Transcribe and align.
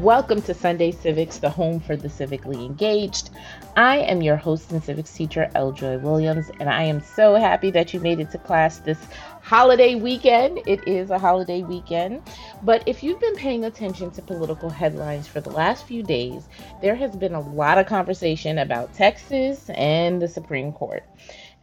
Welcome 0.00 0.42
to 0.42 0.54
Sunday 0.54 0.92
Civics, 0.92 1.38
the 1.38 1.50
home 1.50 1.80
for 1.80 1.96
the 1.96 2.06
civically 2.06 2.64
engaged. 2.64 3.30
I 3.76 3.98
am 3.98 4.22
your 4.22 4.36
host 4.36 4.70
and 4.70 4.82
civics 4.82 5.12
teacher, 5.12 5.50
L. 5.56 5.72
Joy 5.72 5.98
Williams, 5.98 6.52
and 6.60 6.70
I 6.70 6.84
am 6.84 7.00
so 7.00 7.34
happy 7.34 7.72
that 7.72 7.92
you 7.92 7.98
made 7.98 8.20
it 8.20 8.30
to 8.30 8.38
class 8.38 8.78
this 8.78 8.98
holiday 9.42 9.96
weekend. 9.96 10.60
It 10.66 10.86
is 10.86 11.10
a 11.10 11.18
holiday 11.18 11.62
weekend. 11.62 12.22
But 12.62 12.84
if 12.86 13.02
you've 13.02 13.20
been 13.20 13.34
paying 13.34 13.64
attention 13.64 14.12
to 14.12 14.22
political 14.22 14.70
headlines 14.70 15.26
for 15.26 15.40
the 15.40 15.50
last 15.50 15.84
few 15.84 16.04
days, 16.04 16.48
there 16.80 16.94
has 16.94 17.16
been 17.16 17.34
a 17.34 17.40
lot 17.40 17.78
of 17.78 17.86
conversation 17.86 18.58
about 18.58 18.94
Texas 18.94 19.68
and 19.70 20.22
the 20.22 20.28
Supreme 20.28 20.72
Court. 20.72 21.02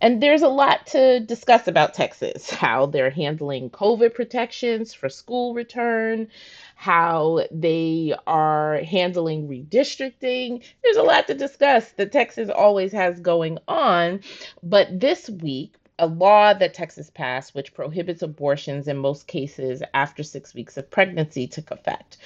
And 0.01 0.21
there's 0.21 0.41
a 0.41 0.49
lot 0.49 0.87
to 0.87 1.21
discuss 1.21 1.67
about 1.67 1.93
Texas 1.93 2.49
how 2.49 2.85
they're 2.85 3.09
handling 3.09 3.69
COVID 3.69 4.13
protections 4.13 4.93
for 4.93 5.07
school 5.07 5.53
return, 5.53 6.27
how 6.75 7.41
they 7.51 8.13
are 8.27 8.77
handling 8.83 9.47
redistricting. 9.47 10.63
There's 10.83 10.97
a 10.97 11.03
lot 11.03 11.27
to 11.27 11.33
discuss 11.33 11.91
that 11.93 12.11
Texas 12.11 12.49
always 12.49 12.91
has 12.91 13.19
going 13.19 13.57
on. 13.67 14.19
But 14.61 14.99
this 14.99 15.29
week, 15.29 15.73
a 15.97 16.07
law 16.07 16.53
that 16.53 16.73
Texas 16.73 17.09
passed, 17.09 17.55
which 17.55 17.73
prohibits 17.73 18.21
abortions 18.21 18.87
in 18.87 18.97
most 18.97 19.27
cases 19.27 19.81
after 19.93 20.23
six 20.23 20.53
weeks 20.53 20.77
of 20.77 20.91
pregnancy, 20.91 21.47
took 21.47 21.71
effect. 21.71 22.17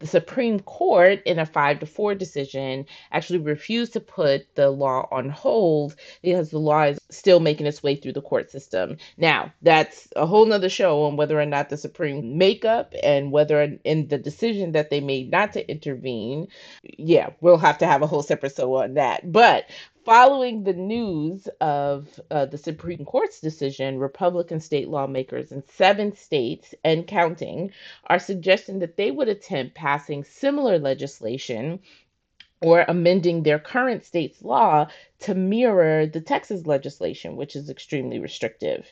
The 0.00 0.06
Supreme 0.06 0.60
Court, 0.60 1.20
in 1.26 1.38
a 1.38 1.46
five 1.46 1.80
to 1.80 1.86
four 1.86 2.14
decision, 2.14 2.86
actually 3.10 3.40
refused 3.40 3.94
to 3.94 4.00
put 4.00 4.54
the 4.54 4.70
law 4.70 5.08
on 5.10 5.28
hold 5.28 5.96
because 6.22 6.50
the 6.50 6.58
law 6.58 6.84
is 6.84 6.98
still 7.10 7.40
making 7.40 7.66
its 7.66 7.82
way 7.82 7.96
through 7.96 8.12
the 8.12 8.22
court 8.22 8.50
system. 8.50 8.96
Now, 9.16 9.52
that's 9.62 10.08
a 10.14 10.26
whole 10.26 10.46
nother 10.46 10.68
show 10.68 11.04
on 11.04 11.16
whether 11.16 11.40
or 11.40 11.46
not 11.46 11.68
the 11.68 11.76
Supreme 11.76 12.38
makeup 12.38 12.94
and 13.02 13.32
whether 13.32 13.78
in 13.84 14.08
the 14.08 14.18
decision 14.18 14.72
that 14.72 14.90
they 14.90 15.00
made 15.00 15.30
not 15.30 15.52
to 15.54 15.68
intervene. 15.68 16.48
Yeah, 16.82 17.30
we'll 17.40 17.58
have 17.58 17.78
to 17.78 17.86
have 17.86 18.02
a 18.02 18.06
whole 18.06 18.22
separate 18.22 18.54
show 18.54 18.74
on 18.76 18.94
that. 18.94 19.30
But 19.30 19.64
Following 20.08 20.64
the 20.64 20.72
news 20.72 21.50
of 21.60 22.18
uh, 22.30 22.46
the 22.46 22.56
Supreme 22.56 23.04
Court's 23.04 23.40
decision, 23.40 23.98
Republican 23.98 24.58
state 24.58 24.88
lawmakers 24.88 25.52
in 25.52 25.62
seven 25.68 26.16
states 26.16 26.74
and 26.82 27.06
counting 27.06 27.72
are 28.06 28.18
suggesting 28.18 28.78
that 28.78 28.96
they 28.96 29.10
would 29.10 29.28
attempt 29.28 29.74
passing 29.74 30.24
similar 30.24 30.78
legislation 30.78 31.80
or 32.62 32.86
amending 32.88 33.42
their 33.42 33.58
current 33.58 34.02
state's 34.02 34.40
law 34.40 34.86
to 35.18 35.34
mirror 35.34 36.06
the 36.06 36.22
Texas 36.22 36.64
legislation, 36.64 37.36
which 37.36 37.54
is 37.54 37.68
extremely 37.68 38.18
restrictive. 38.18 38.90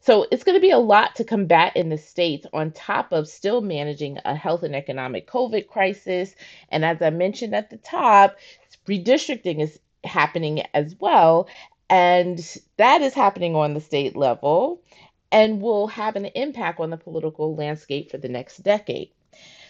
So 0.00 0.26
it's 0.32 0.42
going 0.42 0.56
to 0.56 0.60
be 0.60 0.72
a 0.72 0.78
lot 0.78 1.14
to 1.14 1.24
combat 1.24 1.76
in 1.76 1.90
the 1.90 1.98
states 1.98 2.44
on 2.52 2.72
top 2.72 3.12
of 3.12 3.28
still 3.28 3.60
managing 3.60 4.18
a 4.24 4.34
health 4.34 4.64
and 4.64 4.74
economic 4.74 5.30
COVID 5.30 5.68
crisis. 5.68 6.34
And 6.70 6.84
as 6.84 7.00
I 7.02 7.10
mentioned 7.10 7.54
at 7.54 7.70
the 7.70 7.76
top, 7.76 8.36
redistricting 8.88 9.60
is 9.60 9.78
happening 10.04 10.62
as 10.74 10.96
well. 11.00 11.48
And 11.90 12.38
that 12.78 13.02
is 13.02 13.14
happening 13.14 13.54
on 13.56 13.74
the 13.74 13.80
state 13.80 14.16
level 14.16 14.82
and 15.32 15.60
will 15.60 15.88
have 15.88 16.16
an 16.16 16.26
impact 16.26 16.80
on 16.80 16.90
the 16.90 16.96
political 16.96 17.54
landscape 17.56 18.10
for 18.10 18.18
the 18.18 18.28
next 18.28 18.58
decade. 18.58 19.10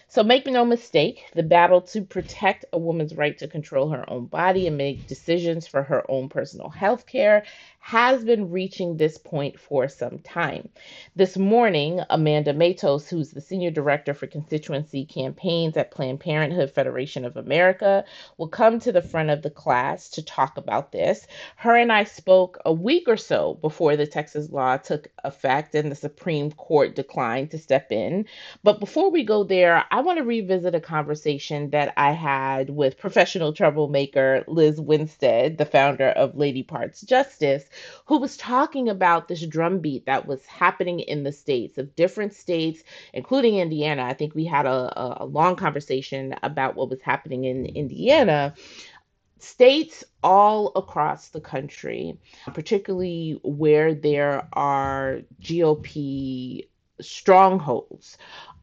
So 0.09 0.23
make 0.23 0.47
no 0.47 0.63
mistake, 0.63 1.25
the 1.35 1.43
battle 1.43 1.81
to 1.81 2.01
protect 2.01 2.63
a 2.71 2.77
woman's 2.77 3.13
right 3.13 3.37
to 3.39 3.47
control 3.47 3.89
her 3.89 4.09
own 4.09 4.27
body 4.27 4.65
and 4.65 4.77
make 4.77 5.05
decisions 5.05 5.67
for 5.67 5.83
her 5.83 6.09
own 6.09 6.29
personal 6.29 6.69
health 6.69 7.05
care 7.05 7.43
has 7.87 8.25
been 8.25 8.51
reaching 8.51 8.97
this 8.97 9.17
point 9.17 9.57
for 9.57 9.87
some 9.87 10.19
time. 10.19 10.67
This 11.15 11.37
morning, 11.37 12.01
Amanda 12.09 12.53
Matos, 12.53 13.09
who's 13.09 13.31
the 13.31 13.39
Senior 13.39 13.71
Director 13.71 14.13
for 14.13 14.27
Constituency 14.27 15.05
Campaigns 15.05 15.77
at 15.77 15.91
Planned 15.91 16.19
Parenthood 16.19 16.69
Federation 16.71 17.23
of 17.23 17.37
America, 17.37 18.03
will 18.37 18.49
come 18.49 18.79
to 18.81 18.91
the 18.91 19.01
front 19.01 19.29
of 19.29 19.41
the 19.41 19.49
class 19.49 20.09
to 20.09 20.21
talk 20.21 20.57
about 20.57 20.91
this. 20.91 21.27
Her 21.55 21.77
and 21.77 21.89
I 21.89 22.03
spoke 22.03 22.59
a 22.65 22.73
week 22.73 23.07
or 23.07 23.15
so 23.15 23.53
before 23.61 23.95
the 23.95 24.05
Texas 24.05 24.49
law 24.51 24.75
took 24.75 25.07
effect 25.23 25.73
and 25.73 25.89
the 25.89 25.95
Supreme 25.95 26.51
Court 26.51 26.93
declined 26.93 27.51
to 27.51 27.57
step 27.57 27.93
in. 27.93 28.25
But 28.63 28.81
before 28.81 29.11
we 29.11 29.23
go 29.23 29.45
there, 29.45 29.85
want 30.01 30.17
to 30.17 30.23
revisit 30.23 30.75
a 30.75 30.79
conversation 30.79 31.69
that 31.71 31.93
I 31.97 32.11
had 32.11 32.69
with 32.69 32.97
professional 32.97 33.53
troublemaker 33.53 34.43
Liz 34.47 34.79
Winstead, 34.79 35.57
the 35.57 35.65
founder 35.65 36.09
of 36.09 36.35
Lady 36.35 36.63
Parts 36.63 37.01
Justice 37.01 37.63
who 38.05 38.17
was 38.17 38.37
talking 38.37 38.89
about 38.89 39.27
this 39.27 39.45
drumbeat 39.45 40.05
that 40.05 40.25
was 40.25 40.45
happening 40.45 40.99
in 40.99 41.23
the 41.23 41.31
states 41.31 41.77
of 41.77 41.95
different 41.95 42.33
states, 42.33 42.83
including 43.13 43.57
Indiana. 43.57 44.03
I 44.03 44.13
think 44.13 44.33
we 44.33 44.45
had 44.45 44.65
a, 44.65 45.21
a 45.23 45.25
long 45.25 45.55
conversation 45.55 46.35
about 46.43 46.75
what 46.75 46.89
was 46.89 47.01
happening 47.01 47.43
in 47.43 47.65
Indiana 47.65 48.53
states 49.39 50.03
all 50.23 50.71
across 50.75 51.29
the 51.29 51.41
country, 51.41 52.17
particularly 52.53 53.39
where 53.43 53.93
there 53.93 54.47
are 54.53 55.21
GOP 55.41 56.67
strongholds, 56.99 58.17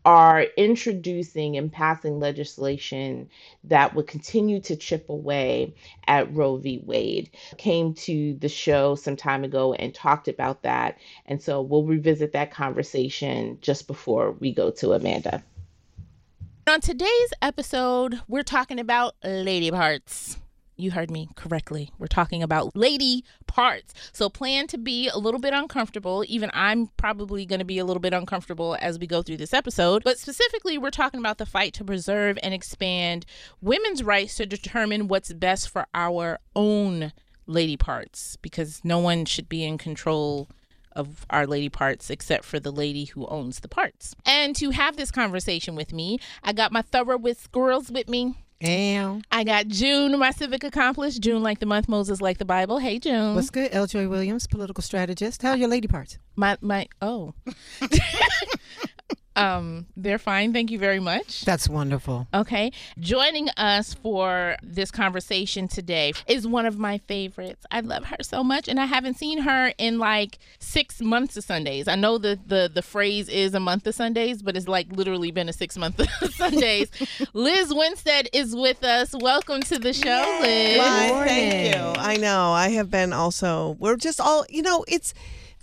are 0.04 0.42
introducing 0.56 1.56
and 1.56 1.72
passing 1.72 2.20
legislation 2.20 3.28
that 3.64 3.94
would 3.94 4.06
continue 4.06 4.60
to 4.60 4.76
chip 4.76 5.08
away 5.08 5.74
at 6.06 6.32
Roe 6.34 6.56
v. 6.56 6.82
Wade. 6.84 7.30
Came 7.56 7.94
to 7.94 8.34
the 8.34 8.48
show 8.48 8.94
some 8.94 9.16
time 9.16 9.44
ago 9.44 9.72
and 9.74 9.94
talked 9.94 10.28
about 10.28 10.62
that. 10.62 10.98
And 11.26 11.42
so 11.42 11.62
we'll 11.62 11.84
revisit 11.84 12.32
that 12.32 12.50
conversation 12.50 13.58
just 13.60 13.86
before 13.86 14.32
we 14.32 14.52
go 14.52 14.70
to 14.72 14.92
Amanda. 14.92 15.42
On 16.66 16.80
today's 16.80 17.32
episode, 17.42 18.20
we're 18.26 18.42
talking 18.42 18.80
about 18.80 19.14
lady 19.22 19.70
parts 19.70 20.38
you 20.76 20.90
heard 20.90 21.10
me 21.10 21.28
correctly. 21.36 21.90
We're 21.98 22.06
talking 22.06 22.42
about 22.42 22.74
lady 22.76 23.24
parts. 23.46 23.94
So 24.12 24.28
plan 24.28 24.66
to 24.68 24.78
be 24.78 25.08
a 25.08 25.18
little 25.18 25.40
bit 25.40 25.52
uncomfortable. 25.52 26.24
Even 26.26 26.50
I'm 26.52 26.88
probably 26.96 27.46
going 27.46 27.60
to 27.60 27.64
be 27.64 27.78
a 27.78 27.84
little 27.84 28.00
bit 28.00 28.12
uncomfortable 28.12 28.76
as 28.80 28.98
we 28.98 29.06
go 29.06 29.22
through 29.22 29.36
this 29.36 29.54
episode. 29.54 30.02
But 30.04 30.18
specifically, 30.18 30.78
we're 30.78 30.90
talking 30.90 31.20
about 31.20 31.38
the 31.38 31.46
fight 31.46 31.74
to 31.74 31.84
preserve 31.84 32.38
and 32.42 32.52
expand 32.52 33.26
women's 33.60 34.02
rights 34.02 34.34
to 34.36 34.46
determine 34.46 35.08
what's 35.08 35.32
best 35.32 35.68
for 35.68 35.86
our 35.94 36.38
own 36.56 37.12
lady 37.46 37.76
parts 37.76 38.36
because 38.36 38.80
no 38.84 38.98
one 38.98 39.24
should 39.24 39.48
be 39.48 39.64
in 39.64 39.78
control 39.78 40.48
of 40.92 41.26
our 41.30 41.46
lady 41.46 41.68
parts 41.68 42.10
except 42.10 42.44
for 42.44 42.60
the 42.60 42.70
lady 42.70 43.06
who 43.06 43.26
owns 43.26 43.60
the 43.60 43.68
parts. 43.68 44.14
And 44.24 44.54
to 44.56 44.70
have 44.70 44.96
this 44.96 45.10
conversation 45.10 45.74
with 45.74 45.92
me, 45.92 46.18
I 46.42 46.52
got 46.52 46.72
my 46.72 46.82
Thoroughwit 46.82 47.36
squirrels 47.36 47.90
with 47.90 48.08
me. 48.08 48.43
Damn. 48.60 49.22
I 49.30 49.44
got 49.44 49.68
June, 49.68 50.18
my 50.18 50.30
civic 50.30 50.64
accomplice. 50.64 51.18
June 51.18 51.42
like 51.42 51.58
the 51.58 51.66
month, 51.66 51.88
Moses 51.88 52.20
like 52.20 52.38
the 52.38 52.44
Bible. 52.44 52.78
Hey, 52.78 52.98
June. 52.98 53.34
What's 53.34 53.50
good? 53.50 53.70
L. 53.72 53.86
Joy 53.86 54.08
Williams, 54.08 54.46
political 54.46 54.82
strategist. 54.82 55.42
How 55.42 55.50
are 55.50 55.56
your 55.56 55.68
lady 55.68 55.88
parts? 55.88 56.18
My 56.36 56.56
my 56.60 56.86
oh. 57.02 57.34
Um, 59.36 59.86
they're 59.96 60.18
fine. 60.18 60.52
Thank 60.52 60.70
you 60.70 60.78
very 60.78 61.00
much. 61.00 61.44
That's 61.44 61.68
wonderful. 61.68 62.28
Okay. 62.32 62.70
Joining 62.98 63.48
us 63.50 63.94
for 63.94 64.56
this 64.62 64.90
conversation 64.90 65.66
today 65.68 66.12
is 66.26 66.46
one 66.46 66.66
of 66.66 66.78
my 66.78 66.98
favorites. 66.98 67.66
I 67.70 67.80
love 67.80 68.04
her 68.06 68.16
so 68.22 68.44
much, 68.44 68.68
and 68.68 68.78
I 68.78 68.86
haven't 68.86 69.14
seen 69.18 69.38
her 69.38 69.72
in 69.78 69.98
like 69.98 70.38
six 70.58 71.00
months 71.00 71.36
of 71.36 71.44
Sundays. 71.44 71.88
I 71.88 71.96
know 71.96 72.18
the 72.18 72.38
the, 72.46 72.70
the 72.72 72.82
phrase 72.82 73.28
is 73.28 73.54
a 73.54 73.60
month 73.60 73.86
of 73.86 73.94
Sundays, 73.94 74.42
but 74.42 74.56
it's 74.56 74.68
like 74.68 74.92
literally 74.92 75.30
been 75.30 75.48
a 75.48 75.52
six 75.52 75.76
month 75.76 76.00
of 76.00 76.08
Sundays. 76.34 76.90
Liz 77.32 77.74
Winstead 77.74 78.28
is 78.32 78.54
with 78.54 78.84
us. 78.84 79.14
Welcome 79.18 79.62
to 79.62 79.78
the 79.78 79.92
show, 79.92 80.38
Liz. 80.42 80.78
Why, 80.78 81.24
thank 81.26 81.74
you. 81.74 82.00
I 82.00 82.16
know. 82.16 82.52
I 82.52 82.68
have 82.70 82.90
been 82.90 83.12
also. 83.12 83.76
We're 83.80 83.96
just 83.96 84.20
all. 84.20 84.44
You 84.48 84.62
know, 84.62 84.84
it's 84.86 85.12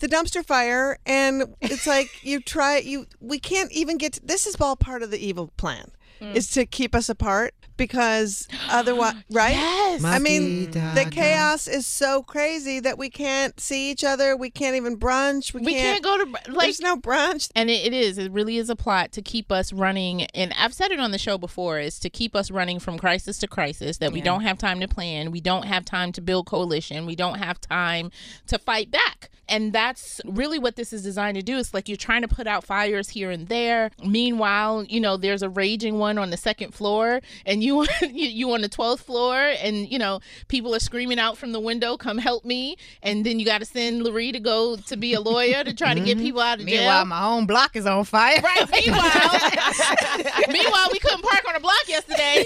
the 0.01 0.07
dumpster 0.07 0.45
fire 0.45 0.97
and 1.05 1.55
it's 1.61 1.87
like 1.87 2.09
you 2.23 2.41
try 2.41 2.77
you 2.77 3.05
we 3.19 3.39
can't 3.39 3.71
even 3.71 3.97
get 3.97 4.13
to, 4.13 4.21
this 4.25 4.45
is 4.45 4.59
all 4.59 4.75
part 4.75 5.01
of 5.01 5.11
the 5.11 5.25
evil 5.25 5.51
plan 5.57 5.91
mm. 6.19 6.35
is 6.35 6.49
to 6.51 6.65
keep 6.65 6.93
us 6.93 7.07
apart 7.07 7.53
because 7.81 8.47
otherwise, 8.69 9.15
right? 9.31 9.53
Yes. 9.53 10.03
I 10.03 10.19
mean, 10.19 10.71
the 10.71 11.07
chaos 11.11 11.67
is 11.67 11.87
so 11.87 12.23
crazy 12.23 12.79
that 12.79 12.97
we 12.97 13.09
can't 13.09 13.59
see 13.59 13.89
each 13.91 14.03
other. 14.03 14.37
We 14.37 14.49
can't 14.49 14.75
even 14.75 14.97
brunch. 14.97 15.53
We, 15.53 15.61
we 15.61 15.73
can't 15.73 16.03
go 16.03 16.23
to 16.23 16.51
like 16.51 16.67
There's 16.67 16.81
no 16.81 16.95
brunch. 16.95 17.49
and 17.55 17.69
it, 17.69 17.85
it 17.85 17.93
is 17.93 18.17
it 18.17 18.31
really 18.31 18.57
is 18.57 18.69
a 18.69 18.75
plot 18.75 19.11
to 19.13 19.21
keep 19.21 19.51
us 19.51 19.73
running 19.73 20.23
and 20.35 20.53
i've 20.57 20.73
said 20.73 20.91
it 20.91 20.99
on 20.99 21.11
the 21.11 21.17
show 21.17 21.37
before 21.37 21.79
is 21.79 21.99
to 21.99 22.09
keep 22.09 22.35
us 22.35 22.51
running 22.51 22.79
from 22.79 22.97
crisis 22.97 23.37
to 23.39 23.47
crisis 23.47 23.97
that 23.97 24.11
we 24.11 24.21
don't 24.21 24.41
have 24.41 24.57
time 24.57 24.79
to 24.79 24.87
plan 24.87 25.31
we 25.31 25.41
don't 25.41 25.63
have 25.63 25.85
time 25.85 26.11
to 26.11 26.21
build 26.21 26.45
coalition 26.45 27.05
we 27.05 27.15
don't 27.15 27.39
have 27.39 27.59
time 27.59 28.11
to 28.47 28.57
fight 28.57 28.91
back 28.91 29.29
and 29.47 29.73
that's 29.73 30.21
really 30.25 30.59
what 30.59 30.75
this 30.75 30.93
is 30.93 31.03
designed 31.03 31.35
to 31.35 31.41
do 31.41 31.57
it's 31.57 31.73
like 31.73 31.87
you're 31.87 31.97
trying 31.97 32.21
to 32.21 32.27
put 32.27 32.47
out 32.47 32.63
fires 32.63 33.09
here 33.09 33.31
and 33.31 33.47
there 33.47 33.91
meanwhile 34.03 34.83
you 34.83 34.99
know 34.99 35.17
there's 35.17 35.41
a 35.41 35.49
raging 35.49 35.97
one 35.97 36.17
on 36.17 36.29
the 36.29 36.37
second 36.37 36.73
floor 36.73 37.21
and 37.45 37.63
you 37.63 37.70
you, 38.01 38.27
you 38.27 38.53
on 38.53 38.61
the 38.61 38.69
12th 38.69 38.99
floor 38.99 39.37
and 39.39 39.89
you 39.91 39.97
know 39.97 40.19
people 40.47 40.75
are 40.75 40.79
screaming 40.79 41.19
out 41.19 41.37
from 41.37 41.51
the 41.51 41.59
window 41.59 41.97
come 41.97 42.17
help 42.17 42.45
me 42.45 42.75
and 43.01 43.25
then 43.25 43.39
you 43.39 43.45
got 43.45 43.59
to 43.59 43.65
send 43.65 44.03
Larry 44.03 44.31
to 44.31 44.39
go 44.39 44.75
to 44.75 44.97
be 44.97 45.13
a 45.13 45.21
lawyer 45.21 45.63
to 45.63 45.73
try 45.73 45.93
to 45.93 45.99
get 45.99 46.17
mm-hmm. 46.17 46.25
people 46.25 46.41
out 46.41 46.59
of 46.59 46.67
jail 46.67 46.81
Meanwhile, 46.81 47.05
my 47.05 47.25
own 47.25 47.45
block 47.45 47.75
is 47.75 47.85
on 47.85 48.03
fire. 48.05 48.41
Right. 48.41 48.69
Meanwhile, 48.71 49.01
meanwhile, 50.49 50.87
we 50.91 50.99
couldn't 50.99 51.23
park 51.23 51.43
on 51.47 51.53
the 51.53 51.59
block 51.59 51.87
yesterday. 51.87 52.45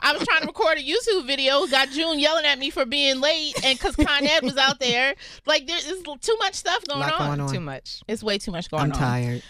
I 0.00 0.12
was 0.12 0.26
trying 0.26 0.42
to 0.42 0.46
record 0.46 0.78
a 0.78 0.82
YouTube 0.82 1.26
video. 1.26 1.66
Got 1.66 1.90
June 1.90 2.18
yelling 2.18 2.44
at 2.44 2.58
me 2.58 2.70
for 2.70 2.84
being 2.84 3.20
late, 3.20 3.54
and 3.64 3.78
because 3.78 3.96
Con 3.96 4.26
Ed 4.26 4.42
was 4.42 4.56
out 4.56 4.80
there. 4.80 5.14
Like 5.46 5.66
there's 5.66 5.86
too 6.20 6.36
much 6.38 6.54
stuff 6.54 6.84
going 6.86 7.00
Lot 7.00 7.12
on. 7.14 7.26
going 7.26 7.40
on. 7.40 7.52
Too 7.52 7.60
much. 7.60 8.02
It's 8.08 8.22
way 8.22 8.38
too 8.38 8.52
much 8.52 8.70
going 8.70 8.84
on. 8.84 8.92
I'm 8.92 8.98
tired. 8.98 9.42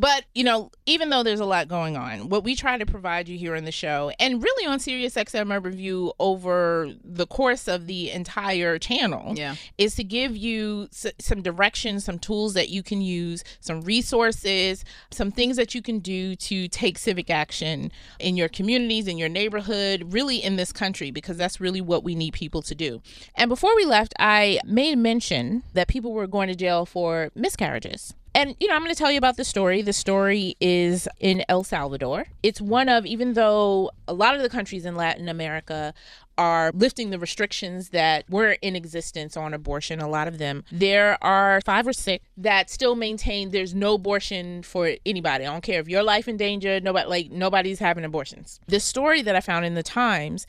But, 0.00 0.24
you 0.32 0.44
know, 0.44 0.70
even 0.86 1.10
though 1.10 1.24
there's 1.24 1.40
a 1.40 1.44
lot 1.44 1.66
going 1.66 1.96
on, 1.96 2.28
what 2.28 2.44
we 2.44 2.54
try 2.54 2.78
to 2.78 2.86
provide 2.86 3.28
you 3.28 3.36
here 3.36 3.56
on 3.56 3.64
the 3.64 3.72
show 3.72 4.12
and 4.20 4.40
really 4.40 4.64
on 4.64 4.78
SiriusXM 4.78 5.52
Urban 5.52 5.72
View 5.72 6.12
over 6.20 6.92
the 7.02 7.26
course 7.26 7.66
of 7.66 7.88
the 7.88 8.12
entire 8.12 8.78
channel 8.78 9.34
Yeah. 9.36 9.56
is 9.76 9.96
to 9.96 10.04
give 10.04 10.36
you 10.36 10.88
s- 10.92 11.12
some 11.18 11.42
direction, 11.42 11.98
some 11.98 12.20
tools 12.20 12.54
that 12.54 12.68
you 12.68 12.84
can 12.84 13.02
use, 13.02 13.42
some 13.58 13.80
resources, 13.80 14.84
some 15.10 15.32
things 15.32 15.56
that 15.56 15.74
you 15.74 15.82
can 15.82 15.98
do 15.98 16.36
to 16.36 16.68
take 16.68 16.96
civic 16.96 17.28
action 17.28 17.90
in 18.20 18.36
your 18.36 18.48
communities, 18.48 19.08
in 19.08 19.18
your 19.18 19.28
neighborhood, 19.28 20.12
really 20.12 20.36
in 20.40 20.54
this 20.54 20.70
country, 20.72 21.10
because 21.10 21.36
that's 21.36 21.60
really 21.60 21.80
what 21.80 22.04
we 22.04 22.14
need 22.14 22.34
people 22.34 22.62
to 22.62 22.74
do. 22.76 23.02
And 23.34 23.48
before 23.48 23.74
we 23.74 23.84
left, 23.84 24.14
I 24.20 24.60
made 24.64 24.96
mention 24.98 25.64
that 25.74 25.88
people 25.88 26.12
were 26.12 26.28
going 26.28 26.46
to 26.46 26.54
jail 26.54 26.86
for 26.86 27.30
miscarriages. 27.34 28.14
And, 28.38 28.54
you 28.60 28.68
know, 28.68 28.76
I'm 28.76 28.82
going 28.82 28.94
to 28.94 28.98
tell 28.98 29.10
you 29.10 29.18
about 29.18 29.36
the 29.36 29.42
story. 29.42 29.82
The 29.82 29.92
story 29.92 30.54
is 30.60 31.08
in 31.18 31.44
El 31.48 31.64
Salvador. 31.64 32.26
It's 32.44 32.60
one 32.60 32.88
of, 32.88 33.04
even 33.04 33.32
though 33.32 33.90
a 34.06 34.14
lot 34.14 34.36
of 34.36 34.42
the 34.42 34.48
countries 34.48 34.86
in 34.86 34.94
Latin 34.94 35.28
America 35.28 35.92
are 36.38 36.70
lifting 36.72 37.10
the 37.10 37.18
restrictions 37.18 37.88
that 37.88 38.30
were 38.30 38.52
in 38.62 38.76
existence 38.76 39.36
on 39.36 39.54
abortion, 39.54 39.98
a 39.98 40.08
lot 40.08 40.28
of 40.28 40.38
them, 40.38 40.62
there 40.70 41.18
are 41.20 41.60
five 41.62 41.84
or 41.84 41.92
six 41.92 42.24
that 42.36 42.70
still 42.70 42.94
maintain 42.94 43.50
there's 43.50 43.74
no 43.74 43.94
abortion 43.94 44.62
for 44.62 44.92
anybody. 45.04 45.44
I 45.44 45.50
don't 45.50 45.64
care 45.64 45.80
if 45.80 45.88
your 45.88 46.04
life 46.04 46.28
in 46.28 46.36
danger, 46.36 46.78
nobody, 46.78 47.08
like, 47.08 47.30
nobody's 47.32 47.80
having 47.80 48.04
abortions. 48.04 48.60
The 48.68 48.78
story 48.78 49.20
that 49.20 49.34
I 49.34 49.40
found 49.40 49.66
in 49.66 49.74
the 49.74 49.82
Times 49.82 50.46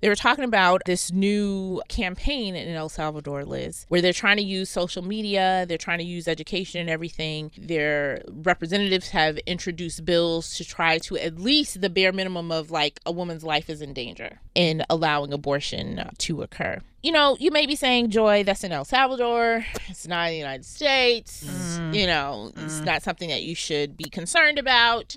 they 0.00 0.08
were 0.08 0.14
talking 0.14 0.44
about 0.44 0.82
this 0.86 1.12
new 1.12 1.82
campaign 1.88 2.54
in 2.54 2.74
El 2.74 2.88
Salvador, 2.88 3.44
Liz, 3.44 3.84
where 3.88 4.00
they're 4.00 4.12
trying 4.12 4.36
to 4.36 4.42
use 4.42 4.70
social 4.70 5.02
media, 5.02 5.66
they're 5.68 5.78
trying 5.78 5.98
to 5.98 6.04
use 6.04 6.28
education 6.28 6.80
and 6.80 6.90
everything. 6.90 7.50
Their 7.58 8.22
representatives 8.28 9.08
have 9.10 9.38
introduced 9.38 10.04
bills 10.04 10.54
to 10.56 10.64
try 10.64 10.98
to 10.98 11.16
at 11.16 11.38
least 11.38 11.80
the 11.80 11.90
bare 11.90 12.12
minimum 12.12 12.52
of 12.52 12.70
like 12.70 13.00
a 13.04 13.12
woman's 13.12 13.44
life 13.44 13.68
is 13.68 13.82
in 13.82 13.92
danger 13.92 14.40
in 14.54 14.84
allowing 14.88 15.32
abortion 15.32 16.10
to 16.18 16.42
occur. 16.42 16.80
You 17.02 17.12
know, 17.12 17.36
you 17.38 17.52
may 17.52 17.64
be 17.64 17.76
saying, 17.76 18.10
Joy, 18.10 18.42
that's 18.42 18.64
in 18.64 18.72
El 18.72 18.84
Salvador. 18.84 19.64
It's 19.88 20.08
not 20.08 20.26
in 20.28 20.32
the 20.32 20.38
United 20.38 20.64
States. 20.64 21.46
You 21.92 22.06
know, 22.08 22.50
it's 22.56 22.80
not 22.80 23.02
something 23.02 23.28
that 23.28 23.44
you 23.44 23.54
should 23.54 23.96
be 23.96 24.04
concerned 24.10 24.58
about. 24.58 25.16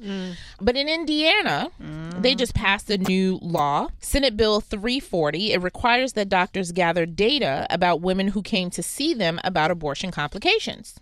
But 0.61 0.77
in 0.77 0.87
Indiana, 0.87 1.71
they 2.19 2.35
just 2.35 2.53
passed 2.53 2.89
a 2.91 2.97
new 2.99 3.39
law, 3.41 3.87
Senate 3.99 4.37
Bill 4.37 4.61
340. 4.61 5.53
It 5.53 5.61
requires 5.61 6.13
that 6.13 6.29
doctors 6.29 6.71
gather 6.71 7.05
data 7.07 7.65
about 7.71 7.99
women 8.01 8.29
who 8.29 8.43
came 8.43 8.69
to 8.69 8.83
see 8.83 9.13
them 9.15 9.39
about 9.43 9.71
abortion 9.71 10.11
complications. 10.11 10.99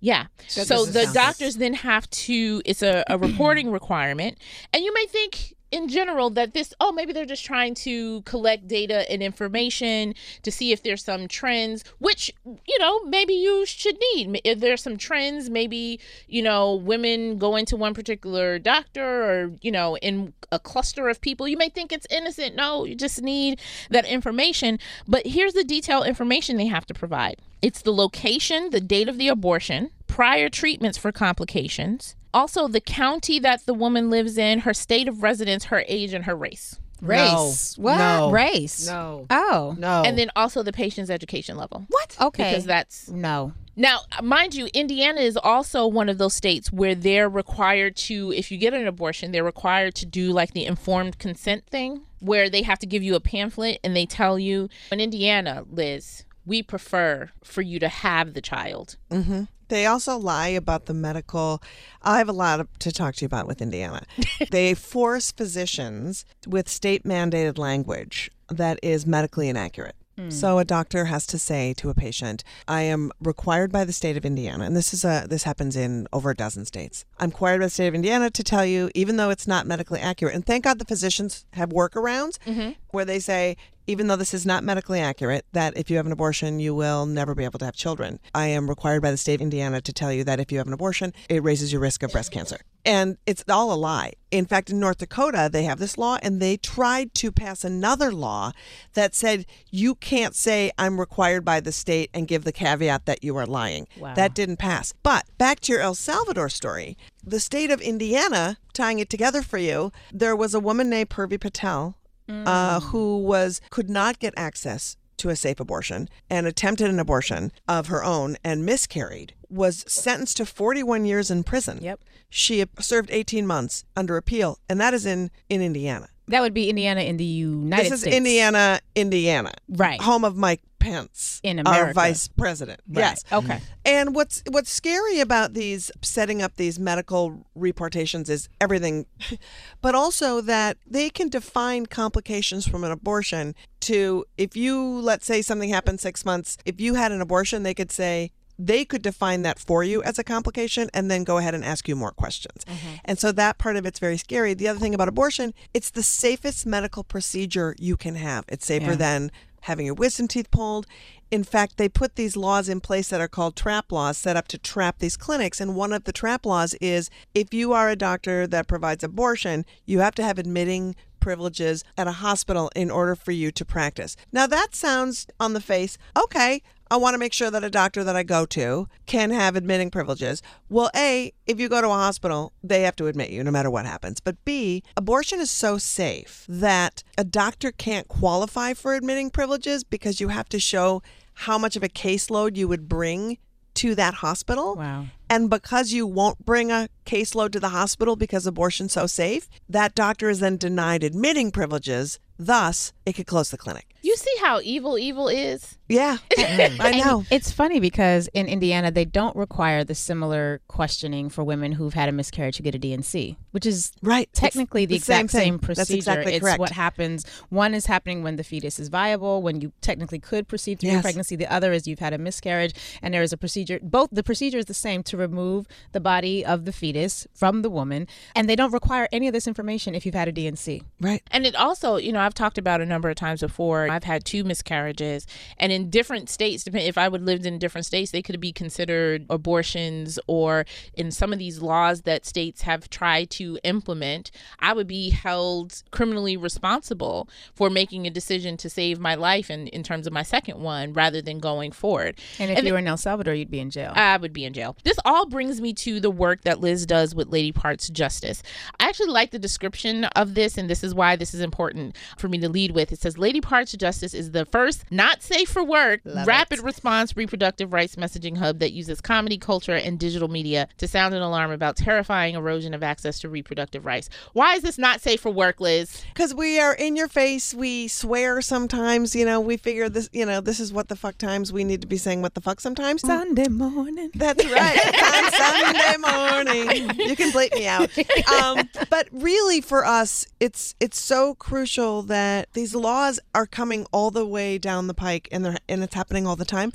Yeah. 0.00 0.26
so 0.46 0.84
the 0.86 1.00
doctors 1.14 1.56
then 1.56 1.74
have 1.74 2.08
to, 2.10 2.62
it's 2.64 2.82
a, 2.82 3.02
a 3.08 3.18
reporting 3.18 3.72
requirement. 3.72 4.38
And 4.72 4.84
you 4.84 4.94
may 4.94 5.06
think, 5.06 5.55
in 5.70 5.88
general, 5.88 6.30
that 6.30 6.54
this, 6.54 6.72
oh, 6.80 6.92
maybe 6.92 7.12
they're 7.12 7.24
just 7.24 7.44
trying 7.44 7.74
to 7.74 8.22
collect 8.22 8.68
data 8.68 9.10
and 9.10 9.22
information 9.22 10.14
to 10.42 10.50
see 10.50 10.72
if 10.72 10.82
there's 10.82 11.04
some 11.04 11.28
trends, 11.28 11.84
which, 11.98 12.32
you 12.44 12.78
know, 12.78 13.02
maybe 13.04 13.34
you 13.34 13.66
should 13.66 13.96
need. 14.14 14.40
If 14.44 14.60
there's 14.60 14.82
some 14.82 14.96
trends, 14.96 15.50
maybe, 15.50 16.00
you 16.28 16.42
know, 16.42 16.74
women 16.74 17.38
go 17.38 17.56
into 17.56 17.76
one 17.76 17.94
particular 17.94 18.58
doctor 18.58 19.24
or, 19.24 19.52
you 19.60 19.72
know, 19.72 19.96
in 19.98 20.32
a 20.52 20.58
cluster 20.58 21.08
of 21.08 21.20
people, 21.20 21.48
you 21.48 21.56
may 21.56 21.68
think 21.68 21.92
it's 21.92 22.06
innocent. 22.10 22.54
No, 22.54 22.84
you 22.84 22.94
just 22.94 23.22
need 23.22 23.60
that 23.90 24.06
information. 24.06 24.78
But 25.08 25.26
here's 25.26 25.54
the 25.54 25.64
detailed 25.64 26.06
information 26.06 26.56
they 26.56 26.66
have 26.66 26.86
to 26.86 26.94
provide 26.94 27.40
it's 27.62 27.82
the 27.82 27.92
location, 27.92 28.70
the 28.70 28.80
date 28.80 29.08
of 29.08 29.18
the 29.18 29.28
abortion, 29.28 29.90
prior 30.06 30.48
treatments 30.48 30.98
for 30.98 31.10
complications, 31.10 32.14
also 32.36 32.68
the 32.68 32.82
county 32.82 33.38
that 33.38 33.64
the 33.64 33.72
woman 33.72 34.10
lives 34.10 34.36
in, 34.36 34.60
her 34.60 34.74
state 34.74 35.08
of 35.08 35.22
residence, 35.22 35.64
her 35.64 35.82
age, 35.88 36.12
and 36.12 36.26
her 36.26 36.36
race. 36.36 36.78
Race. 37.00 37.76
No. 37.78 37.82
What? 37.82 37.98
No. 37.98 38.30
Race. 38.30 38.86
No. 38.86 39.26
Oh. 39.30 39.74
No. 39.78 40.02
And 40.04 40.18
then 40.18 40.30
also 40.36 40.62
the 40.62 40.72
patient's 40.72 41.10
education 41.10 41.56
level. 41.56 41.86
What? 41.88 42.16
Okay. 42.20 42.50
Because 42.50 42.64
that's 42.64 43.08
no. 43.08 43.52
now, 43.74 44.00
mind 44.22 44.54
you, 44.54 44.68
Indiana 44.74 45.20
is 45.20 45.36
also 45.36 45.86
one 45.86 46.08
of 46.08 46.18
those 46.18 46.34
states 46.34 46.70
where 46.70 46.94
they're 46.94 47.28
required 47.28 47.96
to, 47.96 48.32
if 48.32 48.50
you 48.50 48.58
get 48.58 48.74
an 48.74 48.86
abortion, 48.86 49.32
they're 49.32 49.44
required 49.44 49.94
to 49.96 50.06
do 50.06 50.32
like 50.32 50.52
the 50.52 50.64
informed 50.64 51.18
consent 51.18 51.66
thing, 51.66 52.02
where 52.20 52.48
they 52.48 52.62
have 52.62 52.78
to 52.80 52.86
give 52.86 53.02
you 53.02 53.14
a 53.14 53.20
pamphlet 53.20 53.78
and 53.84 53.96
they 53.96 54.06
tell 54.06 54.38
you, 54.38 54.68
in 54.90 55.00
Indiana, 55.00 55.64
Liz, 55.70 56.24
we 56.46 56.62
prefer 56.62 57.30
for 57.44 57.62
you 57.62 57.78
to 57.78 57.88
have 57.88 58.34
the 58.34 58.40
child. 58.40 58.96
Mm-hmm. 59.10 59.44
They 59.68 59.86
also 59.86 60.16
lie 60.16 60.48
about 60.48 60.86
the 60.86 60.94
medical. 60.94 61.62
I 62.02 62.18
have 62.18 62.28
a 62.28 62.32
lot 62.32 62.66
to 62.80 62.92
talk 62.92 63.16
to 63.16 63.22
you 63.22 63.26
about 63.26 63.46
with 63.46 63.60
Indiana. 63.60 64.02
they 64.50 64.74
force 64.74 65.32
physicians 65.32 66.24
with 66.46 66.68
state 66.68 67.04
mandated 67.04 67.58
language 67.58 68.30
that 68.48 68.78
is 68.82 69.06
medically 69.06 69.48
inaccurate. 69.48 69.96
Hmm. 70.16 70.30
So 70.30 70.58
a 70.58 70.64
doctor 70.64 71.06
has 71.06 71.26
to 71.26 71.38
say 71.38 71.74
to 71.74 71.90
a 71.90 71.94
patient, 71.94 72.42
"I 72.66 72.82
am 72.82 73.12
required 73.20 73.70
by 73.70 73.84
the 73.84 73.92
state 73.92 74.16
of 74.16 74.24
Indiana, 74.24 74.64
and 74.64 74.76
this 74.76 74.94
is 74.94 75.04
a 75.04 75.26
this 75.28 75.44
happens 75.44 75.76
in 75.76 76.08
over 76.12 76.30
a 76.30 76.34
dozen 76.34 76.64
states. 76.64 77.04
I'm 77.18 77.30
required 77.30 77.60
by 77.60 77.66
the 77.66 77.70
state 77.70 77.88
of 77.88 77.94
Indiana 77.94 78.30
to 78.30 78.42
tell 78.42 78.64
you, 78.64 78.90
even 78.94 79.16
though 79.16 79.30
it's 79.30 79.46
not 79.46 79.66
medically 79.66 80.00
accurate. 80.00 80.34
And 80.34 80.44
thank 80.44 80.64
God 80.64 80.78
the 80.78 80.84
physicians 80.84 81.44
have 81.52 81.70
workarounds 81.70 82.38
mm-hmm. 82.46 82.70
where 82.90 83.04
they 83.04 83.18
say, 83.18 83.56
even 83.86 84.08
though 84.08 84.16
this 84.16 84.34
is 84.34 84.44
not 84.44 84.64
medically 84.64 85.00
accurate, 85.00 85.44
that 85.52 85.76
if 85.76 85.90
you 85.90 85.96
have 85.96 86.06
an 86.06 86.12
abortion, 86.12 86.58
you 86.58 86.74
will 86.74 87.06
never 87.06 87.34
be 87.34 87.44
able 87.44 87.58
to 87.58 87.64
have 87.64 87.76
children. 87.76 88.18
I 88.34 88.48
am 88.48 88.68
required 88.68 89.02
by 89.02 89.10
the 89.10 89.16
state 89.16 89.36
of 89.36 89.42
Indiana 89.42 89.80
to 89.80 89.92
tell 89.92 90.12
you 90.12 90.24
that 90.24 90.40
if 90.40 90.50
you 90.50 90.58
have 90.58 90.66
an 90.66 90.72
abortion, 90.72 91.12
it 91.28 91.42
raises 91.42 91.72
your 91.72 91.80
risk 91.80 92.02
of 92.02 92.10
breast 92.10 92.32
cancer. 92.32 92.58
And 92.86 93.18
it's 93.26 93.44
all 93.48 93.72
a 93.72 93.74
lie. 93.74 94.12
In 94.30 94.46
fact, 94.46 94.70
in 94.70 94.78
North 94.78 94.98
Dakota, 94.98 95.48
they 95.50 95.64
have 95.64 95.78
this 95.78 95.98
law, 95.98 96.18
and 96.22 96.40
they 96.40 96.56
tried 96.56 97.14
to 97.14 97.32
pass 97.32 97.64
another 97.64 98.12
law 98.12 98.52
that 98.94 99.14
said 99.14 99.46
you 99.70 99.94
can't 99.94 100.34
say, 100.34 100.70
I'm 100.78 101.00
required 101.00 101.44
by 101.44 101.60
the 101.60 101.72
state 101.72 102.10
and 102.14 102.28
give 102.28 102.44
the 102.44 102.52
caveat 102.52 103.06
that 103.06 103.24
you 103.24 103.36
are 103.36 103.46
lying. 103.46 103.88
Wow. 103.98 104.14
That 104.14 104.34
didn't 104.34 104.58
pass. 104.58 104.92
But 105.02 105.24
back 105.38 105.60
to 105.60 105.72
your 105.72 105.80
El 105.80 105.94
Salvador 105.94 106.48
story 106.48 106.96
the 107.26 107.40
state 107.40 107.72
of 107.72 107.80
Indiana, 107.80 108.56
tying 108.72 109.00
it 109.00 109.10
together 109.10 109.42
for 109.42 109.58
you, 109.58 109.90
there 110.12 110.36
was 110.36 110.54
a 110.54 110.60
woman 110.60 110.88
named 110.88 111.10
Purvi 111.10 111.40
Patel 111.40 111.98
uh, 112.28 112.80
who 112.80 113.18
was 113.18 113.60
could 113.70 113.90
not 113.90 114.18
get 114.18 114.32
access 114.36 114.96
to 115.18 115.28
a 115.28 115.36
safe 115.36 115.60
abortion 115.60 116.08
and 116.30 116.46
attempted 116.46 116.88
an 116.90 116.98
abortion 117.00 117.52
of 117.68 117.88
her 117.88 118.04
own 118.04 118.36
and 118.44 118.64
miscarried 118.64 119.34
was 119.48 119.84
sentenced 119.86 120.36
to 120.38 120.46
41 120.46 121.04
years 121.04 121.30
in 121.30 121.44
prison. 121.44 121.78
Yep. 121.80 122.00
She 122.28 122.64
served 122.80 123.10
18 123.10 123.46
months 123.46 123.84
under 123.96 124.16
appeal 124.16 124.58
and 124.68 124.80
that 124.80 124.94
is 124.94 125.06
in 125.06 125.30
in 125.48 125.62
Indiana. 125.62 126.08
That 126.28 126.42
would 126.42 126.54
be 126.54 126.68
Indiana 126.68 127.02
in 127.02 127.18
the 127.18 127.24
United 127.24 127.86
States. 127.86 127.90
this 127.90 127.92
is 127.92 128.00
States. 128.00 128.16
Indiana, 128.16 128.80
Indiana. 128.96 129.52
Right. 129.68 130.00
Home 130.00 130.24
of 130.24 130.36
Mike 130.36 130.60
Pence, 130.86 131.40
In 131.42 131.58
our 131.66 131.74
America. 131.74 131.94
vice 131.94 132.28
president. 132.28 132.80
Yes. 132.88 133.24
Okay. 133.32 133.60
And 133.84 134.14
what's 134.14 134.42
what's 134.50 134.70
scary 134.70 135.18
about 135.20 135.52
these 135.54 135.90
setting 136.02 136.40
up 136.42 136.56
these 136.56 136.78
medical 136.78 137.44
reportations 137.56 138.30
is 138.30 138.48
everything, 138.60 139.06
but 139.82 139.94
also 139.94 140.40
that 140.42 140.76
they 140.86 141.10
can 141.10 141.28
define 141.28 141.86
complications 141.86 142.66
from 142.68 142.84
an 142.84 142.92
abortion 142.92 143.54
to 143.80 144.24
if 144.38 144.56
you 144.56 144.80
let's 145.00 145.26
say 145.26 145.42
something 145.42 145.70
happened 145.70 145.98
six 146.00 146.24
months, 146.24 146.56
if 146.64 146.80
you 146.80 146.94
had 146.94 147.10
an 147.12 147.20
abortion, 147.20 147.62
they 147.64 147.74
could 147.74 147.90
say 147.90 148.30
they 148.58 148.86
could 148.86 149.02
define 149.02 149.42
that 149.42 149.58
for 149.58 149.84
you 149.84 150.02
as 150.04 150.18
a 150.18 150.24
complication 150.24 150.88
and 150.94 151.10
then 151.10 151.24
go 151.24 151.36
ahead 151.36 151.54
and 151.54 151.62
ask 151.62 151.86
you 151.88 151.94
more 151.94 152.10
questions. 152.12 152.64
Mm-hmm. 152.64 152.94
And 153.04 153.18
so 153.18 153.30
that 153.32 153.58
part 153.58 153.76
of 153.76 153.84
it's 153.84 153.98
very 153.98 154.16
scary. 154.16 154.54
The 154.54 154.66
other 154.68 154.78
thing 154.80 154.94
about 154.94 155.08
abortion, 155.08 155.52
it's 155.74 155.90
the 155.90 156.02
safest 156.02 156.64
medical 156.64 157.04
procedure 157.04 157.74
you 157.78 157.98
can 157.98 158.14
have. 158.14 158.44
It's 158.48 158.64
safer 158.64 158.92
Yeah. 158.92 158.96
than 158.96 159.30
having 159.66 159.86
your 159.86 159.94
wisdom 159.94 160.28
teeth 160.28 160.50
pulled. 160.50 160.86
In 161.30 161.42
fact, 161.42 161.76
they 161.76 161.88
put 161.88 162.14
these 162.14 162.36
laws 162.36 162.68
in 162.68 162.80
place 162.80 163.08
that 163.08 163.20
are 163.20 163.28
called 163.28 163.56
trap 163.56 163.90
laws 163.90 164.16
set 164.16 164.36
up 164.36 164.48
to 164.48 164.58
trap 164.58 165.00
these 165.00 165.16
clinics. 165.16 165.60
And 165.60 165.74
one 165.74 165.92
of 165.92 166.04
the 166.04 166.12
trap 166.12 166.46
laws 166.46 166.74
is 166.74 167.10
if 167.34 167.52
you 167.52 167.72
are 167.72 167.88
a 167.88 167.96
doctor 167.96 168.46
that 168.46 168.68
provides 168.68 169.02
abortion, 169.02 169.64
you 169.84 169.98
have 169.98 170.14
to 170.16 170.22
have 170.22 170.38
admitting 170.38 170.94
privileges 171.18 171.82
at 171.98 172.06
a 172.06 172.12
hospital 172.12 172.70
in 172.76 172.88
order 172.88 173.16
for 173.16 173.32
you 173.32 173.50
to 173.50 173.64
practice. 173.64 174.16
Now, 174.30 174.46
that 174.46 174.76
sounds 174.76 175.26
on 175.40 175.54
the 175.54 175.60
face, 175.60 175.98
okay, 176.16 176.62
I 176.90 176.96
want 176.96 177.14
to 177.14 177.18
make 177.18 177.32
sure 177.32 177.50
that 177.50 177.64
a 177.64 177.70
doctor 177.70 178.04
that 178.04 178.14
I 178.14 178.22
go 178.22 178.46
to 178.46 178.88
can 179.06 179.30
have 179.30 179.56
admitting 179.56 179.90
privileges. 179.90 180.40
Well, 180.68 180.90
A, 180.94 181.32
if 181.46 181.58
you 181.58 181.68
go 181.68 181.80
to 181.80 181.88
a 181.88 181.90
hospital, 181.90 182.52
they 182.62 182.82
have 182.82 182.96
to 182.96 183.06
admit 183.08 183.30
you 183.30 183.42
no 183.42 183.50
matter 183.50 183.70
what 183.70 183.86
happens. 183.86 184.20
But 184.20 184.44
B, 184.44 184.82
abortion 184.96 185.40
is 185.40 185.50
so 185.50 185.78
safe 185.78 186.44
that 186.48 187.02
a 187.18 187.24
doctor 187.24 187.72
can't 187.72 188.06
qualify 188.06 188.74
for 188.74 188.94
admitting 188.94 189.30
privileges 189.30 189.82
because 189.82 190.20
you 190.20 190.28
have 190.28 190.48
to 190.50 190.60
show 190.60 191.02
how 191.34 191.58
much 191.58 191.76
of 191.76 191.82
a 191.82 191.88
caseload 191.88 192.56
you 192.56 192.68
would 192.68 192.88
bring 192.88 193.38
to 193.74 193.94
that 193.94 194.14
hospital. 194.14 194.74
Wow. 194.74 195.06
And 195.28 195.50
because 195.50 195.92
you 195.92 196.06
won't 196.06 196.44
bring 196.44 196.70
a 196.70 196.88
caseload 197.04 197.52
to 197.52 197.60
the 197.60 197.70
hospital 197.70 198.16
because 198.16 198.46
abortion's 198.46 198.92
so 198.92 199.06
safe, 199.06 199.48
that 199.68 199.94
doctor 199.94 200.28
is 200.28 200.40
then 200.40 200.56
denied 200.56 201.04
admitting 201.04 201.50
privileges. 201.50 202.18
Thus, 202.38 202.92
it 203.04 203.14
could 203.14 203.26
close 203.26 203.50
the 203.50 203.58
clinic. 203.58 203.94
You 204.02 204.16
see 204.16 204.34
how 204.40 204.60
evil 204.62 204.98
evil 204.98 205.28
is? 205.28 205.78
Yeah, 205.88 206.18
mm-hmm. 206.30 206.82
I 206.82 206.92
know. 206.92 207.18
And 207.18 207.26
it's 207.30 207.52
funny 207.52 207.80
because 207.80 208.28
in 208.34 208.46
Indiana 208.46 208.90
they 208.90 209.04
don't 209.04 209.36
require 209.36 209.84
the 209.84 209.94
similar 209.94 210.60
questioning 210.68 211.28
for 211.28 211.44
women 211.44 211.72
who've 211.72 211.94
had 211.94 212.08
a 212.08 212.12
miscarriage 212.12 212.56
who 212.56 212.64
get 212.64 212.74
a 212.74 212.78
D&C, 212.78 213.36
which 213.52 213.66
is 213.66 213.92
Right. 214.02 214.28
Technically 214.32 214.84
the, 214.86 214.90
the 214.90 214.96
exact 214.96 215.30
same, 215.30 215.54
thing. 215.54 215.58
procedure. 215.58 215.80
That's 215.80 215.90
exactly 215.90 216.34
it's 216.34 216.42
correct. 216.42 216.58
what 216.58 216.70
happens. 216.70 217.24
One 217.50 217.74
is 217.74 217.86
happening 217.86 218.22
when 218.22 218.36
the 218.36 218.44
fetus 218.44 218.78
is 218.78 218.88
viable, 218.88 219.42
when 219.42 219.60
you 219.60 219.72
technically 219.80 220.18
could 220.18 220.48
proceed 220.48 220.80
through 220.80 220.90
your 220.90 221.02
pregnancy. 221.02 221.36
The 221.36 221.52
other 221.52 221.72
is 221.72 221.86
you've 221.86 221.98
had 221.98 222.12
a 222.12 222.18
miscarriage, 222.18 222.74
and 223.02 223.14
there 223.14 223.22
is 223.22 223.32
a 223.32 223.36
procedure. 223.36 223.78
Both 223.82 224.10
the 224.12 224.22
procedure 224.22 224.58
is 224.58 224.66
the 224.66 224.74
same 224.74 225.02
to 225.04 225.16
remove 225.16 225.66
the 225.92 226.00
body 226.00 226.44
of 226.44 226.64
the 226.64 226.72
fetus 226.72 227.26
from 227.34 227.62
the 227.62 227.70
woman, 227.70 228.06
and 228.34 228.48
they 228.48 228.56
don't 228.56 228.72
require 228.72 229.08
any 229.12 229.28
of 229.28 229.32
this 229.32 229.46
information 229.46 229.94
if 229.94 230.04
you've 230.04 230.14
had 230.14 230.28
a 230.28 230.32
D&C. 230.32 230.82
Right. 231.00 231.22
And 231.30 231.46
it 231.46 231.54
also, 231.54 231.96
you 231.96 232.12
know, 232.12 232.20
I've 232.20 232.34
talked 232.34 232.58
about 232.58 232.80
a 232.80 232.86
number 232.86 233.08
of 233.08 233.16
times 233.16 233.40
before. 233.40 233.88
I've 233.90 234.04
had 234.04 234.24
two 234.24 234.44
miscarriages, 234.44 235.26
and 235.58 235.72
in 235.76 235.90
different 235.90 236.30
states, 236.30 236.64
depend 236.64 236.86
if 236.86 236.96
I 236.96 237.08
would 237.08 237.22
lived 237.22 237.44
in 237.46 237.58
different 237.58 237.86
states, 237.86 238.10
they 238.10 238.22
could 238.22 238.40
be 238.40 238.52
considered 238.52 239.26
abortions, 239.28 240.18
or 240.26 240.64
in 240.94 241.10
some 241.10 241.32
of 241.32 241.38
these 241.38 241.60
laws 241.60 242.02
that 242.02 242.24
states 242.24 242.62
have 242.62 242.88
tried 242.88 243.30
to 243.30 243.58
implement, 243.62 244.30
I 244.58 244.72
would 244.72 244.86
be 244.86 245.10
held 245.10 245.82
criminally 245.90 246.36
responsible 246.36 247.28
for 247.54 247.68
making 247.68 248.06
a 248.06 248.10
decision 248.10 248.56
to 248.56 248.70
save 248.70 248.98
my 248.98 249.14
life 249.14 249.50
in, 249.50 249.66
in 249.68 249.82
terms 249.82 250.06
of 250.06 250.12
my 250.12 250.22
second 250.22 250.60
one 250.60 250.94
rather 250.94 251.20
than 251.20 251.38
going 251.38 251.72
forward. 251.72 252.18
And 252.38 252.50
if 252.50 252.58
And 252.58 252.66
you 252.66 252.72
were 252.72 252.78
in 252.78 252.88
El 252.88 252.96
Salvador, 252.96 253.34
you'd 253.34 253.50
be 253.50 253.60
in 253.60 253.70
jail. 253.70 253.92
I 253.94 254.16
would 254.16 254.32
be 254.32 254.44
in 254.44 254.54
jail. 254.54 254.76
This 254.82 254.98
all 255.04 255.26
brings 255.26 255.60
me 255.60 255.74
to 255.74 256.00
the 256.00 256.10
work 256.10 256.42
that 256.42 256.60
Liz 256.60 256.86
does 256.86 257.14
with 257.14 257.28
Lady 257.28 257.52
Parts 257.52 257.90
Justice. 257.90 258.42
I 258.80 258.88
actually 258.88 259.10
like 259.10 259.30
the 259.30 259.38
description 259.38 260.04
of 260.04 260.34
this, 260.34 260.56
and 260.56 260.70
this 260.70 260.82
is 260.82 260.94
why 260.94 261.16
this 261.16 261.34
is 261.34 261.42
important 261.42 261.96
for 262.16 262.28
me 262.28 262.38
to 262.38 262.48
lead 262.48 262.70
with. 262.70 262.92
It 262.92 263.00
says 263.00 263.18
Lady 263.18 263.42
Parts 263.42 263.72
Justice 263.72 264.14
is 264.14 264.30
the 264.30 264.46
first 264.46 264.84
not 264.90 265.22
safe 265.22 265.50
for 265.50 265.62
work, 265.66 266.00
rapid 266.04 266.60
response 266.60 267.16
reproductive 267.16 267.72
rights 267.72 267.96
messaging 267.96 268.38
hub 268.38 268.58
that 268.58 268.72
uses 268.72 269.00
comedy, 269.00 269.38
culture, 269.38 269.74
and 269.74 269.98
digital 269.98 270.28
media 270.28 270.68
to 270.78 270.88
sound 270.88 271.14
an 271.14 271.22
alarm 271.22 271.50
about 271.50 271.76
terrifying 271.76 272.34
erosion 272.34 272.74
of 272.74 272.82
access 272.82 273.18
to 273.20 273.28
reproductive 273.28 273.84
rights. 273.84 274.08
Why 274.32 274.54
is 274.54 274.62
this 274.62 274.78
not 274.78 275.00
safe 275.00 275.20
for 275.20 275.30
work, 275.30 275.60
Liz? 275.60 276.02
Because 276.12 276.34
we 276.34 276.58
are 276.58 276.74
in 276.74 276.96
your 276.96 277.08
face. 277.08 277.54
We 277.54 277.88
swear 277.88 278.40
sometimes. 278.42 279.14
You 279.14 279.24
know, 279.24 279.40
we 279.40 279.56
figure 279.56 279.88
this. 279.88 280.08
You 280.12 280.26
know, 280.26 280.40
this 280.40 280.60
is 280.60 280.72
what 280.72 280.88
the 280.88 280.96
fuck 280.96 281.18
times. 281.18 281.52
We 281.52 281.64
need 281.64 281.80
to 281.80 281.86
be 281.86 281.96
saying 281.96 282.22
what 282.22 282.34
the 282.34 282.40
fuck 282.40 282.60
sometimes. 282.60 283.02
Sunday 283.02 283.48
morning. 283.48 284.10
That's 284.14 284.44
right. 284.44 284.78
On 285.16 285.32
Sunday 285.32 285.96
morning, 285.98 287.08
you 287.08 287.16
can 287.16 287.32
bleep 287.32 287.54
me 287.54 287.66
out. 287.66 287.90
Um, 288.28 288.68
but 288.90 289.08
really, 289.12 289.60
for 289.60 289.84
us, 289.84 290.26
it's 290.40 290.74
it's 290.80 291.00
so 291.00 291.34
crucial 291.34 292.02
that 292.02 292.52
these 292.52 292.74
laws 292.74 293.20
are 293.34 293.46
coming 293.46 293.86
all 293.92 294.10
the 294.10 294.26
way 294.26 294.58
down 294.58 294.86
the 294.86 294.94
pike, 294.94 295.28
and 295.32 295.44
they're 295.44 295.55
and 295.68 295.82
it's 295.82 295.94
happening 295.94 296.26
all 296.26 296.36
the 296.36 296.44
time. 296.44 296.72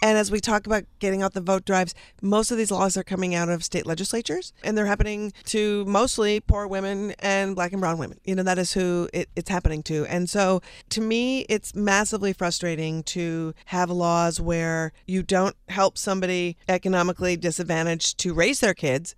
And 0.00 0.16
as 0.16 0.30
we 0.30 0.40
talk 0.40 0.66
about 0.66 0.84
getting 0.98 1.22
out 1.22 1.34
the 1.34 1.40
vote 1.40 1.64
drives, 1.64 1.94
most 2.22 2.50
of 2.50 2.56
these 2.56 2.70
laws 2.70 2.96
are 2.96 3.04
coming 3.04 3.34
out 3.34 3.48
of 3.48 3.64
state 3.64 3.86
legislatures, 3.86 4.52
and 4.62 4.76
they're 4.76 4.86
happening 4.86 5.32
to 5.46 5.84
mostly 5.86 6.40
poor 6.40 6.66
women 6.66 7.14
and 7.18 7.56
black 7.56 7.72
and 7.72 7.80
brown 7.80 7.98
women. 7.98 8.18
You 8.24 8.36
know, 8.36 8.42
that 8.44 8.58
is 8.58 8.72
who 8.72 9.08
it, 9.12 9.28
it's 9.34 9.50
happening 9.50 9.82
to. 9.84 10.06
And 10.06 10.28
so, 10.30 10.60
to 10.90 11.00
me, 11.00 11.40
it's 11.48 11.74
massively 11.74 12.32
frustrating 12.32 13.02
to 13.04 13.54
have 13.66 13.90
laws 13.90 14.40
where 14.40 14.92
you 15.06 15.22
don't 15.22 15.56
help 15.68 15.98
somebody 15.98 16.56
economically 16.68 17.36
disadvantaged 17.36 18.18
to 18.18 18.34
raise 18.34 18.60
their 18.60 18.74
kids. 18.74 19.14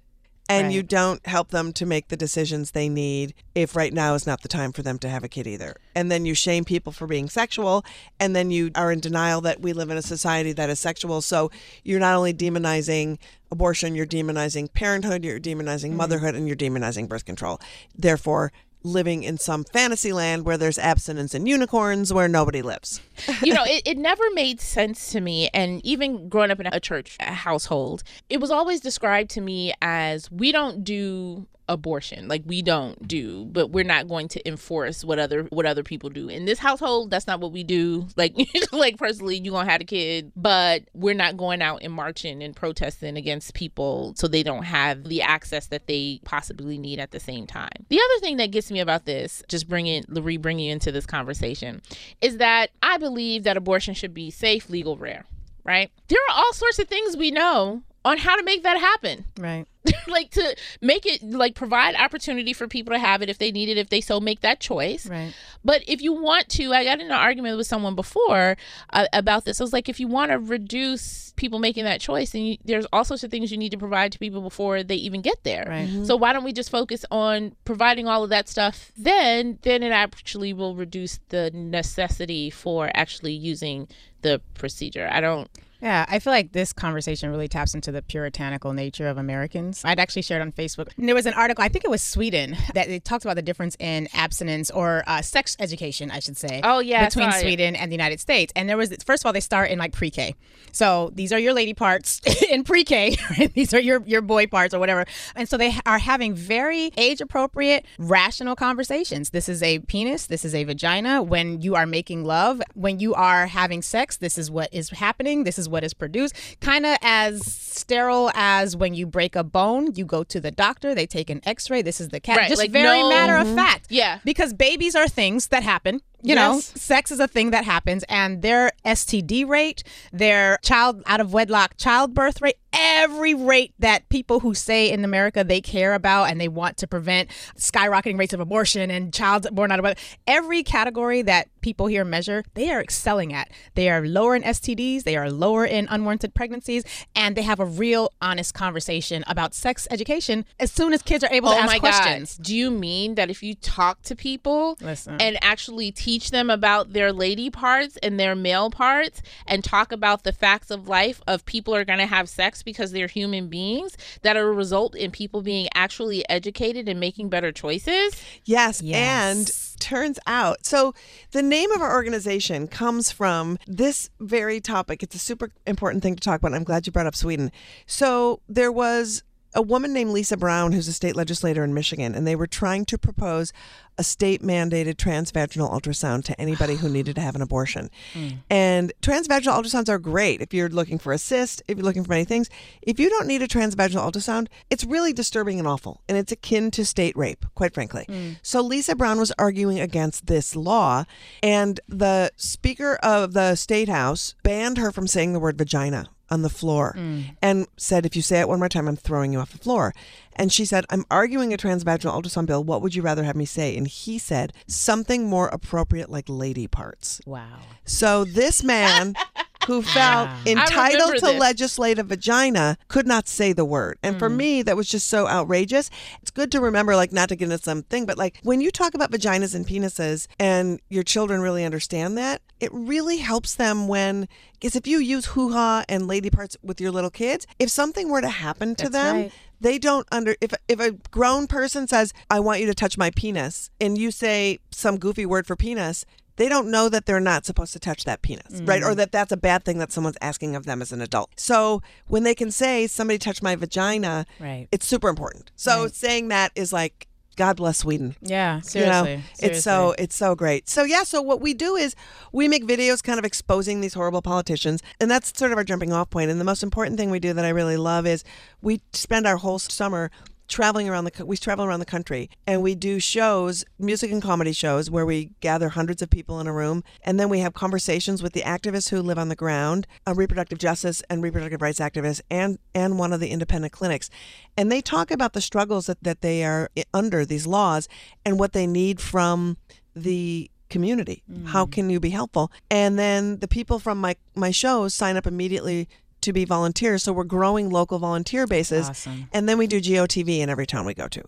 And 0.50 0.72
you 0.72 0.82
don't 0.82 1.24
help 1.26 1.50
them 1.50 1.72
to 1.74 1.86
make 1.86 2.08
the 2.08 2.16
decisions 2.16 2.72
they 2.72 2.88
need 2.88 3.34
if 3.54 3.76
right 3.76 3.92
now 3.92 4.14
is 4.14 4.26
not 4.26 4.42
the 4.42 4.48
time 4.48 4.72
for 4.72 4.82
them 4.82 4.98
to 4.98 5.08
have 5.08 5.24
a 5.24 5.28
kid 5.28 5.46
either. 5.46 5.76
And 5.94 6.10
then 6.10 6.26
you 6.26 6.34
shame 6.34 6.64
people 6.64 6.92
for 6.92 7.06
being 7.06 7.28
sexual, 7.28 7.84
and 8.18 8.34
then 8.34 8.50
you 8.50 8.70
are 8.74 8.92
in 8.92 9.00
denial 9.00 9.40
that 9.42 9.60
we 9.60 9.72
live 9.72 9.90
in 9.90 9.96
a 9.96 10.02
society 10.02 10.52
that 10.52 10.70
is 10.70 10.80
sexual. 10.80 11.20
So 11.22 11.50
you're 11.84 12.00
not 12.00 12.16
only 12.16 12.34
demonizing 12.34 13.18
abortion, 13.50 13.94
you're 13.94 14.06
demonizing 14.06 14.72
parenthood, 14.72 15.24
you're 15.24 15.40
demonizing 15.40 15.88
mm-hmm. 15.88 15.96
motherhood, 15.96 16.34
and 16.34 16.46
you're 16.46 16.56
demonizing 16.56 17.08
birth 17.08 17.24
control. 17.24 17.60
Therefore, 17.96 18.52
living 18.82 19.22
in 19.22 19.38
some 19.38 19.64
fantasy 19.64 20.12
land 20.12 20.44
where 20.44 20.56
there's 20.56 20.78
abstinence 20.78 21.34
and 21.34 21.48
unicorns 21.48 22.12
where 22.12 22.28
nobody 22.28 22.62
lives. 22.62 23.00
you 23.42 23.52
know, 23.52 23.64
it, 23.64 23.82
it 23.86 23.98
never 23.98 24.24
made 24.32 24.60
sense 24.60 25.12
to 25.12 25.20
me. 25.20 25.48
And 25.52 25.84
even 25.84 26.28
growing 26.28 26.50
up 26.50 26.60
in 26.60 26.66
a 26.66 26.80
church 26.80 27.16
household, 27.20 28.02
it 28.28 28.40
was 28.40 28.50
always 28.50 28.80
described 28.80 29.30
to 29.30 29.40
me 29.40 29.72
as 29.82 30.30
we 30.30 30.52
don't 30.52 30.84
do 30.84 31.46
abortion. 31.70 32.28
Like 32.28 32.42
we 32.44 32.60
don't 32.60 33.06
do 33.06 33.46
but 33.46 33.68
we're 33.68 33.84
not 33.84 34.08
going 34.08 34.28
to 34.28 34.46
enforce 34.46 35.04
what 35.04 35.18
other 35.18 35.44
what 35.44 35.64
other 35.64 35.82
people 35.82 36.10
do. 36.10 36.28
In 36.28 36.44
this 36.44 36.58
household 36.58 37.10
that's 37.10 37.26
not 37.26 37.40
what 37.40 37.52
we 37.52 37.64
do. 37.64 38.06
Like 38.20 38.36
like 38.72 38.98
personally 38.98 39.38
you 39.38 39.52
gonna 39.52 39.70
have 39.70 39.80
a 39.80 39.84
kid 39.84 40.32
but 40.36 40.82
we're 40.92 41.14
not 41.14 41.38
going 41.38 41.62
out 41.62 41.80
and 41.82 41.92
marching 41.92 42.42
and 42.42 42.54
protesting 42.54 43.16
against 43.16 43.54
people 43.54 44.12
so 44.16 44.28
they 44.28 44.42
don't 44.42 44.64
have 44.64 45.04
the 45.04 45.22
access 45.22 45.68
that 45.68 45.86
they 45.86 46.20
possibly 46.24 46.76
need 46.76 46.98
at 46.98 47.12
the 47.12 47.20
same 47.20 47.46
time. 47.46 47.86
The 47.88 47.98
other 47.98 48.20
thing 48.20 48.36
that 48.38 48.50
gets 48.50 48.70
me 48.70 48.80
about 48.80 49.06
this 49.06 49.42
just 49.48 49.68
bringing 49.68 50.04
Larry 50.08 50.36
bringing 50.36 50.66
you 50.66 50.72
into 50.72 50.92
this 50.92 51.06
conversation 51.06 51.80
is 52.20 52.36
that 52.38 52.70
i 52.82 52.98
believe 52.98 53.44
that 53.44 53.56
abortion 53.56 53.94
should 53.94 54.12
be 54.12 54.30
safe 54.30 54.68
legal 54.68 54.96
rare 54.98 55.24
right? 55.64 55.90
There 56.08 56.18
are 56.28 56.36
all 56.36 56.52
sorts 56.52 56.78
of 56.78 56.88
things 56.88 57.16
we 57.16 57.30
know 57.30 57.82
on 58.04 58.18
how 58.18 58.36
to 58.36 58.42
make 58.42 58.62
that 58.62 58.78
happen. 58.78 59.24
Right. 59.38 59.66
like 60.08 60.30
to 60.30 60.56
make 60.80 61.06
it 61.06 61.22
like 61.22 61.54
provide 61.54 61.94
opportunity 61.94 62.52
for 62.52 62.68
people 62.68 62.92
to 62.92 62.98
have 62.98 63.22
it 63.22 63.30
if 63.30 63.38
they 63.38 63.50
need 63.50 63.68
it 63.70 63.78
if 63.78 63.88
they 63.88 64.00
so 64.00 64.20
make 64.20 64.40
that 64.40 64.60
choice. 64.60 65.06
Right. 65.06 65.34
but 65.64 65.82
if 65.86 66.02
you 66.02 66.12
want 66.12 66.50
to 66.50 66.72
i 66.72 66.84
got 66.84 67.00
in 67.00 67.06
an 67.06 67.12
argument 67.12 67.56
with 67.56 67.66
someone 67.66 67.94
before 67.94 68.56
uh, 68.92 69.06
about 69.12 69.44
this. 69.44 69.60
I 69.60 69.64
was 69.64 69.72
like 69.72 69.88
if 69.88 69.98
you 69.98 70.06
want 70.06 70.32
to 70.32 70.38
reduce 70.38 71.32
people 71.36 71.58
making 71.58 71.84
that 71.84 72.00
choice 72.00 72.34
and 72.34 72.46
you, 72.46 72.56
there's 72.64 72.86
all 72.92 73.04
sorts 73.04 73.24
of 73.24 73.30
things 73.30 73.50
you 73.50 73.56
need 73.56 73.70
to 73.70 73.78
provide 73.78 74.12
to 74.12 74.18
people 74.18 74.42
before 74.42 74.82
they 74.82 74.96
even 74.96 75.22
get 75.22 75.42
there. 75.44 75.64
Right. 75.66 76.06
so 76.06 76.16
why 76.16 76.32
don't 76.34 76.44
we 76.44 76.52
just 76.52 76.70
focus 76.70 77.04
on 77.10 77.56
providing 77.64 78.06
all 78.06 78.22
of 78.22 78.30
that 78.30 78.48
stuff? 78.48 78.92
Then 78.96 79.58
then 79.62 79.82
it 79.82 79.92
actually 79.92 80.52
will 80.52 80.74
reduce 80.74 81.20
the 81.30 81.50
necessity 81.54 82.50
for 82.50 82.90
actually 82.94 83.32
using 83.32 83.88
the 84.20 84.42
procedure. 84.54 85.08
I 85.10 85.20
don't 85.20 85.50
Yeah, 85.80 86.04
I 86.08 86.18
feel 86.18 86.32
like 86.32 86.52
this 86.52 86.72
conversation 86.72 87.30
really 87.30 87.48
taps 87.48 87.74
into 87.74 87.90
the 87.90 88.02
puritanical 88.02 88.72
nature 88.72 89.08
of 89.08 89.16
Americans. 89.16 89.82
I'd 89.84 89.98
actually 89.98 90.22
shared 90.22 90.42
on 90.42 90.52
Facebook. 90.52 90.88
There 90.98 91.14
was 91.14 91.26
an 91.26 91.34
article, 91.34 91.64
I 91.64 91.68
think 91.68 91.84
it 91.84 91.90
was 91.90 92.02
Sweden, 92.02 92.56
that 92.74 92.88
it 92.88 93.04
talked 93.04 93.24
about 93.24 93.36
the 93.36 93.42
difference 93.42 93.76
in 93.78 94.08
abstinence 94.12 94.70
or 94.70 95.02
uh, 95.06 95.22
sex 95.22 95.56
education, 95.58 96.10
I 96.10 96.20
should 96.20 96.36
say. 96.36 96.60
Oh, 96.62 96.80
yeah, 96.80 97.06
between 97.06 97.30
it. 97.30 97.34
Sweden 97.40 97.76
and 97.76 97.90
the 97.90 97.94
United 97.94 98.20
States. 98.20 98.52
And 98.54 98.68
there 98.68 98.76
was 98.76 98.94
first 99.04 99.22
of 99.22 99.26
all, 99.26 99.32
they 99.32 99.40
start 99.40 99.70
in 99.70 99.78
like 99.78 99.92
pre-K. 99.92 100.34
So 100.72 101.10
these 101.14 101.32
are 101.32 101.38
your 101.38 101.54
lady 101.54 101.72
parts 101.72 102.20
in 102.50 102.62
pre-K. 102.64 103.16
Right? 103.38 103.52
These 103.54 103.72
are 103.72 103.80
your 103.80 104.02
your 104.06 104.20
boy 104.20 104.46
parts 104.46 104.74
or 104.74 104.78
whatever. 104.78 105.06
And 105.34 105.48
so 105.48 105.56
they 105.56 105.74
are 105.86 105.98
having 105.98 106.34
very 106.34 106.90
age 106.96 107.20
appropriate, 107.20 107.86
rational 107.98 108.54
conversations. 108.54 109.30
This 109.30 109.48
is 109.48 109.62
a 109.62 109.78
penis. 109.80 110.26
This 110.26 110.44
is 110.44 110.54
a 110.54 110.64
vagina. 110.64 111.22
When 111.22 111.62
you 111.62 111.74
are 111.74 111.86
making 111.86 112.24
love, 112.24 112.60
when 112.74 113.00
you 113.00 113.14
are 113.14 113.46
having 113.46 113.80
sex, 113.80 114.16
this 114.18 114.36
is 114.36 114.50
what 114.50 114.68
is 114.72 114.90
happening. 114.90 115.44
This 115.44 115.58
is 115.58 115.69
what 115.70 115.84
is 115.84 115.94
produced. 115.94 116.34
Kind 116.60 116.86
of 116.86 116.96
as 117.02 117.44
sterile 117.46 118.30
as 118.34 118.76
when 118.76 118.94
you 118.94 119.06
break 119.06 119.36
a 119.36 119.44
bone, 119.44 119.94
you 119.94 120.04
go 120.04 120.24
to 120.24 120.40
the 120.40 120.50
doctor, 120.50 120.94
they 120.94 121.06
take 121.06 121.30
an 121.30 121.40
X-ray. 121.44 121.82
This 121.82 122.00
is 122.00 122.08
the 122.08 122.20
cat. 122.20 122.36
Right, 122.36 122.48
Just 122.48 122.60
like 122.60 122.70
very 122.70 123.00
no- 123.00 123.08
matter 123.08 123.36
of 123.36 123.46
mm-hmm. 123.46 123.56
fact. 123.56 123.86
Yeah. 123.88 124.18
Because 124.24 124.52
babies 124.52 124.94
are 124.94 125.08
things 125.08 125.48
that 125.48 125.62
happen. 125.62 126.00
You 126.22 126.34
know, 126.34 126.60
sex 126.60 127.10
is 127.10 127.20
a 127.20 127.28
thing 127.28 127.50
that 127.50 127.64
happens, 127.64 128.04
and 128.08 128.42
their 128.42 128.70
STD 128.84 129.46
rate, 129.48 129.82
their 130.12 130.58
child 130.62 131.02
out 131.06 131.20
of 131.20 131.32
wedlock 131.32 131.76
childbirth 131.76 132.40
rate, 132.42 132.56
every 132.72 133.34
rate 133.34 133.72
that 133.78 134.08
people 134.10 134.40
who 134.40 134.54
say 134.54 134.90
in 134.90 135.04
America 135.04 135.42
they 135.42 135.60
care 135.60 135.94
about 135.94 136.24
and 136.30 136.40
they 136.40 136.46
want 136.48 136.76
to 136.76 136.86
prevent 136.86 137.28
skyrocketing 137.56 138.16
rates 138.18 138.32
of 138.32 138.38
abortion 138.40 138.90
and 138.90 139.12
child 139.12 139.46
born 139.54 139.72
out 139.72 139.78
of 139.78 139.82
wedlock, 139.82 139.98
every 140.26 140.62
category 140.62 141.22
that 141.22 141.48
people 141.62 141.86
here 141.86 142.04
measure, 142.04 142.42
they 142.54 142.70
are 142.70 142.80
excelling 142.80 143.32
at. 143.32 143.50
They 143.74 143.90
are 143.90 144.06
lower 144.06 144.34
in 144.36 144.42
STDs, 144.42 145.02
they 145.02 145.16
are 145.16 145.30
lower 145.30 145.64
in 145.66 145.86
unwanted 145.90 146.34
pregnancies, 146.34 146.84
and 147.14 147.36
they 147.36 147.42
have 147.42 147.60
a 147.60 147.64
real 147.66 148.12
honest 148.22 148.54
conversation 148.54 149.24
about 149.26 149.52
sex 149.54 149.86
education 149.90 150.44
as 150.58 150.70
soon 150.72 150.92
as 150.92 151.02
kids 151.02 151.24
are 151.24 151.32
able 151.32 151.50
to 151.50 151.56
Oh 151.56 151.60
ask 151.60 151.66
my 151.66 151.78
questions. 151.78 152.36
God. 152.36 152.44
Do 152.46 152.56
you 152.56 152.70
mean 152.70 153.16
that 153.16 153.30
if 153.30 153.42
you 153.42 153.54
talk 153.54 154.02
to 154.02 154.16
people 154.16 154.78
Listen. 154.80 155.20
and 155.20 155.38
actually 155.42 155.90
teach 155.92 156.09
them 156.18 156.50
about 156.50 156.92
their 156.92 157.12
lady 157.12 157.48
parts 157.50 157.96
and 158.02 158.18
their 158.18 158.34
male 158.34 158.70
parts 158.70 159.22
and 159.46 159.62
talk 159.62 159.92
about 159.92 160.24
the 160.24 160.32
facts 160.32 160.70
of 160.70 160.88
life 160.88 161.22
of 161.26 161.46
people 161.46 161.74
are 161.74 161.84
going 161.84 161.98
to 162.00 162.06
have 162.06 162.28
sex 162.28 162.62
because 162.62 162.90
they're 162.92 163.06
human 163.06 163.48
beings 163.48 163.96
that 164.22 164.34
will 164.36 164.42
result 164.52 164.94
in 164.96 165.10
people 165.10 165.40
being 165.42 165.68
actually 165.74 166.28
educated 166.28 166.88
and 166.88 166.98
making 166.98 167.28
better 167.28 167.52
choices? 167.52 168.20
Yes, 168.44 168.82
Yes. 168.82 168.96
and 168.96 169.80
turns 169.80 170.18
out 170.26 170.66
so 170.66 170.94
the 171.30 171.42
name 171.42 171.70
of 171.72 171.80
our 171.80 171.94
organization 171.94 172.68
comes 172.68 173.10
from 173.10 173.58
this 173.66 174.10
very 174.20 174.60
topic. 174.60 175.02
It's 175.02 175.14
a 175.14 175.18
super 175.18 175.50
important 175.66 176.02
thing 176.02 176.16
to 176.16 176.20
talk 176.20 176.40
about. 176.40 176.54
I'm 176.54 176.64
glad 176.64 176.86
you 176.86 176.92
brought 176.92 177.06
up 177.06 177.14
Sweden. 177.14 177.50
So 177.86 178.40
there 178.48 178.72
was 178.72 179.22
a 179.54 179.62
woman 179.62 179.92
named 179.92 180.10
Lisa 180.10 180.36
Brown 180.36 180.72
who's 180.72 180.88
a 180.88 180.92
state 180.92 181.16
legislator 181.16 181.64
in 181.64 181.74
Michigan 181.74 182.14
and 182.14 182.26
they 182.26 182.36
were 182.36 182.46
trying 182.46 182.84
to 182.86 182.98
propose 182.98 183.52
a 184.00 184.02
state 184.02 184.40
mandated 184.40 184.94
transvaginal 184.94 185.70
ultrasound 185.70 186.24
to 186.24 186.40
anybody 186.40 186.76
who 186.76 186.88
needed 186.88 187.14
to 187.16 187.20
have 187.20 187.36
an 187.36 187.42
abortion. 187.42 187.90
Hmm. 188.14 188.28
And 188.48 188.92
transvaginal 189.02 189.62
ultrasounds 189.62 189.90
are 189.90 189.98
great 189.98 190.40
if 190.40 190.54
you're 190.54 190.70
looking 190.70 190.98
for 190.98 191.12
a 191.12 191.18
cyst, 191.18 191.62
if 191.68 191.76
you're 191.76 191.84
looking 191.84 192.04
for 192.04 192.12
many 192.12 192.24
things. 192.24 192.48
If 192.80 192.98
you 192.98 193.10
don't 193.10 193.26
need 193.26 193.42
a 193.42 193.46
transvaginal 193.46 194.10
ultrasound, 194.10 194.46
it's 194.70 194.84
really 194.84 195.12
disturbing 195.12 195.58
and 195.58 195.68
awful. 195.68 196.00
And 196.08 196.16
it's 196.16 196.32
akin 196.32 196.70
to 196.72 196.86
state 196.86 197.14
rape, 197.14 197.44
quite 197.54 197.74
frankly. 197.74 198.06
Hmm. 198.08 198.30
So 198.42 198.62
Lisa 198.62 198.96
Brown 198.96 199.18
was 199.18 199.32
arguing 199.38 199.78
against 199.78 200.26
this 200.26 200.56
law, 200.56 201.04
and 201.42 201.78
the 201.86 202.30
Speaker 202.36 202.94
of 203.02 203.34
the 203.34 203.54
State 203.54 203.90
House 203.90 204.34
banned 204.42 204.78
her 204.78 204.90
from 204.90 205.06
saying 205.06 205.34
the 205.34 205.40
word 205.40 205.58
vagina 205.58 206.08
on 206.30 206.42
the 206.42 206.48
floor 206.48 206.94
mm. 206.96 207.34
and 207.42 207.66
said, 207.76 208.06
if 208.06 208.14
you 208.14 208.22
say 208.22 208.40
it 208.40 208.48
one 208.48 208.58
more 208.58 208.68
time, 208.68 208.88
I'm 208.88 208.96
throwing 208.96 209.32
you 209.32 209.40
off 209.40 209.52
the 209.52 209.58
floor. 209.58 209.92
And 210.36 210.52
she 210.52 210.64
said, 210.64 210.86
I'm 210.90 211.04
arguing 211.10 211.52
a 211.52 211.56
transvaginal 211.56 212.20
ultrasound 212.20 212.46
bill. 212.46 212.64
What 212.64 212.82
would 212.82 212.94
you 212.94 213.02
rather 213.02 213.24
have 213.24 213.36
me 213.36 213.44
say? 213.44 213.76
And 213.76 213.86
he 213.86 214.18
said, 214.18 214.52
something 214.66 215.28
more 215.28 215.48
appropriate 215.48 216.08
like 216.08 216.26
lady 216.28 216.66
parts. 216.66 217.20
Wow. 217.26 217.60
So 217.84 218.24
this 218.24 218.62
man 218.62 219.14
who 219.66 219.82
felt 219.82 220.28
entitled 220.46 221.16
to 221.16 221.26
this. 221.26 221.40
legislate 221.40 221.98
a 221.98 222.02
vagina 222.02 222.76
could 222.88 223.06
not 223.06 223.28
say 223.28 223.52
the 223.52 223.64
word. 223.64 223.98
And 224.02 224.18
for 224.18 224.28
mm. 224.28 224.36
me, 224.36 224.62
that 224.62 224.76
was 224.76 224.88
just 224.88 225.08
so 225.08 225.28
outrageous. 225.28 225.90
It's 226.22 226.30
good 226.30 226.50
to 226.52 226.60
remember, 226.60 226.96
like, 226.96 227.12
not 227.12 227.28
to 227.28 227.36
get 227.36 227.44
into 227.44 227.58
something, 227.58 228.06
but 228.06 228.18
like 228.18 228.38
when 228.42 228.60
you 228.60 228.70
talk 228.70 228.94
about 228.94 229.10
vaginas 229.10 229.54
and 229.54 229.66
penises 229.66 230.26
and 230.38 230.80
your 230.88 231.02
children 231.02 231.40
really 231.40 231.64
understand 231.64 232.16
that, 232.18 232.42
it 232.58 232.70
really 232.72 233.18
helps 233.18 233.54
them 233.54 233.88
when, 233.88 234.28
because 234.52 234.76
if 234.76 234.86
you 234.86 234.98
use 234.98 235.26
hoo 235.26 235.52
ha 235.52 235.84
and 235.88 236.06
lady 236.06 236.30
parts 236.30 236.56
with 236.62 236.80
your 236.80 236.90
little 236.90 237.10
kids, 237.10 237.46
if 237.58 237.70
something 237.70 238.08
were 238.08 238.20
to 238.20 238.28
happen 238.28 238.74
to 238.76 238.88
That's 238.88 238.92
them, 238.92 239.16
right. 239.16 239.32
they 239.60 239.78
don't 239.78 240.06
under 240.10 240.36
if 240.40 240.52
if 240.68 240.80
a 240.80 240.92
grown 241.10 241.46
person 241.46 241.86
says 241.86 242.12
i 242.30 242.40
want 242.40 242.60
you 242.60 242.66
to 242.66 242.74
touch 242.74 242.96
my 242.96 243.10
penis 243.10 243.70
and 243.80 243.98
you 243.98 244.10
say 244.10 244.58
some 244.70 244.98
goofy 244.98 245.26
word 245.26 245.46
for 245.46 245.54
penis 245.54 246.06
they 246.40 246.48
don't 246.48 246.70
know 246.70 246.88
that 246.88 247.04
they're 247.06 247.20
not 247.20 247.44
supposed 247.44 247.72
to 247.74 247.78
touch 247.78 248.04
that 248.04 248.22
penis 248.22 248.60
right 248.62 248.82
Mm. 248.82 248.86
or 248.88 248.94
that 248.96 249.12
that's 249.12 249.30
a 249.30 249.36
bad 249.36 249.64
thing 249.64 249.78
that 249.78 249.92
someone's 249.92 250.16
asking 250.22 250.56
of 250.56 250.64
them 250.64 250.80
as 250.82 250.90
an 250.90 251.00
adult 251.00 251.30
so 251.36 251.82
when 252.06 252.22
they 252.24 252.34
can 252.34 252.50
say 252.50 252.86
somebody 252.86 253.18
touched 253.18 253.42
my 253.42 253.54
vagina 253.54 254.24
Right. 254.40 254.66
it's 254.72 254.86
super 254.86 255.08
important 255.08 255.50
so 255.56 255.82
Right. 255.84 255.94
saying 255.94 256.28
that 256.28 256.50
is 256.54 256.72
like 256.72 257.06
god 257.36 257.56
bless 257.56 257.78
sweden 257.78 258.16
Yeah, 258.20 258.56
you 258.56 258.62
seriously. 258.62 259.16
know 259.16 259.22
it's 259.38 259.62
so 259.62 259.94
it's 259.98 260.16
so 260.16 260.34
great 260.34 260.68
so 260.68 260.82
yeah 260.84 261.04
so 261.04 261.22
what 261.22 261.40
we 261.40 261.54
do 261.54 261.76
is 261.76 261.94
we 262.32 262.48
make 262.48 262.64
videos 262.66 263.02
kind 263.02 263.18
of 263.18 263.24
exposing 263.24 263.80
these 263.80 263.94
horrible 263.94 264.20
politicians 264.22 264.82
and 265.00 265.10
that's 265.10 265.32
sort 265.38 265.52
of 265.52 265.58
our 265.58 265.64
jumping 265.64 265.92
off 265.92 266.10
point 266.10 266.30
and 266.30 266.40
the 266.40 266.44
most 266.52 266.62
important 266.62 266.98
thing 266.98 267.10
we 267.10 267.20
do 267.20 267.32
that 267.32 267.44
i 267.44 267.48
really 267.60 267.76
love 267.78 268.06
is 268.06 268.24
we 268.62 268.80
spend 268.92 269.26
our 269.26 269.36
whole 269.38 269.58
summer 269.58 270.10
traveling 270.50 270.88
around 270.88 271.04
the 271.04 271.24
we 271.24 271.36
travel 271.36 271.64
around 271.64 271.80
the 271.80 271.86
country 271.86 272.28
and 272.46 272.60
we 272.60 272.74
do 272.74 272.98
shows 272.98 273.64
music 273.78 274.10
and 274.10 274.20
comedy 274.20 274.52
shows 274.52 274.90
where 274.90 275.06
we 275.06 275.30
gather 275.40 275.70
hundreds 275.70 276.02
of 276.02 276.10
people 276.10 276.40
in 276.40 276.46
a 276.46 276.52
room 276.52 276.82
and 277.04 277.18
then 277.18 277.28
we 277.28 277.38
have 277.38 277.54
conversations 277.54 278.22
with 278.22 278.32
the 278.32 278.42
activists 278.42 278.90
who 278.90 279.00
live 279.00 279.18
on 279.18 279.28
the 279.28 279.36
ground 279.36 279.86
uh, 280.06 280.12
reproductive 280.14 280.58
justice 280.58 281.02
and 281.08 281.22
reproductive 281.22 281.62
rights 281.62 281.78
activists 281.78 282.20
and 282.30 282.58
and 282.74 282.98
one 282.98 283.12
of 283.12 283.20
the 283.20 283.30
independent 283.30 283.72
clinics. 283.72 284.10
And 284.56 284.70
they 284.70 284.80
talk 284.80 285.10
about 285.10 285.32
the 285.32 285.40
struggles 285.40 285.86
that, 285.86 286.02
that 286.02 286.20
they 286.20 286.44
are 286.44 286.68
under 286.92 287.24
these 287.24 287.46
laws 287.46 287.88
and 288.24 288.38
what 288.38 288.52
they 288.52 288.66
need 288.66 289.00
from 289.00 289.56
the 289.94 290.50
community. 290.68 291.22
How 291.46 291.66
can 291.66 291.90
you 291.90 291.98
be 291.98 292.10
helpful? 292.10 292.52
And 292.70 292.98
then 292.98 293.38
the 293.40 293.48
people 293.48 293.78
from 293.78 293.98
my 293.98 294.16
my 294.34 294.50
shows 294.50 294.94
sign 294.94 295.16
up 295.16 295.26
immediately 295.26 295.88
to 296.22 296.32
be 296.32 296.44
volunteers 296.44 297.02
so 297.02 297.12
we're 297.12 297.24
growing 297.24 297.70
local 297.70 297.98
volunteer 297.98 298.46
bases 298.46 298.88
Awesome. 298.88 299.28
and 299.32 299.48
then 299.48 299.58
we 299.58 299.66
do 299.66 299.80
GOTV 299.80 300.38
in 300.40 300.48
every 300.48 300.66
town 300.66 300.84
we 300.86 300.94
go 300.94 301.08
to. 301.08 301.22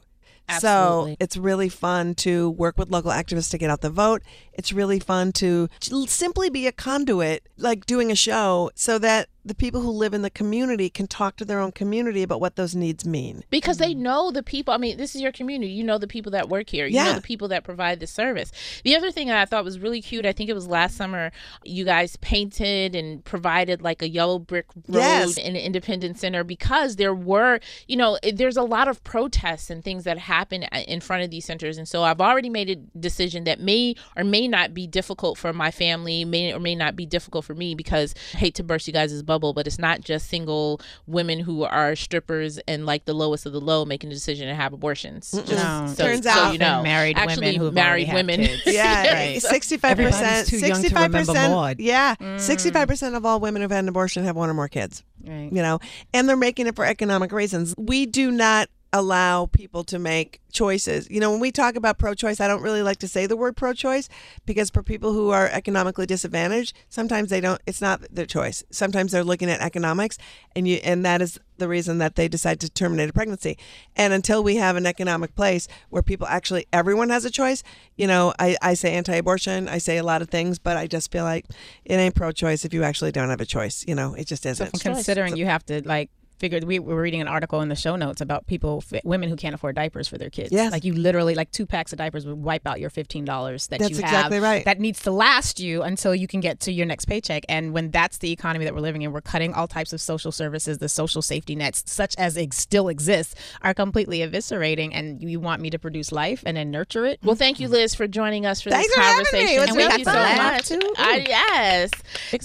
Absolutely. 0.48 1.12
So 1.12 1.16
it's 1.20 1.37
really 1.37 1.68
fun 1.68 2.14
to 2.16 2.50
work 2.50 2.76
with 2.76 2.90
local 2.90 3.12
activists 3.12 3.50
to 3.52 3.59
get 3.59 3.70
out 3.70 3.81
the 3.81 3.90
vote. 3.90 4.22
It's 4.54 4.72
really 4.72 4.98
fun 5.00 5.32
to 5.34 5.68
simply 5.80 6.50
be 6.50 6.66
a 6.66 6.72
conduit, 6.72 7.48
like 7.56 7.86
doing 7.86 8.10
a 8.10 8.16
show, 8.16 8.70
so 8.74 8.98
that 8.98 9.28
the 9.44 9.54
people 9.56 9.80
who 9.80 9.90
live 9.90 10.14
in 10.14 10.22
the 10.22 10.30
community 10.30 10.88
can 10.88 11.08
talk 11.08 11.34
to 11.36 11.44
their 11.44 11.58
own 11.58 11.72
community 11.72 12.22
about 12.22 12.40
what 12.40 12.54
those 12.54 12.76
needs 12.76 13.04
mean. 13.04 13.42
because 13.50 13.78
they 13.78 13.92
mm-hmm. 13.92 14.02
know 14.04 14.30
the 14.30 14.42
people. 14.42 14.72
I 14.72 14.76
mean, 14.76 14.96
this 14.96 15.16
is 15.16 15.20
your 15.20 15.32
community. 15.32 15.72
You 15.72 15.82
know 15.82 15.98
the 15.98 16.06
people 16.06 16.30
that 16.32 16.48
work 16.48 16.68
here. 16.70 16.86
You 16.86 16.96
know 16.98 17.06
Yeah. 17.06 17.14
the 17.14 17.22
people 17.22 17.48
that 17.48 17.64
provide 17.64 17.98
the 17.98 18.06
service. 18.06 18.52
The 18.84 18.94
other 18.94 19.10
thing 19.10 19.30
I 19.32 19.44
thought 19.44 19.64
was 19.64 19.80
really 19.80 20.00
cute, 20.00 20.24
I 20.26 20.32
think 20.32 20.48
it 20.48 20.54
was 20.54 20.68
last 20.68 20.96
summer, 20.96 21.32
you 21.64 21.84
guys 21.84 22.16
painted 22.16 22.94
and 22.94 23.24
provided 23.24 23.82
like 23.82 24.00
a 24.00 24.08
yellow 24.08 24.38
brick 24.38 24.66
road 24.88 25.00
Yes. 25.00 25.36
in 25.38 25.56
Independence 25.56 26.20
Center 26.20 26.44
because 26.44 26.96
there 26.96 27.14
were, 27.14 27.58
you 27.88 27.96
know, 27.96 28.18
there's 28.32 28.56
a 28.56 28.62
lot 28.62 28.86
of 28.86 29.02
protests 29.02 29.70
and 29.70 29.82
things 29.82 30.04
that 30.04 30.18
happen 30.18 30.64
uh, 30.70 30.82
in 30.86 31.00
front 31.00 31.24
of 31.24 31.30
these 31.30 31.44
centers. 31.44 31.78
And 31.78 31.88
so 31.88 32.04
I've 32.04 32.20
already 32.20 32.50
made 32.50 32.70
a 32.70 32.76
decision 32.98 33.42
that 33.44 33.58
may 33.58 33.96
or 34.16 34.22
may 34.22 34.41
not 34.48 34.74
be 34.74 34.87
difficult 34.87 35.38
for 35.38 35.52
my 35.52 35.70
family, 35.70 36.24
may 36.24 36.52
or 36.52 36.59
may 36.61 36.74
not 36.74 36.96
be 36.96 37.07
difficult 37.07 37.44
for 37.44 37.55
me 37.55 37.74
because 37.74 38.14
I 38.35 38.38
hate 38.38 38.55
to 38.57 38.62
burst 38.62 38.87
you 38.87 38.92
guys' 38.92 39.22
bubble, 39.22 39.52
but 39.52 39.66
it's 39.66 39.78
not 39.78 40.00
just 40.00 40.28
single 40.28 40.81
women 41.07 41.40
who 41.40 41.64
are 41.64 41.94
strippers 41.96 42.59
and 42.68 42.87
like 42.87 43.05
the 43.05 43.14
lowest 43.14 43.46
of 43.46 43.52
the 43.52 43.61
low 43.61 43.85
making 43.85 44.11
a 44.11 44.14
decision 44.14 44.48
to 44.48 44.55
have 44.55 44.72
abortions. 44.72 45.31
Just 45.31 45.48
No. 45.52 45.92
so, 45.94 46.05
Turns 46.05 46.24
so 46.24 46.31
out- 46.31 46.52
you 46.52 46.59
know, 46.59 46.83
married 46.83 47.16
women 47.16 47.31
actually 47.31 47.57
who've 47.57 47.72
married 47.74 48.07
had 48.09 48.14
women. 48.16 48.40
kids. 48.40 48.62
Yeah, 48.66 49.12
Right. 49.12 49.42
sixty-five 49.42 49.96
percent. 49.96 50.14
Everybody's 50.24 50.48
too 50.50 50.57
young 50.59 50.68
to 50.70 50.76
Sixty-five 50.76 51.11
remember 51.12 51.33
percent. 51.33 51.81
Yeah, 51.81 52.14
mm. 52.16 52.40
sixty-five 52.40 52.88
percent 52.88 53.14
of 53.14 53.24
all 53.26 53.40
women 53.40 53.62
who've 53.62 53.70
had 53.70 53.85
an 53.85 53.88
abortion 53.88 54.24
have 54.24 54.37
one 54.37 54.48
or 54.50 54.55
more 54.55 54.68
kids. 54.68 55.02
Right. 55.24 55.50
you 55.52 55.62
know, 55.62 55.78
and 56.12 56.28
they're 56.28 56.37
making 56.37 56.66
it 56.66 56.74
for 56.74 56.85
economic 56.85 57.31
reasons. 57.31 57.74
We 57.78 58.07
do 58.07 58.33
not 58.33 58.68
allow 58.92 59.46
people 59.46 59.85
to 59.85 59.98
make 59.98 60.40
choices. 60.52 61.09
You 61.11 61.18
know, 61.18 61.31
when 61.31 61.40
we 61.40 61.50
talk 61.50 61.76
about 61.76 61.98
pro 61.98 62.14
choice, 62.14 62.40
I 62.40 62.46
don't 62.46 62.62
really 62.62 62.83
like 62.83 62.98
to 62.98 63.09
say 63.09 63.26
the 63.26 63.37
word 63.37 63.57
pro 63.57 63.72
choice 63.72 64.09
because 64.44 64.68
for 64.68 64.83
people 64.83 65.12
who 65.12 65.31
are 65.31 65.48
economically 65.48 66.05
disadvantaged, 66.05 66.76
sometimes 66.90 67.31
they 67.31 67.40
don't 67.40 67.61
it's 67.66 67.81
not 67.81 68.02
their 68.11 68.26
choice. 68.26 68.62
Sometimes 68.70 69.12
they're 69.12 69.24
looking 69.24 69.48
at 69.50 69.61
economics 69.61 70.18
and 70.55 70.68
you 70.68 70.76
and 70.85 71.05
that 71.07 71.22
is 71.22 71.38
the 71.57 71.68
reason 71.68 71.98
that 71.98 72.16
they 72.16 72.28
decide 72.28 72.61
to 72.61 72.68
terminate 72.68 73.09
a 73.09 73.12
pregnancy. 73.12 73.57
And 73.96 74.12
until 74.12 74.42
we 74.42 74.57
have 74.57 74.76
an 74.76 74.85
economic 74.85 75.35
place 75.35 75.68
where 75.88 76.02
people 76.02 76.26
actually 76.26 76.66
everyone 76.72 77.09
has 77.09 77.24
a 77.24 77.31
choice, 77.31 77.62
you 77.96 78.07
know, 78.07 78.35
I, 78.38 78.57
I 78.61 78.74
say 78.74 78.92
anti 78.92 79.14
abortion, 79.14 79.68
I 79.68 79.78
say 79.78 79.96
a 79.96 80.05
lot 80.05 80.20
of 80.20 80.28
things, 80.28 80.59
but 80.59 80.76
I 80.76 80.87
just 80.87 81.11
feel 81.11 81.24
like 81.24 81.46
it 81.87 81.94
ain't 81.94 82.14
pro 82.14 82.31
choice 82.31 82.66
if 82.66 82.74
you 82.74 82.83
actually 82.83 83.12
don't 83.12 83.31
have 83.31 83.40
a 83.40 83.46
choice. 83.46 83.85
You 83.88 83.94
know, 83.94 84.14
it 84.14 84.26
just 84.26 84.44
isn't. 84.44 84.81
Considering 84.81 85.37
you 85.37 85.46
have 85.46 85.64
to 85.66 85.83
like 85.87 86.11
figured 86.42 86.64
we 86.64 86.81
were 86.81 87.00
reading 87.00 87.20
an 87.20 87.28
article 87.28 87.61
in 87.61 87.68
the 87.68 87.76
show 87.76 87.94
notes 87.94 88.20
about 88.20 88.46
people 88.48 88.83
women 89.05 89.28
who 89.28 89.37
can't 89.37 89.55
afford 89.55 89.76
diapers 89.76 90.09
for 90.09 90.18
their 90.18 90.28
kids 90.28 90.50
Yes. 90.50 90.72
like 90.72 90.83
you 90.85 90.92
literally 90.92 91.37
like 91.37 91.52
two 91.52 91.66
packs 91.66 91.92
of 91.92 91.98
diapers 91.98 92.26
would 92.26 92.37
wipe 92.37 92.66
out 92.66 92.81
your 92.81 92.90
$15 92.90 93.24
that 93.68 93.78
That's 93.78 93.90
you 93.90 93.96
have 93.98 94.05
exactly 94.05 94.40
right. 94.40 94.64
that 94.64 94.81
needs 94.81 95.00
to 95.02 95.12
last 95.12 95.61
you 95.61 95.83
until 95.85 96.14
you 96.16 96.26
can 96.26 96.40
get 96.40 96.59
to 96.61 96.72
your 96.72 96.85
next 96.87 97.05
paycheck 97.05 97.44
and 97.48 97.72
when 97.72 97.92
that's 97.92 98.18
the 98.18 98.33
economy 98.33 98.64
that 98.64 98.74
we're 98.74 98.81
living 98.81 99.02
in 99.02 99.12
we're 99.12 99.20
cutting 99.20 99.55
all 99.55 99.68
types 99.68 99.92
of 99.92 100.00
social 100.00 100.33
services 100.33 100.78
the 100.78 100.88
social 100.88 101.22
safety 101.22 101.55
nets 101.55 101.85
such 101.87 102.16
as 102.18 102.37
it 102.37 102.52
still 102.52 102.88
exists, 102.88 103.35
are 103.62 103.72
completely 103.74 104.18
eviscerating 104.18 104.90
and 104.92 105.22
you 105.22 105.38
want 105.38 105.62
me 105.62 105.70
to 105.70 105.78
produce 105.78 106.11
life 106.11 106.42
and 106.44 106.57
then 106.57 106.70
nurture 106.72 107.07
it 107.07 107.20
Well, 107.22 107.37
thank 107.37 107.61
you, 107.61 107.68
Liz, 107.68 107.94
for 107.94 108.09
joining 108.09 108.46
us 108.46 108.61
for 108.61 108.70
Thanks 108.70 108.88
this 108.88 108.96
for 108.96 109.00
having 109.02 109.18
me. 109.20 109.24
conversation. 109.24 109.57
It 109.57 109.61
was 109.61 109.68
And 109.68 109.76
we 109.76 109.83
Thank 109.85 110.05
got 110.05 110.16
you 110.16 110.37
so 110.37 110.42
much. 110.42 110.68
too. 110.83 110.94
I, 110.98 111.24
yes. 111.28 111.90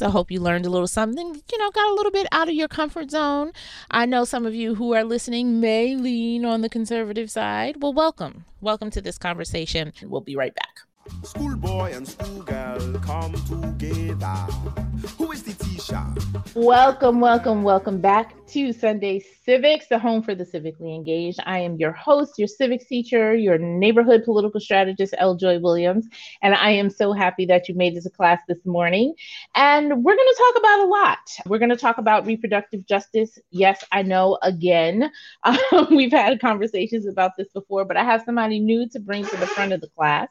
I 0.02 0.10
hope 0.10 0.30
you 0.30 0.40
learned 0.40 0.66
a 0.66 0.70
little 0.70 0.88
something. 0.88 1.28
You 1.52 1.58
know, 1.58 1.72
got 1.72 1.90
a 1.90 1.94
little 1.96 2.12
bit 2.12 2.28
out 2.32 2.48
of 2.48 2.54
your 2.54 2.68
comfort 2.68 3.10
zone. 3.12 3.52
I 3.89 4.06
know 4.06 4.26
some 4.26 4.45
of 4.45 4.54
you 4.54 4.76
who 4.76 4.93
are 4.93 5.06
listening 5.06 5.62
may 5.62 5.95
lean 5.95 6.43
on 6.43 6.60
the 6.60 6.67
conservative 6.67 7.32
side. 7.32 7.82
Well, 7.82 7.93
welcome, 7.93 8.43
welcome 8.60 8.91
to 8.91 9.02
this 9.02 9.17
conversation. 9.17 9.93
We'll 10.04 10.19
be 10.19 10.36
right 10.36 10.54
back. 10.54 10.80
Schoolboy 11.23 11.93
and 11.93 12.06
schoolgirl 12.06 13.00
come 13.00 13.34
together. 13.45 14.36
Who 15.17 15.32
is 15.32 15.43
the 15.43 15.54
teacher? 15.63 16.04
Welcome, 16.54 17.21
welcome, 17.21 17.63
welcome 17.63 18.02
back 18.02 18.37
to 18.48 18.72
Sunday 18.72 19.20
Civics, 19.44 19.88
the 19.88 20.00
home 20.00 20.24
for 20.24 20.34
the 20.34 20.46
civically 20.46 20.96
engaged. 20.96 21.40
I 21.46 21.60
am 21.60 21.76
your 21.76 21.92
host, 21.92 22.34
your 22.38 22.48
civics 22.48 22.86
teacher, 22.86 23.36
your 23.36 23.58
neighborhood 23.58 24.24
political 24.24 24.62
strategist, 24.62 25.14
L. 25.18 25.36
Joy 25.36 25.60
Williams, 25.60 26.08
and 26.42 26.56
I 26.56 26.72
am 26.72 26.90
so 26.90 27.12
happy 27.12 27.46
that 27.48 27.68
you 27.68 27.76
made 27.76 27.98
it 27.98 28.04
to 28.04 28.10
class 28.10 28.40
this 28.48 28.66
morning. 28.66 29.14
And 29.56 30.04
we're 30.04 30.16
going 30.16 30.28
to 30.28 30.38
talk 30.38 30.62
about 30.62 30.80
a 30.80 30.88
lot. 30.88 31.18
We're 31.46 31.60
going 31.60 31.72
to 31.72 31.78
talk 31.78 31.98
about 31.98 32.26
reproductive 32.26 32.86
justice. 32.86 33.38
Yes, 33.52 33.84
I 33.92 34.04
know, 34.04 34.38
again, 34.42 35.12
um, 35.44 35.58
we've 35.92 36.12
had 36.12 36.40
conversations 36.40 37.06
about 37.06 37.32
this 37.38 37.50
before, 37.54 37.84
but 37.84 37.98
I 37.98 38.04
have 38.06 38.24
somebody 38.24 38.60
new 38.60 38.88
to 38.90 39.00
bring 39.00 39.26
to 39.26 39.38
the 39.38 39.48
front 39.48 39.74
of 39.74 39.82
the 39.82 39.90
class 39.90 40.30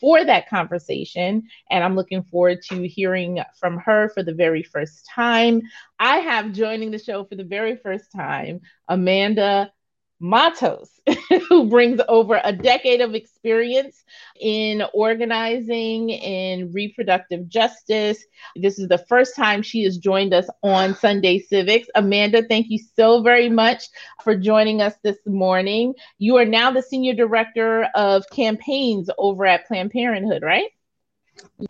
for 0.00 0.24
that 0.24 0.48
conversation. 0.48 1.44
And 1.70 1.84
I'm 1.84 1.96
looking 1.96 2.22
forward 2.22 2.62
to 2.70 2.88
hearing 2.88 3.40
from 3.58 3.78
her 3.78 4.08
for 4.10 4.22
the 4.22 4.34
very 4.34 4.62
first 4.62 5.06
time. 5.06 5.62
I 5.98 6.18
have 6.18 6.52
joining 6.52 6.90
the 6.90 6.98
show 6.98 7.24
for 7.24 7.34
the 7.34 7.44
very 7.44 7.76
first 7.76 8.10
time 8.12 8.60
Amanda 8.88 9.72
Matos, 10.20 10.90
who 11.48 11.68
brings 11.68 12.00
over 12.08 12.40
a 12.44 12.52
decade 12.52 13.00
of 13.00 13.14
experience 13.14 14.04
in 14.38 14.82
organizing 14.92 16.10
in 16.10 16.70
reproductive 16.72 17.48
justice. 17.48 18.22
This 18.54 18.78
is 18.78 18.88
the 18.88 19.04
first 19.08 19.34
time 19.34 19.62
she 19.62 19.82
has 19.84 19.96
joined 19.96 20.34
us 20.34 20.48
on 20.62 20.94
Sunday 20.94 21.38
Civics. 21.38 21.88
Amanda, 21.94 22.42
thank 22.46 22.68
you 22.68 22.78
so 22.96 23.22
very 23.22 23.48
much 23.48 23.84
for 24.22 24.36
joining 24.36 24.82
us 24.82 24.94
this 25.02 25.18
morning. 25.26 25.94
You 26.18 26.36
are 26.36 26.44
now 26.44 26.70
the 26.70 26.82
Senior 26.82 27.14
Director 27.14 27.88
of 27.94 28.28
Campaigns 28.30 29.08
over 29.16 29.46
at 29.46 29.66
Planned 29.66 29.90
Parenthood, 29.90 30.42
right? 30.42 30.70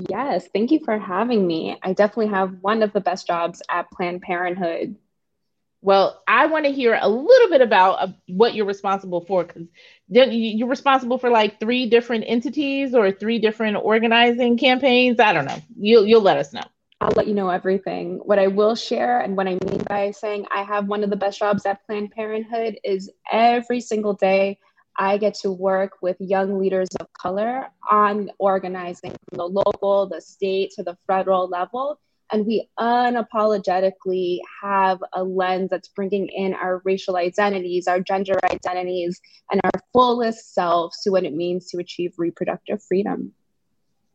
Yes, 0.09 0.49
thank 0.53 0.71
you 0.71 0.81
for 0.85 0.99
having 0.99 1.47
me. 1.47 1.77
I 1.83 1.93
definitely 1.93 2.29
have 2.29 2.59
one 2.61 2.83
of 2.83 2.93
the 2.93 3.01
best 3.01 3.27
jobs 3.27 3.63
at 3.71 3.91
Planned 3.91 4.23
Parenthood. 4.23 4.97
Well, 5.83 6.23
I 6.29 6.47
want 6.47 6.67
to 6.67 6.73
hear 6.73 6.99
a 7.01 7.09
little 7.09 7.49
bit 7.49 7.63
about 7.63 7.93
uh, 7.95 8.09
what 8.27 8.55
you're 8.55 8.67
responsible 8.67 9.23
for 9.23 9.45
because 9.45 9.67
you're 10.09 10.69
responsible 10.69 11.17
for 11.17 11.31
like 11.31 11.59
three 11.59 11.89
different 11.89 12.25
entities 12.27 12.95
or 12.95 13.11
three 13.11 13.39
different 13.39 13.79
organizing 13.83 14.59
campaigns. 14.59 15.21
I 15.21 15.33
don't 15.33 15.47
know. 15.47 15.59
You'll 15.79 16.05
you'll 16.05 16.21
let 16.21 16.37
us 16.37 16.53
know. 16.53 16.65
I'll 17.01 17.15
let 17.17 17.29
you 17.29 17.35
know 17.35 17.49
everything. 17.49 18.21
What 18.25 18.39
I 18.39 18.49
will 18.49 18.75
share 18.75 19.21
and 19.21 19.39
what 19.39 19.47
I 19.47 19.57
mean 19.65 19.83
by 19.89 20.11
saying 20.11 20.45
I 20.55 20.65
have 20.65 20.87
one 20.87 21.03
of 21.03 21.09
the 21.09 21.17
best 21.17 21.39
jobs 21.39 21.65
at 21.65 21.85
Planned 21.87 22.11
Parenthood 22.11 22.79
is 22.85 23.11
every 23.33 23.81
single 23.81 24.13
day 24.13 24.59
I 24.99 25.17
get 25.17 25.33
to 25.37 25.51
work 25.51 25.93
with 26.03 26.17
young 26.21 26.59
leaders 26.59 26.91
of 27.01 27.11
color 27.15 27.69
on 27.91 28.31
organizing 28.39 29.13
from 29.13 29.39
the 29.39 29.47
local, 29.47 30.09
the 30.09 30.21
state 30.21 30.73
to 30.73 30.83
the 30.83 30.99
federal 31.07 31.49
level 31.49 31.99
and 32.33 32.47
we 32.47 32.69
unapologetically 32.79 34.39
have 34.63 34.99
a 35.13 35.25
lens 35.25 35.71
that's 35.71 35.89
bringing 35.89 36.29
in 36.29 36.55
our 36.55 36.81
racial 36.85 37.17
identities, 37.17 37.87
our 37.87 38.01
gender 38.01 38.39
identities, 38.45 39.21
and 39.51 39.61
our 39.65 39.81
fullest 39.93 40.55
selves 40.55 41.01
to 41.03 41.11
what 41.11 41.25
it 41.25 41.35
means 41.35 41.67
to 41.71 41.79
achieve 41.79 42.13
reproductive 42.19 42.83
freedom. 42.83 43.33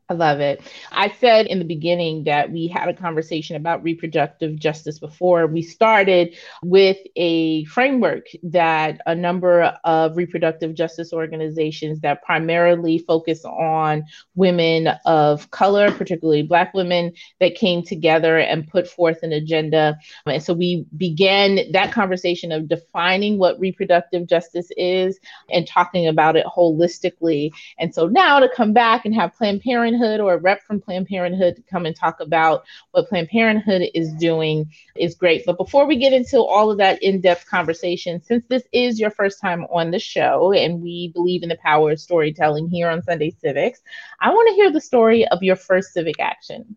I 0.08 0.13
love 0.13 0.39
it. 0.39 0.62
I 0.91 1.10
said 1.20 1.48
in 1.48 1.58
the 1.58 1.65
beginning 1.65 2.26
that 2.26 2.52
we 2.52 2.68
had 2.68 2.89
a 2.89 2.94
conversation 2.94 3.56
about 3.56 3.82
reproductive 3.82 4.60
justice 4.60 5.00
before. 5.00 5.48
We 5.48 5.63
started 5.63 6.36
with 6.63 6.98
a 7.15 7.65
framework 7.65 8.28
that 8.44 9.02
a 9.08 9.15
number 9.15 9.76
of 9.84 10.15
reproductive 10.15 10.76
justice 10.76 11.12
organizations 11.12 12.02
that 12.02 12.22
primarily 12.22 13.00
focus 13.00 13.44
on 13.46 14.04
women 14.36 14.89
of 15.06 15.50
color, 15.50 15.91
particularly 15.91 16.44
Black 16.44 16.76
women, 16.76 17.12
that 17.39 17.56
came 17.56 17.82
together 17.82 18.38
and 18.38 18.68
put 18.68 18.88
forth 18.88 19.24
an 19.24 19.34
agenda. 19.34 19.98
And 20.28 20.44
so 20.44 20.54
we 20.54 20.86
began 20.96 21.72
that 21.72 21.91
conversation 21.91 22.52
of 22.52 22.68
defining 22.68 23.39
what 23.39 23.60
reproductive 23.60 24.28
justice 24.28 24.70
is 24.78 25.20
and 25.50 25.65
talking 25.65 26.06
about 26.06 26.36
it 26.36 26.46
holistically. 26.46 27.50
And 27.80 27.91
so 27.91 28.06
now 28.06 28.39
to 28.39 28.50
come 28.56 28.72
back 28.72 29.06
and 29.06 29.15
have 29.15 29.34
Planned 29.34 29.62
Parenthood 29.62 29.95
Parenthood 29.96 30.20
or 30.20 30.34
a 30.34 30.38
rep 30.38 30.64
from 30.64 30.82
Planned 30.82 31.08
Parenthood 31.08 31.56
to 31.56 31.62
come 31.64 31.86
and 31.86 31.96
talk 31.96 32.20
about 32.20 32.66
what 32.92 33.08
Planned 33.08 33.30
Parenthood 33.30 33.84
is 33.94 34.14
doing 34.14 34.72
is 34.96 35.16
great. 35.16 35.44
But 35.46 35.58
before 35.58 35.86
we 35.86 35.98
get 35.98 36.14
into 36.14 36.40
all 36.40 36.72
of 36.72 36.78
that 36.78 37.02
in 37.02 37.22
depth 37.22 37.50
conversation, 37.50 38.22
since 38.22 38.44
this 38.50 38.64
is 38.72 39.00
your 39.00 39.12
first 39.12 39.40
time 39.40 39.66
on 39.66 39.92
the 39.92 40.00
show 40.00 40.52
and 40.54 40.82
we 40.82 41.10
believe 41.14 41.44
in 41.44 41.50
the 41.50 41.58
power 41.58 41.92
of 41.92 42.00
storytelling 42.00 42.70
here 42.70 42.90
on 42.90 43.04
Sunday 43.04 43.36
Civics, 43.42 43.82
I 44.20 44.30
want 44.30 44.50
to 44.50 44.56
hear 44.56 44.72
the 44.72 44.82
story 44.82 45.28
of 45.28 45.44
your 45.44 45.56
first 45.56 45.94
civic 45.94 46.20
action. 46.20 46.76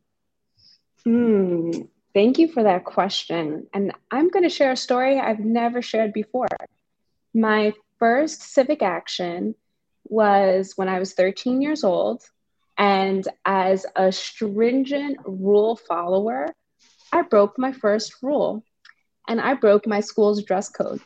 Hmm. 1.04 1.70
Thank 2.14 2.38
you 2.38 2.48
for 2.48 2.62
that 2.62 2.84
question. 2.84 3.66
And 3.72 3.92
I'm 4.10 4.30
going 4.30 4.42
to 4.42 4.48
share 4.48 4.72
a 4.72 4.76
story 4.76 5.18
I've 5.18 5.40
never 5.40 5.82
shared 5.82 6.12
before. 6.12 6.48
My 7.34 7.74
first 7.98 8.42
civic 8.42 8.82
action 8.82 9.54
was 10.04 10.72
when 10.76 10.88
I 10.88 10.98
was 10.98 11.12
13 11.12 11.60
years 11.60 11.84
old. 11.84 12.22
And 12.78 13.26
as 13.44 13.84
a 13.96 14.12
stringent 14.12 15.18
rule 15.26 15.76
follower, 15.76 16.54
I 17.12 17.22
broke 17.22 17.58
my 17.58 17.72
first 17.72 18.14
rule 18.22 18.64
and 19.28 19.40
I 19.40 19.54
broke 19.54 19.86
my 19.86 20.00
school's 20.00 20.42
dress 20.44 20.68
code. 20.68 21.00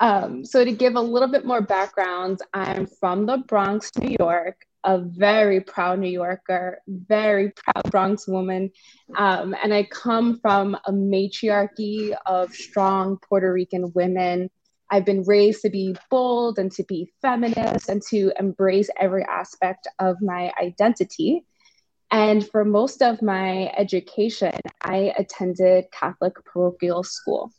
Um, 0.00 0.46
so, 0.46 0.64
to 0.64 0.72
give 0.72 0.96
a 0.96 1.00
little 1.00 1.28
bit 1.28 1.44
more 1.44 1.60
background, 1.60 2.40
I'm 2.54 2.86
from 2.86 3.26
the 3.26 3.36
Bronx, 3.46 3.90
New 3.98 4.16
York, 4.18 4.56
a 4.82 4.98
very 4.98 5.60
proud 5.60 5.98
New 5.98 6.08
Yorker, 6.08 6.80
very 6.88 7.52
proud 7.52 7.90
Bronx 7.90 8.26
woman. 8.26 8.70
Um, 9.16 9.54
and 9.62 9.74
I 9.74 9.84
come 9.84 10.38
from 10.40 10.74
a 10.86 10.92
matriarchy 10.92 12.14
of 12.24 12.54
strong 12.54 13.18
Puerto 13.28 13.52
Rican 13.52 13.92
women 13.94 14.48
I've 14.90 15.04
been 15.04 15.22
raised 15.22 15.62
to 15.62 15.70
be 15.70 15.96
bold 16.10 16.58
and 16.58 16.70
to 16.72 16.82
be 16.84 17.12
feminist 17.22 17.88
and 17.88 18.02
to 18.10 18.32
embrace 18.38 18.90
every 18.98 19.24
aspect 19.24 19.86
of 19.98 20.16
my 20.20 20.52
identity. 20.60 21.44
And 22.10 22.46
for 22.46 22.64
most 22.64 23.02
of 23.02 23.22
my 23.22 23.72
education, 23.76 24.58
I 24.82 25.12
attended 25.16 25.84
Catholic 25.92 26.34
parochial 26.44 27.04
school. 27.04 27.52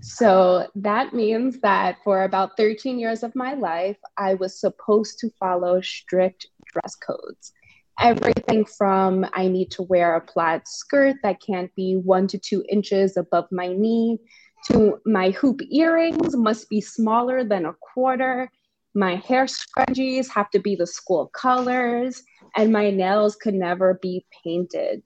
So 0.00 0.66
that 0.74 1.14
means 1.14 1.60
that 1.60 1.98
for 2.02 2.24
about 2.24 2.56
13 2.56 2.98
years 2.98 3.22
of 3.22 3.34
my 3.36 3.54
life, 3.54 3.98
I 4.16 4.34
was 4.34 4.58
supposed 4.58 5.18
to 5.20 5.30
follow 5.38 5.80
strict 5.80 6.46
dress 6.72 6.96
codes. 6.96 7.52
Everything 8.00 8.64
from 8.64 9.26
I 9.34 9.48
need 9.48 9.70
to 9.72 9.82
wear 9.82 10.16
a 10.16 10.20
plaid 10.20 10.62
skirt 10.66 11.16
that 11.22 11.42
can't 11.46 11.72
be 11.74 11.96
one 11.96 12.26
to 12.28 12.38
two 12.38 12.64
inches 12.68 13.16
above 13.16 13.46
my 13.52 13.68
knee, 13.68 14.18
to 14.66 15.00
my 15.06 15.30
hoop 15.30 15.60
earrings 15.70 16.36
must 16.36 16.68
be 16.68 16.80
smaller 16.80 17.44
than 17.44 17.64
a 17.66 17.74
quarter. 17.80 18.50
My 18.94 19.16
hair 19.16 19.46
scrunchies 19.46 20.28
have 20.30 20.50
to 20.50 20.58
be 20.58 20.74
the 20.74 20.86
school 20.86 21.28
colors, 21.28 22.22
and 22.56 22.72
my 22.72 22.90
nails 22.90 23.36
could 23.36 23.54
never 23.54 23.98
be 24.02 24.26
painted. 24.42 25.02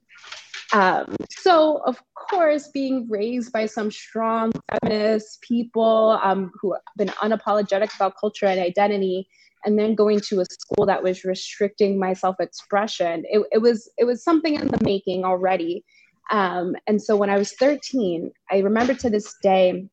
Um, 0.73 1.15
so, 1.29 1.81
of 1.85 2.01
course, 2.15 2.69
being 2.69 3.07
raised 3.09 3.53
by 3.53 3.67
some 3.67 3.91
strong 3.91 4.51
feminist 4.69 5.41
people 5.41 6.19
um, 6.23 6.51
who 6.59 6.73
have 6.73 6.81
been 6.97 7.09
unapologetic 7.09 7.95
about 7.95 8.15
culture 8.19 8.47
and 8.47 8.59
identity, 8.59 9.27
and 9.63 9.77
then 9.79 9.95
going 9.95 10.19
to 10.21 10.41
a 10.41 10.45
school 10.45 10.85
that 10.85 11.03
was 11.03 11.23
restricting 11.23 11.99
my 11.99 12.13
self-expression, 12.13 13.23
it, 13.25 13.45
it 13.51 13.57
was 13.59 13.89
it 13.97 14.05
was 14.05 14.23
something 14.23 14.55
in 14.55 14.67
the 14.67 14.79
making 14.83 15.23
already. 15.23 15.83
Um, 16.29 16.75
and 16.87 17.01
so 17.01 17.15
when 17.15 17.29
I 17.29 17.37
was 17.37 17.53
13, 17.53 18.31
I 18.51 18.59
remember 18.59 18.93
to 18.95 19.09
this 19.09 19.35
day, 19.41 19.87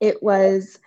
it 0.00 0.22
was 0.22 0.78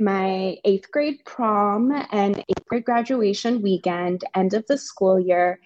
my 0.00 0.56
eighth 0.64 0.90
grade 0.90 1.18
prom 1.24 1.90
and 2.12 2.38
eighth 2.38 2.66
grade 2.66 2.84
graduation 2.84 3.62
weekend, 3.62 4.24
end 4.34 4.54
of 4.54 4.66
the 4.66 4.78
school 4.78 5.18
year, 5.18 5.58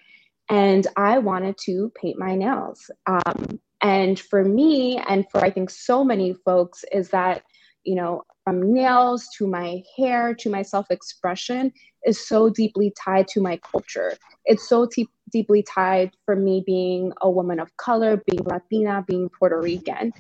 and 0.49 0.87
I 0.97 1.19
wanted 1.19 1.57
to 1.65 1.93
paint 1.95 2.19
my 2.19 2.35
nails. 2.35 2.91
Um, 3.07 3.61
and 3.83 4.19
for 4.19 4.45
me, 4.45 4.99
and 5.09 5.27
for 5.31 5.45
I 5.45 5.51
think 5.51 5.71
so 5.71 6.05
many 6.05 6.35
folks, 6.45 6.85
is 6.93 7.11
that, 7.11 7.43
you 7.85 7.95
know, 7.95 8.23
from 8.45 8.73
nails 8.73 9.29
to 9.39 9.47
my 9.47 9.83
hair 9.97 10.35
to 10.35 10.51
my 10.51 10.63
self 10.63 10.91
expression 10.91 11.73
is 12.05 12.27
so 12.27 12.51
deeply 12.51 12.93
tied 13.03 13.29
to 13.29 13.41
my 13.41 13.59
culture. 13.59 14.15
It's 14.45 14.69
so 14.69 14.87
te- 14.87 15.09
deeply 15.31 15.63
tied 15.63 16.11
for 16.27 16.35
me 16.37 16.63
being 16.67 17.13
a 17.23 17.31
woman 17.31 17.61
of 17.61 17.77
color, 17.77 18.23
being 18.27 18.45
Latina, 18.45 19.05
being 19.07 19.29
Puerto 19.39 19.61
Rican. 19.61 20.13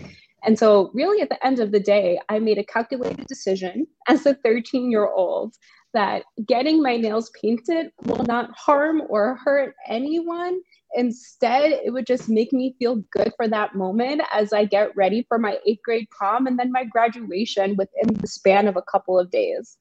And 0.44 0.58
so, 0.58 0.90
really, 0.94 1.20
at 1.22 1.28
the 1.28 1.44
end 1.44 1.60
of 1.60 1.70
the 1.70 1.80
day, 1.80 2.18
I 2.28 2.38
made 2.38 2.58
a 2.58 2.64
calculated 2.64 3.26
decision 3.26 3.86
as 4.08 4.26
a 4.26 4.34
13 4.34 4.90
year 4.90 5.06
old 5.06 5.54
that 5.94 6.24
getting 6.46 6.82
my 6.82 6.96
nails 6.96 7.30
painted 7.40 7.90
will 8.04 8.24
not 8.24 8.50
harm 8.56 9.02
or 9.08 9.38
hurt 9.44 9.74
anyone. 9.88 10.60
Instead, 10.94 11.72
it 11.84 11.92
would 11.92 12.06
just 12.06 12.28
make 12.28 12.52
me 12.52 12.74
feel 12.78 13.02
good 13.12 13.32
for 13.36 13.48
that 13.48 13.74
moment 13.74 14.22
as 14.32 14.52
I 14.52 14.64
get 14.64 14.94
ready 14.96 15.24
for 15.28 15.38
my 15.38 15.58
eighth 15.66 15.82
grade 15.84 16.08
prom 16.10 16.46
and 16.46 16.58
then 16.58 16.72
my 16.72 16.84
graduation 16.84 17.76
within 17.76 18.14
the 18.14 18.26
span 18.26 18.68
of 18.68 18.76
a 18.76 18.82
couple 18.82 19.18
of 19.18 19.30
days. 19.30 19.78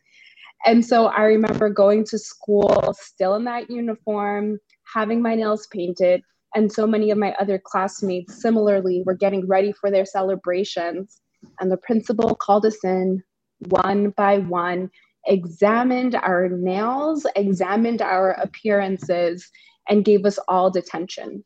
And 0.65 0.85
so 0.85 1.07
I 1.07 1.23
remember 1.23 1.69
going 1.69 2.05
to 2.05 2.19
school 2.19 2.93
still 2.99 3.35
in 3.35 3.45
that 3.45 3.69
uniform, 3.69 4.59
having 4.93 5.21
my 5.21 5.35
nails 5.35 5.67
painted, 5.67 6.21
and 6.53 6.71
so 6.71 6.85
many 6.85 7.11
of 7.11 7.17
my 7.17 7.33
other 7.39 7.59
classmates 7.63 8.41
similarly 8.41 9.03
were 9.05 9.13
getting 9.13 9.47
ready 9.47 9.71
for 9.71 9.89
their 9.89 10.05
celebrations. 10.05 11.21
And 11.59 11.71
the 11.71 11.77
principal 11.77 12.35
called 12.35 12.65
us 12.65 12.83
in 12.83 13.23
one 13.69 14.11
by 14.11 14.39
one, 14.39 14.91
examined 15.27 16.15
our 16.15 16.49
nails, 16.49 17.25
examined 17.35 18.01
our 18.01 18.31
appearances, 18.31 19.49
and 19.89 20.05
gave 20.05 20.25
us 20.25 20.39
all 20.47 20.69
detention. 20.69 21.43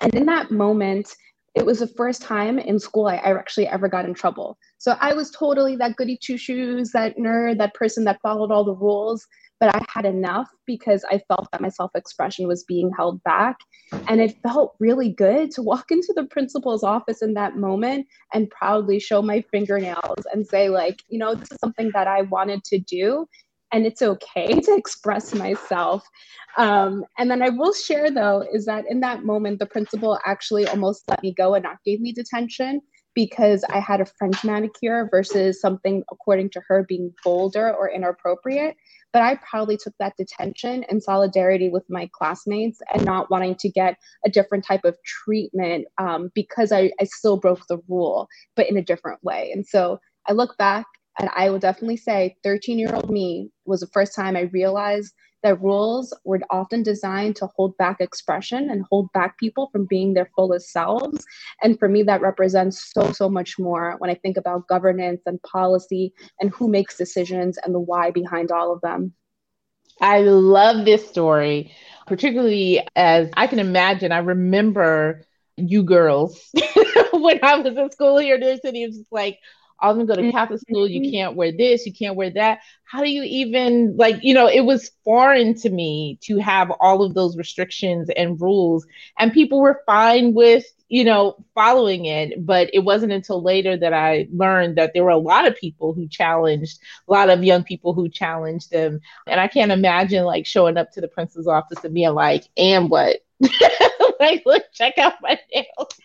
And 0.00 0.14
in 0.14 0.26
that 0.26 0.50
moment, 0.50 1.14
it 1.54 1.64
was 1.64 1.78
the 1.78 1.86
first 1.86 2.20
time 2.20 2.58
in 2.58 2.78
school 2.78 3.06
I, 3.06 3.16
I 3.16 3.38
actually 3.38 3.68
ever 3.68 3.88
got 3.88 4.04
in 4.04 4.14
trouble. 4.14 4.58
So 4.78 4.96
I 5.00 5.14
was 5.14 5.30
totally 5.30 5.76
that 5.76 5.96
goody 5.96 6.18
two 6.20 6.36
shoes, 6.36 6.90
that 6.92 7.16
nerd, 7.16 7.58
that 7.58 7.74
person 7.74 8.04
that 8.04 8.20
followed 8.22 8.50
all 8.50 8.64
the 8.64 8.74
rules 8.74 9.24
but 9.60 9.74
I 9.74 9.84
had 9.88 10.04
enough 10.04 10.48
because 10.66 11.04
I 11.10 11.22
felt 11.28 11.48
that 11.52 11.60
my 11.60 11.68
self 11.68 11.90
expression 11.94 12.48
was 12.48 12.64
being 12.64 12.90
held 12.96 13.22
back. 13.22 13.56
And 14.08 14.20
it 14.20 14.36
felt 14.42 14.74
really 14.80 15.10
good 15.10 15.50
to 15.52 15.62
walk 15.62 15.86
into 15.90 16.12
the 16.14 16.24
principal's 16.24 16.82
office 16.82 17.22
in 17.22 17.34
that 17.34 17.56
moment 17.56 18.06
and 18.32 18.50
proudly 18.50 18.98
show 18.98 19.22
my 19.22 19.42
fingernails 19.50 20.26
and 20.32 20.46
say, 20.46 20.68
like, 20.68 21.02
you 21.08 21.18
know, 21.18 21.34
this 21.34 21.50
is 21.50 21.58
something 21.60 21.90
that 21.94 22.08
I 22.08 22.22
wanted 22.22 22.64
to 22.64 22.78
do. 22.78 23.26
And 23.72 23.86
it's 23.86 24.02
okay 24.02 24.60
to 24.60 24.76
express 24.76 25.34
myself. 25.34 26.06
Um, 26.56 27.04
and 27.18 27.30
then 27.30 27.42
I 27.42 27.48
will 27.48 27.72
share, 27.72 28.10
though, 28.10 28.44
is 28.52 28.66
that 28.66 28.84
in 28.88 29.00
that 29.00 29.24
moment, 29.24 29.58
the 29.58 29.66
principal 29.66 30.18
actually 30.24 30.66
almost 30.68 31.04
let 31.08 31.22
me 31.22 31.32
go 31.32 31.54
and 31.54 31.64
not 31.64 31.78
gave 31.84 32.00
me 32.00 32.12
detention 32.12 32.80
because 33.14 33.64
I 33.70 33.78
had 33.78 34.00
a 34.00 34.06
French 34.06 34.44
manicure 34.44 35.08
versus 35.10 35.60
something, 35.60 36.02
according 36.10 36.50
to 36.50 36.62
her, 36.68 36.84
being 36.88 37.12
bolder 37.22 37.72
or 37.72 37.88
inappropriate. 37.88 38.76
But 39.14 39.22
I 39.22 39.36
probably 39.36 39.78
took 39.78 39.94
that 40.00 40.14
detention 40.18 40.84
in 40.90 41.00
solidarity 41.00 41.70
with 41.70 41.84
my 41.88 42.10
classmates 42.12 42.80
and 42.92 43.04
not 43.04 43.30
wanting 43.30 43.54
to 43.60 43.70
get 43.70 43.96
a 44.26 44.28
different 44.28 44.66
type 44.66 44.84
of 44.84 44.98
treatment 45.04 45.86
um, 45.98 46.30
because 46.34 46.72
I, 46.72 46.92
I 47.00 47.04
still 47.04 47.38
broke 47.38 47.66
the 47.68 47.78
rule, 47.88 48.28
but 48.56 48.68
in 48.68 48.76
a 48.76 48.82
different 48.82 49.22
way. 49.22 49.52
And 49.52 49.66
so 49.66 50.00
I 50.26 50.32
look 50.32 50.58
back 50.58 50.84
and 51.18 51.30
I 51.34 51.50
will 51.50 51.58
definitely 51.58 51.96
say 51.96 52.36
13 52.42 52.78
year 52.78 52.94
old 52.94 53.10
me 53.10 53.50
was 53.64 53.80
the 53.80 53.86
first 53.88 54.14
time 54.14 54.36
I 54.36 54.42
realized 54.52 55.14
that 55.44 55.60
rules 55.60 56.16
were 56.24 56.40
often 56.50 56.82
designed 56.82 57.36
to 57.36 57.46
hold 57.54 57.76
back 57.76 58.00
expression 58.00 58.70
and 58.70 58.84
hold 58.90 59.12
back 59.12 59.38
people 59.38 59.68
from 59.70 59.86
being 59.86 60.14
their 60.14 60.28
fullest 60.34 60.72
selves. 60.72 61.24
And 61.62 61.78
for 61.78 61.86
me, 61.86 62.02
that 62.04 62.22
represents 62.22 62.90
so, 62.92 63.12
so 63.12 63.28
much 63.28 63.58
more 63.58 63.96
when 63.98 64.10
I 64.10 64.14
think 64.14 64.38
about 64.38 64.66
governance 64.68 65.20
and 65.26 65.40
policy 65.42 66.14
and 66.40 66.50
who 66.50 66.68
makes 66.68 66.96
decisions 66.96 67.58
and 67.62 67.74
the 67.74 67.78
why 67.80 68.10
behind 68.10 68.50
all 68.50 68.72
of 68.72 68.80
them. 68.80 69.12
I 70.00 70.20
love 70.20 70.84
this 70.84 71.06
story, 71.08 71.72
particularly 72.06 72.80
as 72.96 73.30
I 73.36 73.46
can 73.46 73.58
imagine. 73.58 74.12
I 74.12 74.18
remember 74.18 75.24
you 75.56 75.84
girls 75.84 76.50
when 77.12 77.38
I 77.42 77.56
was 77.58 77.76
in 77.76 77.90
school 77.90 78.18
here 78.18 78.34
in 78.34 78.40
New 78.40 78.48
York 78.48 78.60
City. 78.62 78.82
It 78.82 78.88
was 78.88 79.06
like, 79.12 79.38
I'm 79.80 79.96
gonna 79.96 80.06
go 80.06 80.14
to 80.14 80.32
Catholic 80.32 80.60
school. 80.60 80.88
You 80.88 81.00
mm-hmm. 81.00 81.10
can't 81.10 81.36
wear 81.36 81.52
this. 81.52 81.84
You 81.84 81.92
can't 81.92 82.16
wear 82.16 82.30
that. 82.30 82.60
How 82.84 83.02
do 83.02 83.10
you 83.10 83.22
even 83.22 83.96
like? 83.96 84.16
You 84.22 84.34
know, 84.34 84.48
it 84.48 84.62
was 84.62 84.90
foreign 85.04 85.54
to 85.56 85.70
me 85.70 86.18
to 86.22 86.38
have 86.38 86.70
all 86.80 87.02
of 87.02 87.14
those 87.14 87.36
restrictions 87.36 88.08
and 88.16 88.40
rules, 88.40 88.86
and 89.18 89.32
people 89.32 89.60
were 89.60 89.82
fine 89.86 90.32
with 90.32 90.64
you 90.88 91.04
know 91.04 91.36
following 91.54 92.06
it. 92.06 92.46
But 92.46 92.70
it 92.72 92.80
wasn't 92.80 93.12
until 93.12 93.42
later 93.42 93.76
that 93.76 93.92
I 93.92 94.28
learned 94.32 94.76
that 94.76 94.92
there 94.94 95.04
were 95.04 95.10
a 95.10 95.18
lot 95.18 95.46
of 95.46 95.56
people 95.56 95.92
who 95.92 96.08
challenged, 96.08 96.78
a 97.08 97.12
lot 97.12 97.30
of 97.30 97.44
young 97.44 97.64
people 97.64 97.94
who 97.94 98.08
challenged 98.08 98.70
them, 98.70 99.00
and 99.26 99.40
I 99.40 99.48
can't 99.48 99.72
imagine 99.72 100.24
like 100.24 100.46
showing 100.46 100.76
up 100.76 100.92
to 100.92 101.00
the 101.00 101.08
principal's 101.08 101.48
office 101.48 101.84
and 101.84 101.94
being 101.94 102.14
like, 102.14 102.44
"And 102.56 102.88
what?" 102.90 103.18
like, 104.20 104.42
look, 104.46 104.62
check 104.72 104.98
out 104.98 105.14
my 105.20 105.38
nails. 105.52 105.98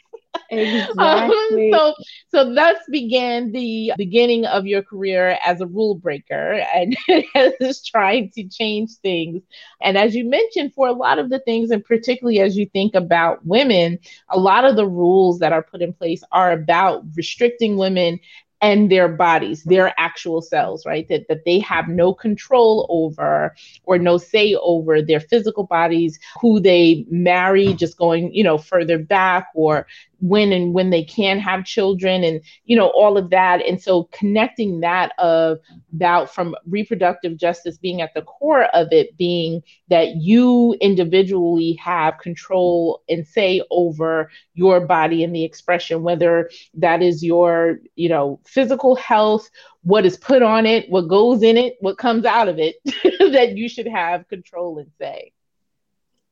Exactly. 0.50 0.98
Um, 0.98 1.32
so, 1.72 1.94
so 2.30 2.54
thus 2.54 2.78
began 2.92 3.52
the 3.52 3.94
beginning 3.98 4.46
of 4.46 4.66
your 4.66 4.82
career 4.82 5.38
as 5.46 5.62
a 5.62 5.68
rule 5.68 5.96
breaker 5.96 6.64
and 6.74 6.96
as 7.36 7.84
trying 7.84 8.32
to 8.32 8.48
change 8.48 8.92
things. 9.02 9.44
And 9.82 9.98
as 9.98 10.16
you 10.16 10.28
mentioned, 10.28 10.74
for 10.74 10.88
a 10.88 10.94
lot 10.94 11.20
of 11.20 11.30
the 11.30 11.40
things, 11.40 11.72
and 11.72 11.84
particularly 11.84 12.40
as 12.40 12.58
you 12.58 12.66
think 12.68 12.96
about 12.96 13.46
women, 13.46 14.00
a 14.30 14.40
lot 14.40 14.66
of 14.66 14.76
the 14.76 14.88
rules 14.88 15.40
that 15.40 15.54
are 15.54 15.64
put 15.64 15.82
in 15.82 15.94
place 15.94 16.24
are 16.32 16.52
about 16.52 17.04
restricting 17.16 17.78
women 17.78 18.20
and 18.62 18.92
their 18.92 19.08
bodies, 19.08 19.64
their 19.64 19.94
actual 19.98 20.42
selves, 20.42 20.86
right? 20.86 21.08
That, 21.08 21.28
that 21.30 21.46
they 21.46 21.60
have 21.60 21.88
no 21.88 22.14
control 22.14 22.86
over 22.90 23.56
or 23.84 23.98
no 23.98 24.18
say 24.18 24.54
over 24.56 25.02
their 25.02 25.22
physical 25.22 25.64
bodies, 25.64 26.20
who 26.42 26.60
they 26.60 27.06
marry, 27.10 27.74
just 27.74 27.98
going, 27.98 28.34
you 28.34 28.44
know, 28.44 28.58
further 28.58 28.98
back, 28.98 29.48
or 29.56 29.88
when 30.20 30.52
and 30.52 30.74
when 30.74 30.90
they 30.90 31.04
can 31.04 31.40
have 31.40 31.66
children 31.66 32.24
and 32.24 32.42
you 32.66 32.76
know 32.76 32.88
all 32.88 33.18
of 33.18 33.30
that. 33.30 33.66
And 33.66 33.82
so 33.82 34.04
connecting 34.12 34.82
that 34.82 35.14
of 35.18 35.60
about 35.94 36.34
from 36.34 36.56
reproductive 36.68 37.38
justice 37.38 37.78
being 37.78 38.02
at 38.02 38.14
the 38.14 38.22
core 38.22 38.66
of 38.74 38.88
it 38.92 39.18
being 39.18 39.62
that 39.90 40.16
you 40.16 40.76
individually 40.82 41.74
have 41.74 42.18
control 42.20 43.02
and 43.10 43.28
say 43.28 43.62
over 43.72 44.30
your 44.54 44.82
body 44.82 45.24
and 45.24 45.36
the 45.36 45.44
expression 45.44 46.04
whether 46.04 46.50
that 46.74 47.02
is 47.02 47.24
your 47.24 47.80
you 47.96 48.10
know 48.10 48.40
physical 48.46 48.96
health 48.96 49.50
what 49.84 50.06
is 50.06 50.18
put 50.18 50.42
on 50.42 50.66
it 50.66 50.90
what 50.90 51.08
goes 51.08 51.44
in 51.44 51.58
it 51.58 51.76
what 51.80 51.98
comes 51.98 52.26
out 52.26 52.48
of 52.48 52.60
it 52.60 52.76
that 53.32 53.54
you 53.56 53.70
should 53.70 53.88
have 53.88 54.28
control 54.28 54.80
and 54.80 54.92
say 55.00 55.32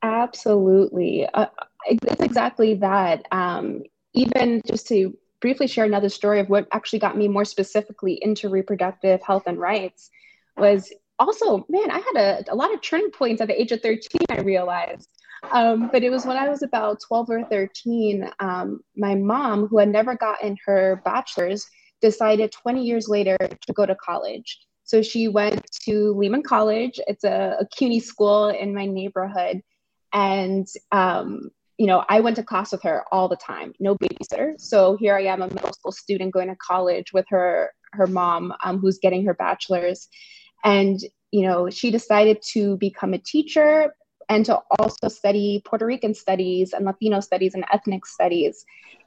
Absolutely. 0.02 1.26
Uh, 1.26 1.46
it's 1.86 2.20
exactly 2.20 2.74
that. 2.74 3.26
Um, 3.32 3.82
even 4.14 4.62
just 4.66 4.86
to 4.88 5.16
briefly 5.40 5.66
share 5.66 5.84
another 5.84 6.08
story 6.08 6.40
of 6.40 6.48
what 6.48 6.66
actually 6.72 6.98
got 6.98 7.16
me 7.16 7.28
more 7.28 7.44
specifically 7.44 8.18
into 8.22 8.48
reproductive 8.48 9.22
health 9.22 9.44
and 9.46 9.58
rights 9.58 10.10
was 10.56 10.92
also, 11.18 11.64
man, 11.68 11.90
I 11.90 11.98
had 11.98 12.16
a, 12.16 12.52
a 12.52 12.54
lot 12.54 12.72
of 12.72 12.80
turning 12.80 13.10
points 13.10 13.40
at 13.40 13.48
the 13.48 13.60
age 13.60 13.72
of 13.72 13.80
13, 13.80 14.02
I 14.30 14.40
realized. 14.40 15.08
Um, 15.52 15.88
but 15.92 16.02
it 16.02 16.10
was 16.10 16.26
when 16.26 16.36
I 16.36 16.48
was 16.48 16.62
about 16.62 17.00
12 17.06 17.30
or 17.30 17.44
13, 17.44 18.28
um, 18.40 18.80
my 18.96 19.14
mom, 19.14 19.66
who 19.66 19.78
had 19.78 19.88
never 19.88 20.16
gotten 20.16 20.56
her 20.66 21.00
bachelor's, 21.04 21.66
decided 22.00 22.52
20 22.52 22.84
years 22.84 23.08
later 23.08 23.36
to 23.38 23.72
go 23.72 23.86
to 23.86 23.94
college. 23.96 24.58
So 24.84 25.02
she 25.02 25.28
went 25.28 25.70
to 25.84 26.14
Lehman 26.14 26.42
College. 26.42 26.98
It's 27.06 27.24
a, 27.24 27.56
a 27.60 27.66
CUNY 27.76 28.00
school 28.00 28.48
in 28.48 28.74
my 28.74 28.86
neighborhood. 28.86 29.60
And, 30.12 30.66
um, 30.92 31.50
you 31.76 31.86
know, 31.86 32.04
I 32.08 32.20
went 32.20 32.36
to 32.36 32.42
class 32.42 32.72
with 32.72 32.82
her 32.82 33.04
all 33.12 33.28
the 33.28 33.36
time, 33.36 33.72
no 33.78 33.94
babysitter. 33.94 34.60
So 34.60 34.96
here 34.96 35.16
I 35.16 35.22
am, 35.24 35.42
a 35.42 35.48
middle 35.48 35.72
school 35.72 35.92
student 35.92 36.32
going 36.32 36.48
to 36.48 36.56
college 36.56 37.12
with 37.12 37.26
her, 37.28 37.72
her 37.92 38.06
mom, 38.06 38.52
um, 38.64 38.78
who's 38.78 38.98
getting 38.98 39.24
her 39.26 39.34
bachelor's. 39.34 40.08
And, 40.64 40.98
you 41.30 41.46
know, 41.46 41.70
she 41.70 41.90
decided 41.90 42.42
to 42.52 42.76
become 42.78 43.14
a 43.14 43.18
teacher 43.18 43.94
and 44.28 44.44
to 44.46 44.58
also 44.78 45.08
study 45.08 45.62
Puerto 45.64 45.86
Rican 45.86 46.14
studies 46.14 46.72
and 46.72 46.84
Latino 46.84 47.20
studies 47.20 47.54
and 47.54 47.64
ethnic 47.72 48.06
studies. 48.06 48.64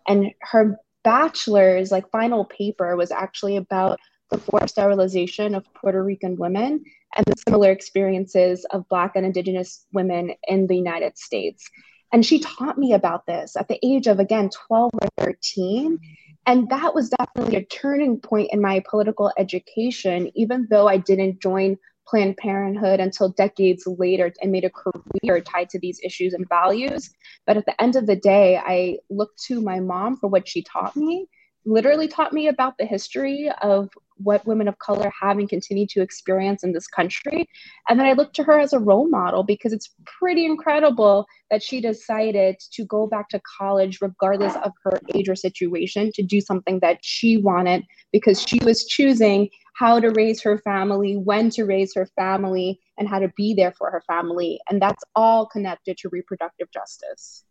And 0.08 0.32
her 0.42 0.78
bachelor's, 1.04 1.92
like, 1.92 2.10
final 2.10 2.46
paper 2.46 2.96
was 2.96 3.12
actually 3.12 3.58
about 3.58 4.00
the 4.32 4.38
forced 4.38 4.70
sterilization 4.70 5.54
of 5.54 5.72
Puerto 5.74 6.04
Rican 6.04 6.38
women 6.38 6.84
and 7.16 7.26
the 7.26 7.36
similar 7.48 7.72
experiences 7.72 8.66
of 8.72 8.88
Black 8.90 9.16
and 9.16 9.26
Indigenous 9.26 9.86
women 9.92 10.34
in 10.48 10.68
the 10.68 10.76
United 10.76 11.18
States. 11.18 11.70
And 12.14 12.26
she 12.26 12.40
taught 12.40 12.78
me 12.78 12.94
about 12.94 13.26
this 13.26 13.56
at 13.56 13.68
the 13.68 13.80
age 13.86 14.08
of, 14.08 14.20
again, 14.20 14.50
12 14.68 14.92
or 14.94 15.08
13. 15.20 16.00
And 16.46 16.70
that 16.70 16.94
was 16.94 17.10
definitely 17.10 17.58
a 17.58 17.66
turning 17.66 18.20
point 18.20 18.50
in 18.52 18.62
my 18.62 18.84
political 18.90 19.32
education, 19.38 20.32
even 20.36 20.68
though 20.70 20.88
I 20.88 20.98
didn't 20.98 21.42
join 21.42 21.78
Planned 22.08 22.38
Parenthood 22.38 23.00
until 23.00 23.30
decades 23.30 23.86
later 23.88 24.34
and 24.42 24.52
made 24.52 24.66
a 24.66 24.70
career 24.70 25.40
tied 25.40 25.70
to 25.70 25.80
these 25.80 26.00
issues 26.04 26.34
and 26.34 26.48
values. 26.50 27.10
But 27.46 27.58
at 27.58 27.66
the 27.66 27.82
end 27.82 27.96
of 27.96 28.08
the 28.08 28.16
day, 28.16 28.58
I 28.58 28.98
looked 29.10 29.42
to 29.44 29.62
my 29.62 29.80
mom 29.80 30.18
for 30.18 30.28
what 30.28 30.48
she 30.48 30.64
taught 30.64 30.96
me, 30.96 31.28
literally 31.64 32.08
taught 32.08 32.34
me 32.34 32.48
about 32.48 32.78
the 32.78 32.86
history 32.86 33.50
of 33.62 33.90
what 34.24 34.46
women 34.46 34.68
of 34.68 34.78
color 34.80 35.12
have 35.20 35.38
and 35.38 35.50
continue 35.50 35.86
to 35.88 36.02
experience 36.02 36.64
in 36.64 36.74
this 36.74 36.88
country. 36.88 37.48
And 37.90 38.00
then 38.00 38.08
I 38.08 38.14
look 38.14 38.34
to 38.34 38.44
her 38.44 38.60
as 38.60 38.74
a 38.74 38.80
role 38.80 39.08
model 39.10 39.44
because 39.44 39.74
it's 39.74 39.94
pretty 40.06 40.46
incredible 40.46 41.26
that 41.50 41.64
she 41.64 41.82
decided 41.82 42.58
to 42.74 42.86
go 42.86 43.08
back 43.08 43.30
to 43.30 43.42
college, 43.58 44.00
regardless 44.02 44.56
of 44.64 44.72
her 44.84 45.00
age 45.14 45.30
or 45.30 45.36
situation, 45.36 46.12
to 46.16 46.24
do 46.24 46.42
something 46.42 46.80
that 46.80 47.00
she 47.02 47.38
wanted 47.38 47.84
because 48.12 48.42
she 48.42 48.60
was 48.64 48.86
choosing 48.86 49.50
how 49.74 50.00
to 50.00 50.10
raise 50.12 50.42
her 50.42 50.58
family, 50.60 51.18
when 51.18 51.50
to 51.50 51.64
raise 51.64 51.94
her 51.96 52.06
family, 52.16 52.80
and 52.98 53.08
how 53.08 53.20
to 53.20 53.32
be 53.36 53.54
there 53.54 53.72
for 53.72 53.90
her 53.90 54.04
family. 54.06 54.60
And 54.70 54.82
that's 54.82 55.04
all 55.16 55.48
connected 55.48 55.98
to 56.00 56.10
reproductive 56.10 56.70
justice. 56.72 57.44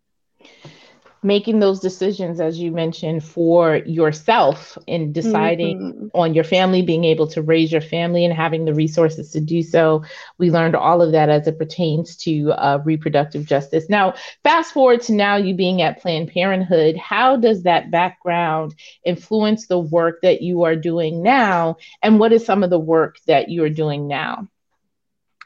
Making 1.23 1.61
those 1.61 1.81
decisions, 1.81 2.41
as 2.41 2.59
you 2.59 2.71
mentioned, 2.71 3.23
for 3.23 3.77
yourself 3.77 4.79
in 4.87 5.13
deciding 5.13 5.79
mm-hmm. 5.79 6.07
on 6.15 6.35
your 6.35 6.45
family, 6.45 6.81
being 6.81 7.05
able 7.05 7.27
to 7.27 7.43
raise 7.43 7.71
your 7.71 7.83
family 7.83 8.25
and 8.25 8.33
having 8.33 8.65
the 8.65 8.73
resources 8.73 9.31
to 9.33 9.41
do 9.41 9.63
so. 9.63 10.03
We 10.39 10.51
learned 10.51 10.77
all 10.77 11.03
of 11.03 11.13
that 11.13 11.29
as 11.29 11.47
it 11.47 11.59
pertains 11.59 12.17
to 12.19 12.53
uh, 12.53 12.81
reproductive 12.85 13.45
justice. 13.45 13.89
Now, 13.91 14.15
fast 14.43 14.73
forward 14.73 15.03
to 15.03 15.13
now 15.13 15.37
you 15.37 15.55
being 15.55 15.83
at 15.83 16.01
Planned 16.01 16.33
Parenthood, 16.33 16.97
how 16.97 17.37
does 17.37 17.65
that 17.65 17.91
background 17.91 18.75
influence 19.05 19.67
the 19.67 19.79
work 19.79 20.23
that 20.23 20.41
you 20.41 20.63
are 20.63 20.77
doing 20.77 21.23
now? 21.23 21.77
And 22.03 22.19
what 22.19 22.33
is 22.33 22.47
some 22.47 22.63
of 22.63 22.71
the 22.71 22.79
work 22.79 23.19
that 23.27 23.51
you 23.51 23.63
are 23.65 23.71
doing 23.71 24.09
now? 24.09 24.49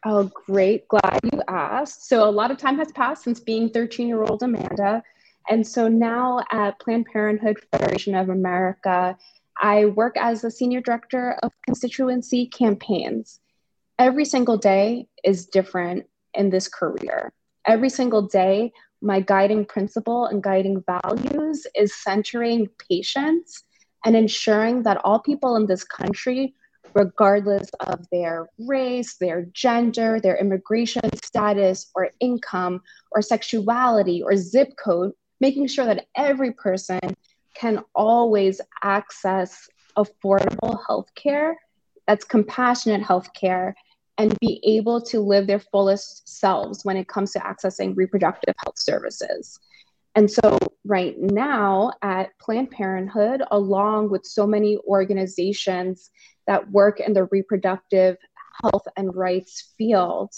Oh, 0.06 0.30
great. 0.46 0.86
Glad 0.86 1.20
you 1.32 1.42
asked. 1.48 2.08
So, 2.08 2.28
a 2.28 2.30
lot 2.30 2.50
of 2.50 2.58
time 2.58 2.76
has 2.78 2.92
passed 2.92 3.24
since 3.24 3.40
being 3.40 3.70
13 3.70 4.06
year 4.06 4.22
old 4.22 4.42
Amanda. 4.42 5.02
And 5.48 5.66
so 5.66 5.88
now 5.88 6.42
at 6.50 6.78
Planned 6.80 7.06
Parenthood 7.12 7.58
Federation 7.70 8.14
of 8.14 8.28
America, 8.28 9.16
I 9.60 9.86
work 9.86 10.16
as 10.16 10.42
a 10.42 10.50
senior 10.50 10.80
director 10.80 11.36
of 11.42 11.52
constituency 11.64 12.46
campaigns. 12.46 13.40
Every 13.98 14.24
single 14.24 14.56
day 14.56 15.06
is 15.22 15.46
different 15.46 16.06
in 16.34 16.50
this 16.50 16.66
career. 16.66 17.32
Every 17.66 17.88
single 17.88 18.22
day, 18.22 18.72
my 19.00 19.20
guiding 19.20 19.66
principle 19.66 20.26
and 20.26 20.42
guiding 20.42 20.82
values 20.86 21.66
is 21.74 21.94
centering 22.02 22.68
patients 22.90 23.64
and 24.04 24.16
ensuring 24.16 24.82
that 24.82 25.00
all 25.04 25.18
people 25.18 25.56
in 25.56 25.66
this 25.66 25.84
country, 25.84 26.54
regardless 26.94 27.68
of 27.80 28.06
their 28.10 28.48
race, 28.58 29.16
their 29.16 29.46
gender, 29.52 30.20
their 30.20 30.36
immigration 30.36 31.02
status, 31.22 31.90
or 31.94 32.10
income, 32.20 32.80
or 33.12 33.22
sexuality, 33.22 34.22
or 34.22 34.36
zip 34.36 34.72
code, 34.82 35.12
making 35.44 35.66
sure 35.66 35.84
that 35.84 36.06
every 36.16 36.52
person 36.52 36.98
can 37.52 37.78
always 37.94 38.62
access 38.82 39.68
affordable 39.98 40.82
healthcare 40.88 41.52
that's 42.06 42.24
compassionate 42.24 43.02
healthcare 43.02 43.74
and 44.16 44.38
be 44.40 44.58
able 44.64 45.02
to 45.02 45.20
live 45.20 45.46
their 45.46 45.58
fullest 45.58 46.26
selves 46.26 46.82
when 46.86 46.96
it 46.96 47.08
comes 47.08 47.30
to 47.32 47.38
accessing 47.40 47.94
reproductive 47.94 48.54
health 48.64 48.78
services. 48.78 49.58
And 50.14 50.30
so, 50.30 50.56
right 50.86 51.14
now 51.18 51.92
at 52.00 52.30
Planned 52.38 52.70
Parenthood, 52.70 53.42
along 53.50 54.08
with 54.08 54.24
so 54.24 54.46
many 54.46 54.78
organizations 54.88 56.10
that 56.46 56.70
work 56.70 57.00
in 57.00 57.12
the 57.12 57.24
reproductive 57.24 58.16
health 58.62 58.86
and 58.96 59.14
rights 59.14 59.74
field, 59.76 60.30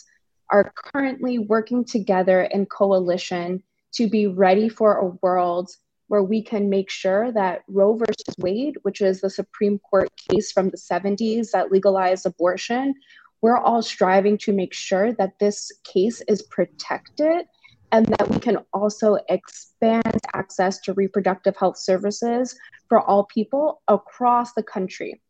are 0.50 0.72
currently 0.74 1.38
working 1.38 1.84
together 1.84 2.42
in 2.42 2.66
coalition 2.66 3.62
to 3.96 4.08
be 4.08 4.26
ready 4.26 4.68
for 4.68 4.96
a 4.96 5.16
world 5.22 5.70
where 6.08 6.22
we 6.22 6.42
can 6.42 6.70
make 6.70 6.90
sure 6.90 7.32
that 7.32 7.62
Roe 7.68 7.96
versus 7.96 8.34
Wade, 8.38 8.76
which 8.82 9.00
is 9.00 9.20
the 9.20 9.30
Supreme 9.30 9.78
Court 9.78 10.08
case 10.30 10.52
from 10.52 10.70
the 10.70 10.76
70s 10.76 11.50
that 11.50 11.72
legalized 11.72 12.26
abortion, 12.26 12.94
we're 13.42 13.58
all 13.58 13.82
striving 13.82 14.38
to 14.38 14.52
make 14.52 14.72
sure 14.72 15.12
that 15.14 15.38
this 15.40 15.72
case 15.84 16.22
is 16.28 16.42
protected 16.42 17.46
and 17.92 18.06
that 18.06 18.28
we 18.28 18.38
can 18.38 18.58
also 18.72 19.18
expand 19.28 20.18
access 20.34 20.78
to 20.80 20.92
reproductive 20.94 21.56
health 21.56 21.78
services 21.78 22.56
for 22.88 23.00
all 23.00 23.24
people 23.24 23.82
across 23.88 24.52
the 24.52 24.62
country. 24.62 25.20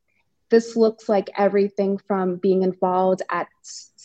This 0.50 0.76
looks 0.76 1.08
like 1.08 1.30
everything 1.36 1.98
from 1.98 2.36
being 2.36 2.62
involved 2.62 3.22
at 3.30 3.48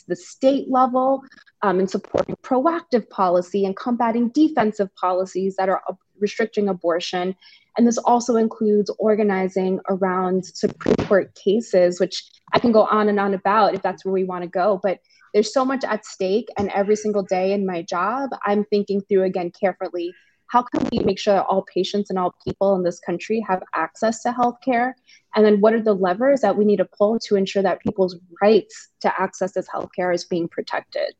the 0.07 0.15
state 0.15 0.69
level 0.69 1.21
um, 1.61 1.79
in 1.79 1.87
supporting 1.87 2.35
proactive 2.37 3.09
policy 3.09 3.65
and 3.65 3.75
combating 3.75 4.29
defensive 4.29 4.93
policies 4.95 5.55
that 5.57 5.69
are 5.69 5.81
restricting 6.19 6.69
abortion. 6.69 7.35
And 7.77 7.87
this 7.87 7.97
also 7.99 8.35
includes 8.35 8.91
organizing 8.99 9.79
around 9.89 10.45
Supreme 10.45 10.95
Court 11.07 11.33
cases, 11.35 11.99
which 11.99 12.23
I 12.53 12.59
can 12.59 12.71
go 12.71 12.83
on 12.83 13.07
and 13.09 13.19
on 13.19 13.33
about 13.33 13.75
if 13.75 13.81
that's 13.81 14.03
where 14.03 14.13
we 14.13 14.23
want 14.23 14.43
to 14.43 14.49
go. 14.49 14.79
But 14.81 14.99
there's 15.33 15.53
so 15.53 15.63
much 15.63 15.83
at 15.83 16.05
stake. 16.05 16.49
And 16.57 16.69
every 16.69 16.95
single 16.95 17.23
day 17.23 17.53
in 17.53 17.65
my 17.65 17.81
job, 17.83 18.31
I'm 18.45 18.65
thinking 18.65 19.01
through 19.01 19.23
again 19.23 19.51
carefully 19.51 20.13
how 20.51 20.61
can 20.61 20.85
we 20.91 20.99
make 20.99 21.17
sure 21.17 21.35
that 21.35 21.45
all 21.45 21.61
patients 21.73 22.09
and 22.09 22.19
all 22.19 22.35
people 22.43 22.75
in 22.75 22.83
this 22.83 22.99
country 22.99 23.39
have 23.47 23.63
access 23.73 24.21
to 24.21 24.31
healthcare? 24.31 24.93
And 25.33 25.45
then 25.45 25.61
what 25.61 25.73
are 25.73 25.81
the 25.81 25.95
levers 25.95 26.41
that 26.41 26.57
we 26.57 26.65
need 26.65 26.77
to 26.77 26.85
pull 26.85 27.19
to 27.19 27.37
ensure 27.37 27.63
that 27.63 27.79
people's 27.79 28.17
rights 28.41 28.89
to 28.99 29.13
access 29.17 29.53
this 29.53 29.67
healthcare 29.73 30.13
is 30.13 30.25
being 30.25 30.49
protected? 30.49 31.13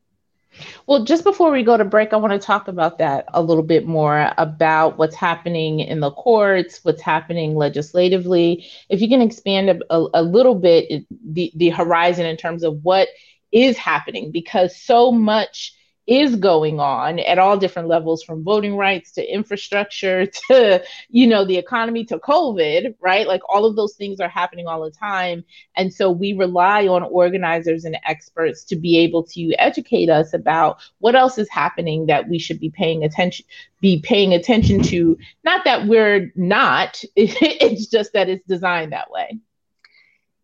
Well, 0.86 1.04
just 1.04 1.24
before 1.24 1.50
we 1.50 1.62
go 1.62 1.78
to 1.78 1.84
break, 1.84 2.12
I 2.12 2.16
want 2.16 2.34
to 2.34 2.46
talk 2.46 2.68
about 2.68 2.98
that 2.98 3.24
a 3.32 3.40
little 3.40 3.62
bit 3.62 3.86
more 3.86 4.34
about 4.36 4.98
what's 4.98 5.16
happening 5.16 5.80
in 5.80 6.00
the 6.00 6.10
courts, 6.10 6.80
what's 6.82 7.00
happening 7.00 7.56
legislatively. 7.56 8.66
If 8.90 9.00
you 9.00 9.08
can 9.08 9.22
expand 9.22 9.70
a, 9.70 9.94
a, 9.94 10.08
a 10.12 10.22
little 10.22 10.56
bit 10.56 11.06
the, 11.24 11.50
the 11.56 11.70
horizon 11.70 12.26
in 12.26 12.36
terms 12.36 12.62
of 12.62 12.84
what 12.84 13.08
is 13.50 13.78
happening, 13.78 14.30
because 14.30 14.76
so 14.76 15.10
much 15.10 15.72
is 16.06 16.36
going 16.36 16.80
on 16.80 17.18
at 17.20 17.38
all 17.38 17.56
different 17.56 17.88
levels 17.88 18.22
from 18.22 18.42
voting 18.42 18.76
rights 18.76 19.12
to 19.12 19.24
infrastructure 19.24 20.26
to 20.48 20.82
you 21.08 21.26
know 21.26 21.44
the 21.44 21.56
economy 21.56 22.04
to 22.04 22.18
covid 22.18 22.94
right? 23.02 23.26
Like 23.26 23.42
all 23.48 23.64
of 23.64 23.76
those 23.76 23.94
things 23.94 24.20
are 24.20 24.28
happening 24.28 24.66
all 24.66 24.82
the 24.82 24.90
time. 24.90 25.44
And 25.76 25.92
so 25.92 26.10
we 26.10 26.32
rely 26.32 26.86
on 26.86 27.02
organizers 27.02 27.84
and 27.84 27.98
experts 28.06 28.64
to 28.64 28.76
be 28.76 28.98
able 28.98 29.24
to 29.24 29.52
educate 29.54 30.08
us 30.08 30.32
about 30.32 30.80
what 31.00 31.14
else 31.14 31.36
is 31.36 31.48
happening 31.50 32.06
that 32.06 32.28
we 32.28 32.38
should 32.38 32.60
be 32.60 32.70
paying 32.70 33.04
attention 33.04 33.44
be 33.80 34.00
paying 34.00 34.32
attention 34.32 34.80
to. 34.84 35.18
Not 35.42 35.64
that 35.64 35.88
we're 35.88 36.32
not 36.36 37.02
it's 37.16 37.86
just 37.86 38.12
that 38.12 38.28
it's 38.28 38.46
designed 38.46 38.92
that 38.92 39.10
way. 39.10 39.38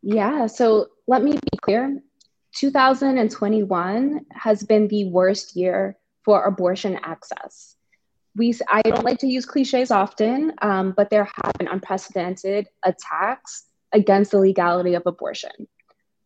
Yeah 0.03 0.47
so 0.47 0.89
let 1.07 1.23
me 1.23 1.33
be 1.33 1.59
clear 1.63 2.01
2021 2.59 4.27
has 4.33 4.65
been 4.65 4.89
the 4.89 5.05
worst 5.05 5.55
year 5.55 5.97
for 6.25 6.45
abortion 6.45 6.99
access. 7.05 7.77
We, 8.35 8.53
I 8.69 8.83
don't 8.83 9.05
like 9.05 9.19
to 9.19 9.29
use 9.29 9.47
cliches 9.47 9.93
often, 9.93 10.53
um, 10.61 10.93
but 10.97 11.09
there 11.09 11.25
have 11.25 11.53
been 11.59 11.69
unprecedented 11.69 12.67
attacks 12.85 13.65
against 13.93 14.33
the 14.33 14.41
legality 14.41 14.95
of 14.95 15.05
abortion. 15.07 15.69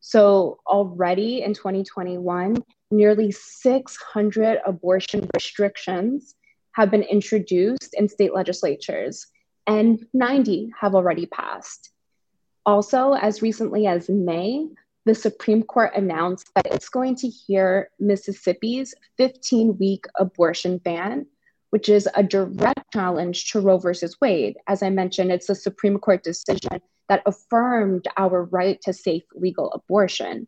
So, 0.00 0.58
already 0.66 1.42
in 1.42 1.52
2021, 1.52 2.56
nearly 2.90 3.30
600 3.30 4.58
abortion 4.66 5.28
restrictions 5.34 6.34
have 6.72 6.90
been 6.90 7.02
introduced 7.02 7.92
in 7.92 8.08
state 8.08 8.32
legislatures, 8.32 9.26
and 9.66 10.02
90 10.14 10.72
have 10.80 10.94
already 10.94 11.26
passed. 11.26 11.90
Also, 12.64 13.12
as 13.12 13.42
recently 13.42 13.86
as 13.86 14.08
May, 14.08 14.66
the 15.04 15.14
Supreme 15.14 15.62
Court 15.62 15.92
announced 15.94 16.50
that 16.54 16.66
it's 16.66 16.88
going 16.88 17.16
to 17.16 17.28
hear 17.28 17.90
Mississippi's 17.98 18.94
15 19.16 19.78
week 19.78 20.04
abortion 20.18 20.78
ban, 20.78 21.26
which 21.70 21.88
is 21.88 22.08
a 22.14 22.22
direct 22.22 22.92
challenge 22.92 23.50
to 23.50 23.60
Roe 23.60 23.78
versus 23.78 24.20
Wade. 24.20 24.56
As 24.68 24.82
I 24.82 24.90
mentioned, 24.90 25.32
it's 25.32 25.48
a 25.48 25.54
Supreme 25.54 25.98
Court 25.98 26.22
decision 26.22 26.80
that 27.08 27.22
affirmed 27.26 28.06
our 28.16 28.44
right 28.44 28.80
to 28.82 28.92
safe 28.92 29.24
legal 29.34 29.72
abortion. 29.72 30.46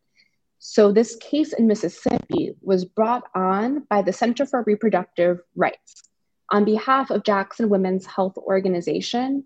So, 0.60 0.92
this 0.92 1.16
case 1.16 1.52
in 1.52 1.66
Mississippi 1.66 2.54
was 2.62 2.84
brought 2.84 3.24
on 3.34 3.80
by 3.90 4.02
the 4.02 4.12
Center 4.12 4.46
for 4.46 4.62
Reproductive 4.62 5.40
Rights 5.56 6.04
on 6.50 6.64
behalf 6.64 7.10
of 7.10 7.24
Jackson 7.24 7.68
Women's 7.68 8.06
Health 8.06 8.38
Organization, 8.38 9.44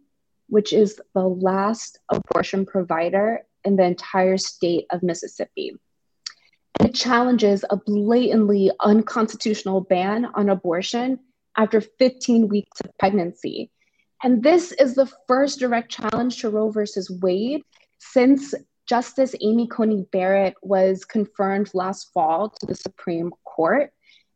which 0.49 0.73
is 0.73 1.01
the 1.15 1.27
last 1.27 1.99
abortion 2.11 2.67
provider 2.67 3.43
in 3.69 3.77
the 3.77 3.85
entire 3.85 4.39
state 4.39 4.87
of 4.91 5.03
Mississippi. 5.03 5.77
It 6.81 6.95
challenges 6.95 7.65
a 7.69 7.77
blatantly 7.77 8.71
unconstitutional 8.81 9.83
ban 9.83 10.27
on 10.35 10.49
abortion 10.49 11.21
after 11.57 11.83
15 11.83 12.49
weeks 12.49 12.81
of 12.81 12.97
pregnancy. 12.99 13.71
And 14.23 14.43
this 14.43 14.73
is 14.73 14.95
the 14.95 15.11
first 15.27 15.59
direct 15.59 15.91
challenge 15.91 16.41
to 16.41 16.51
Roe 16.51 16.71
versus 16.71 17.11
Wade 17.11 17.63
since 17.99 18.55
Justice 18.87 19.35
Amy 19.43 19.67
Coney 19.67 20.07
Barrett 20.13 20.55
was 20.63 21.05
confirmed 21.05 21.71
last 21.75 22.11
fall 22.15 22.49
to 22.49 22.67
the 22.67 22.75
Supreme 22.75 23.31
Court. 23.45 23.93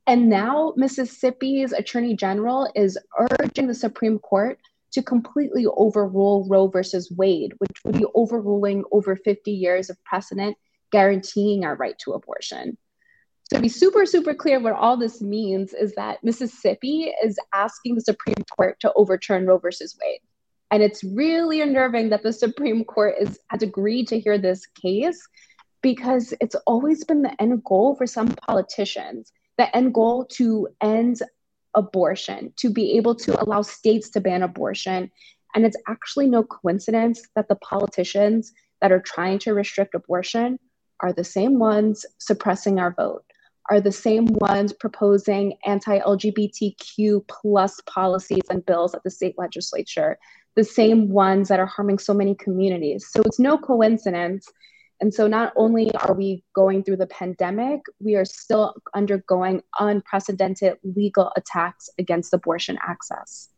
And 0.06 0.28
now 0.28 0.74
Mississippi's 0.76 1.72
Attorney 1.72 2.14
General 2.14 2.70
is 2.74 2.98
urging 3.18 3.66
the 3.66 3.74
Supreme 3.74 4.18
Court 4.18 4.58
to 4.92 5.02
completely 5.02 5.66
overrule 5.66 6.46
Roe 6.48 6.68
versus 6.68 7.10
Wade, 7.10 7.54
which 7.58 7.76
would 7.84 7.98
be 7.98 8.06
overruling 8.14 8.84
over 8.92 9.16
50 9.16 9.50
years 9.50 9.90
of 9.90 10.02
precedent 10.04 10.56
guaranteeing 10.90 11.64
our 11.64 11.74
right 11.76 11.98
to 12.00 12.12
abortion. 12.12 12.76
So, 13.50 13.56
to 13.56 13.62
be 13.62 13.68
super, 13.68 14.06
super 14.06 14.34
clear, 14.34 14.60
what 14.60 14.74
all 14.74 14.96
this 14.96 15.20
means 15.20 15.74
is 15.74 15.94
that 15.94 16.22
Mississippi 16.22 17.12
is 17.22 17.38
asking 17.52 17.94
the 17.94 18.00
Supreme 18.00 18.44
Court 18.56 18.78
to 18.80 18.92
overturn 18.94 19.46
Roe 19.46 19.58
versus 19.58 19.96
Wade. 20.02 20.20
And 20.70 20.82
it's 20.82 21.04
really 21.04 21.60
unnerving 21.60 22.10
that 22.10 22.22
the 22.22 22.32
Supreme 22.32 22.84
Court 22.84 23.14
is, 23.20 23.38
has 23.48 23.62
agreed 23.62 24.08
to 24.08 24.20
hear 24.20 24.38
this 24.38 24.66
case 24.66 25.26
because 25.82 26.32
it's 26.40 26.54
always 26.66 27.04
been 27.04 27.22
the 27.22 27.42
end 27.42 27.62
goal 27.64 27.94
for 27.94 28.06
some 28.06 28.28
politicians 28.28 29.32
the 29.58 29.76
end 29.76 29.94
goal 29.94 30.24
to 30.24 30.68
end 30.80 31.20
abortion, 31.74 32.52
to 32.56 32.70
be 32.70 32.96
able 32.96 33.14
to 33.14 33.42
allow 33.42 33.62
states 33.62 34.10
to 34.10 34.20
ban 34.20 34.42
abortion. 34.42 35.10
And 35.54 35.66
it's 35.66 35.76
actually 35.88 36.28
no 36.28 36.44
coincidence 36.44 37.22
that 37.34 37.48
the 37.48 37.56
politicians 37.56 38.52
that 38.80 38.92
are 38.92 39.00
trying 39.00 39.38
to 39.40 39.54
restrict 39.54 39.94
abortion 39.94 40.58
are 41.00 41.12
the 41.12 41.24
same 41.24 41.58
ones 41.58 42.06
suppressing 42.18 42.78
our 42.78 42.94
vote, 42.94 43.24
are 43.70 43.80
the 43.80 43.92
same 43.92 44.26
ones 44.26 44.72
proposing 44.72 45.54
anti-LGBTQ 45.66 47.26
plus 47.28 47.80
policies 47.86 48.42
and 48.50 48.64
bills 48.66 48.94
at 48.94 49.02
the 49.02 49.10
state 49.10 49.34
legislature, 49.38 50.18
the 50.56 50.64
same 50.64 51.08
ones 51.08 51.48
that 51.48 51.60
are 51.60 51.66
harming 51.66 51.98
so 51.98 52.14
many 52.14 52.34
communities. 52.34 53.08
So 53.10 53.22
it's 53.22 53.38
no 53.38 53.58
coincidence. 53.58 54.46
And 55.02 55.12
so 55.12 55.26
not 55.26 55.52
only 55.56 55.92
are 55.96 56.14
we 56.14 56.44
going 56.54 56.84
through 56.84 56.98
the 56.98 57.08
pandemic, 57.08 57.80
we 57.98 58.14
are 58.14 58.24
still 58.24 58.74
undergoing 58.94 59.60
unprecedented 59.80 60.78
legal 60.84 61.32
attacks 61.36 61.90
against 61.98 62.32
abortion 62.32 62.78
access. 62.80 63.48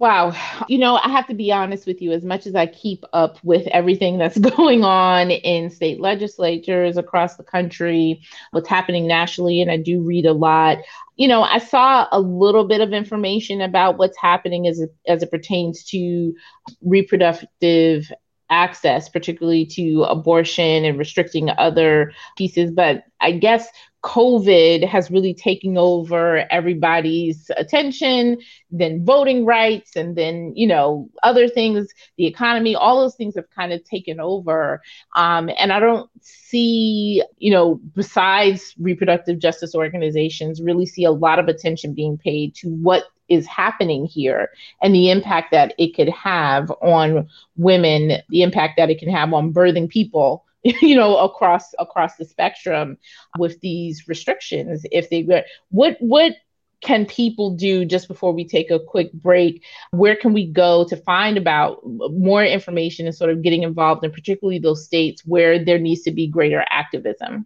Wow. 0.00 0.32
You 0.66 0.78
know, 0.78 0.96
I 0.96 1.10
have 1.10 1.28
to 1.28 1.34
be 1.34 1.52
honest 1.52 1.86
with 1.86 2.02
you, 2.02 2.10
as 2.10 2.24
much 2.24 2.48
as 2.48 2.56
I 2.56 2.66
keep 2.66 3.04
up 3.12 3.38
with 3.44 3.68
everything 3.68 4.18
that's 4.18 4.38
going 4.56 4.82
on 4.82 5.30
in 5.30 5.70
state 5.70 6.00
legislatures 6.00 6.96
across 6.96 7.36
the 7.36 7.44
country, 7.44 8.22
what's 8.50 8.68
happening 8.68 9.06
nationally, 9.06 9.62
and 9.62 9.70
I 9.70 9.76
do 9.76 10.00
read 10.00 10.26
a 10.26 10.32
lot. 10.32 10.78
You 11.14 11.28
know, 11.28 11.42
I 11.42 11.58
saw 11.58 12.08
a 12.10 12.18
little 12.18 12.66
bit 12.66 12.80
of 12.80 12.92
information 12.92 13.60
about 13.60 13.98
what's 13.98 14.18
happening 14.18 14.66
as 14.66 14.80
it, 14.80 14.92
as 15.06 15.22
it 15.22 15.30
pertains 15.30 15.84
to 15.90 16.34
reproductive 16.82 18.10
access, 18.50 19.08
particularly 19.08 19.64
to 19.66 20.02
abortion 20.04 20.84
and 20.84 20.98
restricting 20.98 21.50
other 21.50 22.12
pieces. 22.36 22.70
But 22.70 23.04
I 23.20 23.32
guess 23.32 23.68
COVID 24.02 24.86
has 24.88 25.10
really 25.10 25.34
taken 25.34 25.76
over 25.76 26.46
everybody's 26.50 27.50
attention, 27.56 28.38
then 28.70 29.04
voting 29.04 29.44
rights, 29.44 29.94
and 29.94 30.16
then, 30.16 30.52
you 30.56 30.66
know, 30.66 31.10
other 31.22 31.48
things, 31.48 31.92
the 32.16 32.26
economy, 32.26 32.74
all 32.74 33.00
those 33.00 33.14
things 33.14 33.34
have 33.34 33.50
kind 33.50 33.72
of 33.72 33.84
taken 33.84 34.18
over. 34.18 34.80
Um, 35.16 35.50
and 35.58 35.72
I 35.72 35.80
don't 35.80 36.08
see, 36.22 37.22
you 37.38 37.50
know, 37.50 37.80
besides 37.94 38.74
reproductive 38.78 39.38
justice 39.38 39.74
organizations, 39.74 40.62
really 40.62 40.86
see 40.86 41.04
a 41.04 41.12
lot 41.12 41.38
of 41.38 41.48
attention 41.48 41.92
being 41.92 42.16
paid 42.16 42.54
to 42.56 42.68
what 42.68 43.04
is 43.28 43.46
happening 43.46 44.06
here 44.06 44.50
and 44.82 44.94
the 44.94 45.10
impact 45.10 45.52
that 45.52 45.74
it 45.78 45.94
could 45.94 46.08
have 46.08 46.70
on 46.82 47.28
women, 47.56 48.20
the 48.30 48.42
impact 48.42 48.76
that 48.76 48.90
it 48.90 48.98
can 48.98 49.10
have 49.10 49.32
on 49.32 49.52
birthing 49.52 49.88
people 49.88 50.44
you 50.82 50.94
know 50.94 51.16
across 51.18 51.72
across 51.78 52.16
the 52.16 52.24
spectrum 52.24 52.98
with 53.38 53.60
these 53.60 54.06
restrictions 54.08 54.84
if 54.92 55.08
they 55.10 55.22
were 55.22 55.44
what 55.70 55.96
what 56.00 56.34
can 56.80 57.04
people 57.04 57.50
do 57.50 57.84
just 57.84 58.08
before 58.08 58.32
we 58.32 58.48
take 58.48 58.70
a 58.70 58.80
quick 58.80 59.12
break? 59.12 59.62
Where 59.90 60.16
can 60.16 60.32
we 60.32 60.46
go 60.46 60.86
to 60.88 60.96
find 60.96 61.36
about 61.36 61.82
more 61.84 62.42
information 62.42 63.04
and 63.04 63.14
sort 63.14 63.30
of 63.30 63.42
getting 63.42 63.64
involved 63.64 64.02
in 64.02 64.10
particularly 64.10 64.58
those 64.58 64.84
states 64.84 65.22
where 65.26 65.62
there 65.62 65.78
needs 65.78 66.00
to 66.04 66.10
be 66.10 66.26
greater 66.26 66.64
activism? 66.70 67.44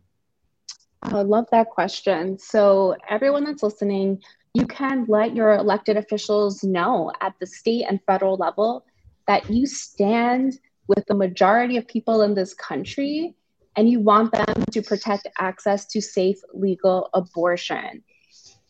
I 1.03 1.23
love 1.23 1.47
that 1.51 1.71
question. 1.71 2.39
So 2.39 2.95
everyone 3.09 3.43
that's 3.43 3.65
listening 3.65 4.23
you 4.55 4.67
can 4.69 5.05
let 5.09 5.35
your 5.35 5.55
elected 5.55 5.97
officials 5.97 6.63
know 6.63 7.11
at 7.21 7.35
the 7.41 7.47
state 7.47 7.85
and 7.89 8.01
federal 8.07 8.37
level 8.37 8.87
that 9.27 9.51
you 9.51 9.67
stand 9.67 10.59
with 10.87 11.05
the 11.07 11.15
majority 11.15 11.77
of 11.77 11.87
people 11.87 12.23
in 12.23 12.35
this 12.35 12.55
country 12.55 13.35
and 13.77 13.89
you 13.89 14.01
want 14.01 14.33
them 14.33 14.65
to 14.71 14.83
protect 14.83 15.27
access 15.39 15.87
to 15.87 16.01
safe 16.01 16.39
legal 16.53 17.09
abortion. 17.15 18.03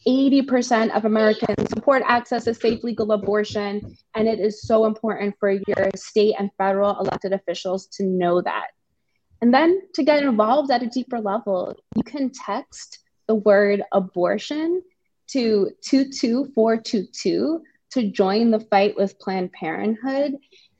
80% 0.06 0.94
of 0.94 1.04
Americans 1.04 1.70
support 1.70 2.02
access 2.06 2.44
to 2.44 2.54
safe 2.54 2.84
legal 2.84 3.12
abortion, 3.12 3.96
and 4.14 4.28
it 4.28 4.38
is 4.38 4.62
so 4.62 4.84
important 4.84 5.34
for 5.40 5.50
your 5.50 5.90
state 5.96 6.34
and 6.38 6.50
federal 6.58 6.98
elected 7.00 7.32
officials 7.32 7.86
to 7.86 8.04
know 8.04 8.42
that. 8.42 8.66
And 9.40 9.52
then 9.52 9.80
to 9.94 10.02
get 10.02 10.22
involved 10.22 10.70
at 10.70 10.82
a 10.82 10.86
deeper 10.86 11.20
level, 11.20 11.74
you 11.96 12.02
can 12.02 12.30
text 12.30 12.98
the 13.26 13.34
word 13.34 13.82
abortion 13.92 14.82
to 15.28 15.70
22422 15.82 17.62
to 17.92 18.10
join 18.10 18.50
the 18.50 18.60
fight 18.60 18.96
with 18.96 19.18
Planned 19.18 19.52
Parenthood. 19.52 20.36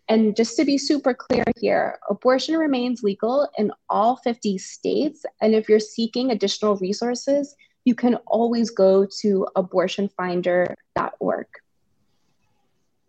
And 0.09 0.37
just 0.37 0.57
to 0.57 0.65
be 0.65 0.77
super 0.77 1.15
clear 1.15 1.45
here, 1.59 1.99
abortion 2.11 2.57
remains 2.57 3.03
legal 3.03 3.49
in 3.57 3.73
all 3.89 4.17
50 4.17 4.59
states. 4.59 5.25
And 5.41 5.55
if 5.55 5.69
you're 5.69 5.81
seeking 5.81 6.31
additional 6.31 6.77
resources, 6.77 7.57
you 7.85 7.95
can 7.95 8.17
always 8.27 8.71
go 8.71 9.07
to 9.21 9.47
abortionfinder.org. 9.57 11.47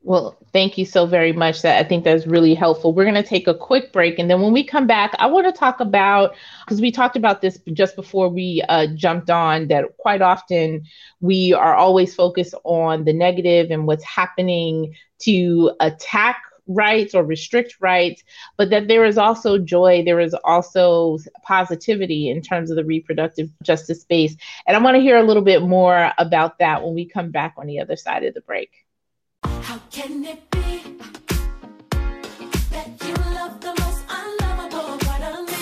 Well, 0.04 0.38
thank 0.54 0.78
you 0.78 0.86
so 0.86 1.08
very 1.08 1.34
much. 1.34 1.64
That 1.64 1.84
I 1.84 1.88
think 1.88 2.04
that's 2.04 2.28
really 2.28 2.54
helpful. 2.54 2.94
We're 2.94 3.06
going 3.06 3.16
to 3.16 3.24
take 3.24 3.48
a 3.48 3.56
quick 3.56 3.92
break, 3.92 4.20
and 4.20 4.30
then 4.30 4.40
when 4.40 4.54
we 4.54 4.64
come 4.64 4.86
back, 4.86 5.16
I 5.18 5.26
want 5.26 5.48
to 5.48 5.52
talk 5.52 5.80
about 5.80 6.36
because 6.64 6.80
we 6.80 6.92
talked 6.92 7.16
about 7.16 7.42
this 7.42 7.58
just 7.74 7.96
before 7.96 8.30
we 8.30 8.62
uh, 8.70 8.86
jumped 8.94 9.32
on. 9.32 9.68
That 9.70 9.98
quite 9.98 10.22
often 10.22 10.84
we 11.22 11.54
are 11.54 11.74
always 11.74 12.14
focused 12.14 12.54
on 12.66 13.06
the 13.06 13.14
negative 13.14 13.72
and 13.72 13.88
what's 13.88 14.04
happening 14.04 14.94
to 15.22 15.72
attack 15.80 16.38
rights 16.68 17.14
or 17.14 17.24
restrict 17.24 17.76
rights, 17.80 18.24
but 18.58 18.70
that 18.70 18.88
there 18.88 19.06
is 19.06 19.18
also 19.18 19.58
joy, 19.58 20.04
there 20.04 20.20
is 20.20 20.36
also 20.44 21.18
positivity 21.44 22.30
in 22.30 22.42
terms 22.42 22.70
of 22.72 22.76
the 22.76 22.86
reproductive 22.86 23.50
justice 23.64 24.02
space. 24.02 24.36
And 24.68 24.76
I 24.76 24.80
want 24.80 24.96
to 24.96 25.02
hear 25.02 25.18
a 25.18 25.24
little 25.24 25.44
bit 25.44 25.62
more 25.62 26.12
about 26.18 26.60
that 26.60 26.84
when 26.84 26.96
we 26.96 27.06
come 27.06 27.32
back 27.32 27.54
on 27.58 27.68
the 27.68 27.80
other 27.80 27.96
side 27.96 28.24
of 28.24 28.34
the 28.34 28.42
break. 28.42 28.72
How 29.44 29.80
can 29.92 30.24
it 30.26 30.50
be 30.52 30.98
that 32.72 32.90
you 33.06 33.14
love 33.36 33.62
the 33.62 33.74
most 33.80 34.04
unlovable 34.10 34.98
part 35.06 35.22
of 35.22 35.48
me? 35.48 35.54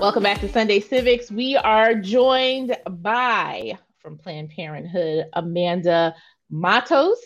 Welcome 0.00 0.22
back 0.22 0.40
to 0.40 0.48
Sunday 0.48 0.80
Civics. 0.80 1.30
We 1.30 1.56
are 1.56 1.94
joined 1.94 2.76
by, 2.88 3.78
from 3.98 4.18
Planned 4.18 4.50
Parenthood, 4.50 5.26
Amanda 5.34 6.14
Matos. 6.50 7.18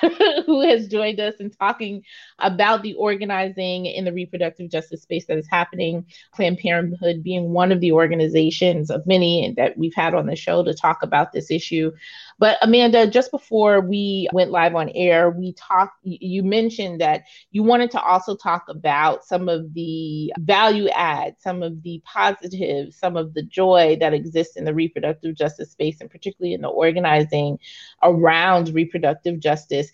who 0.46 0.60
has 0.60 0.88
joined 0.88 1.20
us 1.20 1.34
and 1.40 1.56
talking 1.58 2.02
about 2.38 2.82
the 2.82 2.94
organizing 2.94 3.86
in 3.86 4.04
the 4.04 4.12
reproductive 4.12 4.70
justice 4.70 5.02
space 5.02 5.26
that 5.26 5.38
is 5.38 5.48
happening. 5.50 6.04
Planned 6.34 6.58
Parenthood 6.58 7.22
being 7.22 7.50
one 7.50 7.72
of 7.72 7.80
the 7.80 7.92
organizations 7.92 8.90
of 8.90 9.06
many 9.06 9.54
that 9.56 9.76
we've 9.76 9.94
had 9.94 10.14
on 10.14 10.26
the 10.26 10.36
show 10.36 10.62
to 10.64 10.74
talk 10.74 11.02
about 11.02 11.32
this 11.32 11.50
issue. 11.50 11.92
But 12.40 12.56
Amanda, 12.62 13.06
just 13.06 13.30
before 13.30 13.82
we 13.82 14.26
went 14.32 14.50
live 14.50 14.74
on 14.74 14.88
air, 14.94 15.28
we 15.28 15.52
talked, 15.52 15.98
you 16.02 16.42
mentioned 16.42 16.98
that 17.02 17.24
you 17.50 17.62
wanted 17.62 17.90
to 17.90 18.00
also 18.00 18.34
talk 18.34 18.64
about 18.70 19.26
some 19.26 19.46
of 19.50 19.74
the 19.74 20.32
value 20.38 20.88
add, 20.88 21.34
some 21.38 21.62
of 21.62 21.82
the 21.82 22.02
positives, 22.06 22.96
some 22.96 23.18
of 23.18 23.34
the 23.34 23.42
joy 23.42 23.98
that 24.00 24.14
exists 24.14 24.56
in 24.56 24.64
the 24.64 24.72
reproductive 24.72 25.36
justice 25.36 25.70
space, 25.70 26.00
and 26.00 26.10
particularly 26.10 26.54
in 26.54 26.62
the 26.62 26.68
organizing 26.68 27.58
around 28.02 28.70
reproductive 28.70 29.38
justice 29.38 29.92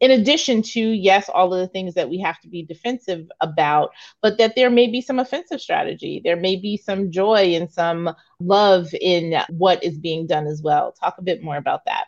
in 0.00 0.10
addition 0.10 0.62
to 0.62 0.80
yes 0.80 1.28
all 1.28 1.52
of 1.52 1.60
the 1.60 1.68
things 1.68 1.94
that 1.94 2.08
we 2.08 2.18
have 2.20 2.40
to 2.40 2.48
be 2.48 2.62
defensive 2.62 3.28
about 3.40 3.90
but 4.22 4.38
that 4.38 4.54
there 4.54 4.70
may 4.70 4.86
be 4.86 5.00
some 5.00 5.18
offensive 5.18 5.60
strategy. 5.60 6.20
There 6.22 6.36
may 6.36 6.56
be 6.56 6.76
some 6.76 7.10
joy 7.10 7.54
and 7.54 7.70
some 7.70 8.14
love 8.40 8.88
in 9.00 9.34
what 9.50 9.82
is 9.82 9.98
being 9.98 10.26
done 10.26 10.46
as 10.46 10.62
well. 10.62 10.92
Talk 10.92 11.18
a 11.18 11.22
bit 11.22 11.42
more 11.42 11.56
about 11.56 11.84
that. 11.86 12.06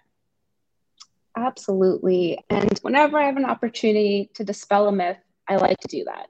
Absolutely. 1.36 2.45
And 2.51 2.78
whenever 2.82 3.18
i 3.18 3.26
have 3.26 3.36
an 3.36 3.45
opportunity 3.45 4.30
to 4.34 4.45
dispel 4.45 4.88
a 4.88 4.93
myth 4.93 5.18
i 5.49 5.57
like 5.57 5.78
to 5.78 5.88
do 5.88 6.05
that. 6.05 6.26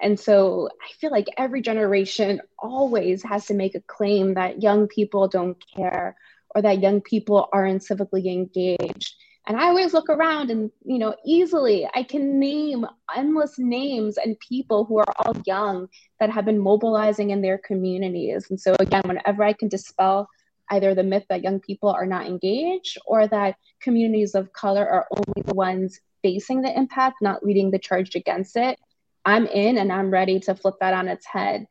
And 0.00 0.18
so 0.18 0.68
i 0.82 0.92
feel 1.00 1.10
like 1.10 1.28
every 1.36 1.62
generation 1.62 2.40
always 2.58 3.22
has 3.22 3.46
to 3.46 3.54
make 3.54 3.74
a 3.74 3.80
claim 3.80 4.34
that 4.34 4.62
young 4.62 4.88
people 4.88 5.28
don't 5.28 5.62
care 5.74 6.16
or 6.54 6.62
that 6.62 6.82
young 6.82 7.00
people 7.00 7.48
aren't 7.52 7.82
civically 7.82 8.26
engaged 8.26 9.14
and 9.46 9.56
I 9.56 9.66
always 9.66 9.92
look 9.92 10.08
around 10.08 10.50
and, 10.50 10.70
you 10.84 10.98
know, 10.98 11.16
easily 11.24 11.88
I 11.94 12.04
can 12.04 12.38
name 12.38 12.86
endless 13.14 13.58
names 13.58 14.16
and 14.16 14.38
people 14.38 14.84
who 14.84 14.98
are 14.98 15.14
all 15.18 15.34
young 15.46 15.88
that 16.20 16.30
have 16.30 16.44
been 16.44 16.60
mobilizing 16.60 17.30
in 17.30 17.42
their 17.42 17.58
communities. 17.58 18.46
And 18.50 18.60
so, 18.60 18.76
again, 18.78 19.02
whenever 19.04 19.42
I 19.42 19.52
can 19.52 19.68
dispel 19.68 20.28
either 20.70 20.94
the 20.94 21.02
myth 21.02 21.24
that 21.28 21.42
young 21.42 21.58
people 21.58 21.88
are 21.90 22.06
not 22.06 22.26
engaged 22.26 22.98
or 23.04 23.26
that 23.26 23.56
communities 23.80 24.36
of 24.36 24.52
color 24.52 24.88
are 24.88 25.06
only 25.10 25.42
the 25.44 25.54
ones 25.54 26.00
facing 26.22 26.62
the 26.62 26.76
impact, 26.76 27.16
not 27.20 27.44
leading 27.44 27.72
the 27.72 27.80
charge 27.80 28.14
against 28.14 28.56
it, 28.56 28.78
I'm 29.24 29.46
in 29.46 29.76
and 29.76 29.92
I'm 29.92 30.10
ready 30.10 30.38
to 30.40 30.54
flip 30.54 30.76
that 30.80 30.94
on 30.94 31.08
its 31.08 31.26
head. 31.26 31.66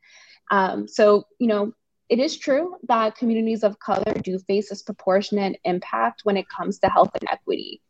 Um, 0.51 0.89
so, 0.89 1.23
you 1.39 1.47
know, 1.47 1.71
it 2.11 2.19
is 2.19 2.37
true 2.37 2.75
that 2.89 3.15
communities 3.15 3.63
of 3.63 3.79
color 3.79 4.13
do 4.21 4.37
face 4.39 4.67
disproportionate 4.67 5.57
impact 5.63 6.21
when 6.25 6.35
it 6.35 6.49
comes 6.49 6.77
to 6.79 6.89
health 6.89 7.11
inequity. 7.21 7.81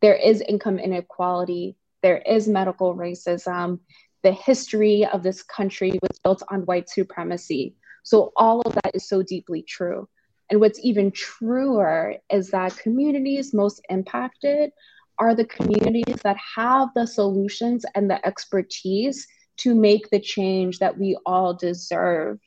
There 0.00 0.14
is 0.14 0.40
income 0.40 0.78
inequality, 0.78 1.76
there 2.02 2.22
is 2.26 2.48
medical 2.48 2.96
racism. 2.96 3.80
The 4.22 4.32
history 4.32 5.04
of 5.04 5.22
this 5.22 5.42
country 5.42 5.98
was 6.00 6.18
built 6.24 6.42
on 6.48 6.62
white 6.62 6.88
supremacy. 6.88 7.76
So, 8.04 8.32
all 8.36 8.62
of 8.62 8.72
that 8.72 8.94
is 8.94 9.06
so 9.06 9.22
deeply 9.22 9.60
true. 9.60 10.08
And 10.48 10.60
what's 10.60 10.80
even 10.82 11.10
truer 11.10 12.14
is 12.32 12.50
that 12.52 12.78
communities 12.78 13.52
most 13.52 13.82
impacted 13.90 14.70
are 15.18 15.34
the 15.34 15.44
communities 15.44 16.22
that 16.24 16.38
have 16.56 16.88
the 16.94 17.06
solutions 17.06 17.84
and 17.94 18.08
the 18.08 18.26
expertise 18.26 19.26
to 19.58 19.74
make 19.74 20.08
the 20.08 20.20
change 20.20 20.78
that 20.78 20.96
we 20.96 21.18
all 21.26 21.52
deserve. 21.52 22.38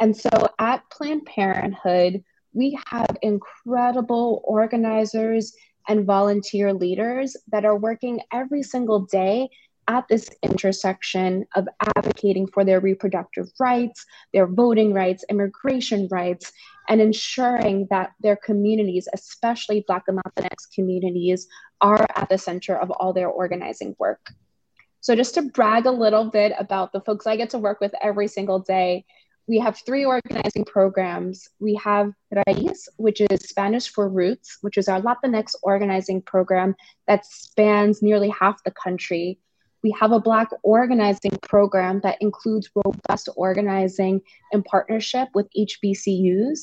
And 0.00 0.16
so 0.16 0.30
at 0.58 0.88
Planned 0.90 1.26
Parenthood, 1.26 2.24
we 2.52 2.78
have 2.86 3.16
incredible 3.22 4.42
organizers 4.44 5.54
and 5.88 6.06
volunteer 6.06 6.72
leaders 6.72 7.36
that 7.52 7.64
are 7.64 7.76
working 7.76 8.20
every 8.32 8.62
single 8.62 9.00
day 9.00 9.48
at 9.88 10.06
this 10.08 10.30
intersection 10.42 11.44
of 11.56 11.66
advocating 11.96 12.46
for 12.46 12.64
their 12.64 12.80
reproductive 12.80 13.48
rights, 13.58 14.06
their 14.32 14.46
voting 14.46 14.94
rights, 14.94 15.24
immigration 15.28 16.08
rights, 16.10 16.52
and 16.88 17.00
ensuring 17.00 17.86
that 17.90 18.12
their 18.20 18.36
communities, 18.36 19.08
especially 19.12 19.84
Black 19.86 20.04
and 20.06 20.18
Latinx 20.18 20.72
communities, 20.74 21.48
are 21.80 22.06
at 22.14 22.28
the 22.28 22.38
center 22.38 22.76
of 22.76 22.90
all 22.92 23.12
their 23.12 23.28
organizing 23.28 23.96
work. 23.98 24.30
So, 25.00 25.16
just 25.16 25.34
to 25.34 25.42
brag 25.42 25.86
a 25.86 25.90
little 25.90 26.30
bit 26.30 26.52
about 26.58 26.92
the 26.92 27.00
folks 27.00 27.26
I 27.26 27.36
get 27.36 27.50
to 27.50 27.58
work 27.58 27.80
with 27.80 27.92
every 28.02 28.28
single 28.28 28.60
day, 28.60 29.04
we 29.50 29.58
have 29.58 29.76
three 29.84 30.04
organizing 30.04 30.64
programs. 30.64 31.48
We 31.58 31.74
have 31.82 32.12
Raiz, 32.32 32.88
which 32.98 33.20
is 33.20 33.48
Spanish 33.48 33.88
for 33.88 34.08
Roots, 34.08 34.58
which 34.60 34.78
is 34.78 34.86
our 34.86 35.02
Latinx 35.02 35.56
organizing 35.64 36.22
program 36.22 36.76
that 37.08 37.26
spans 37.26 38.00
nearly 38.00 38.28
half 38.28 38.62
the 38.62 38.70
country. 38.70 39.40
We 39.82 39.92
have 39.98 40.12
a 40.12 40.20
Black 40.20 40.50
organizing 40.62 41.32
program 41.42 42.00
that 42.04 42.18
includes 42.20 42.70
robust 42.76 43.28
organizing 43.34 44.20
in 44.52 44.62
partnership 44.62 45.30
with 45.34 45.48
HBCUs. 45.58 46.60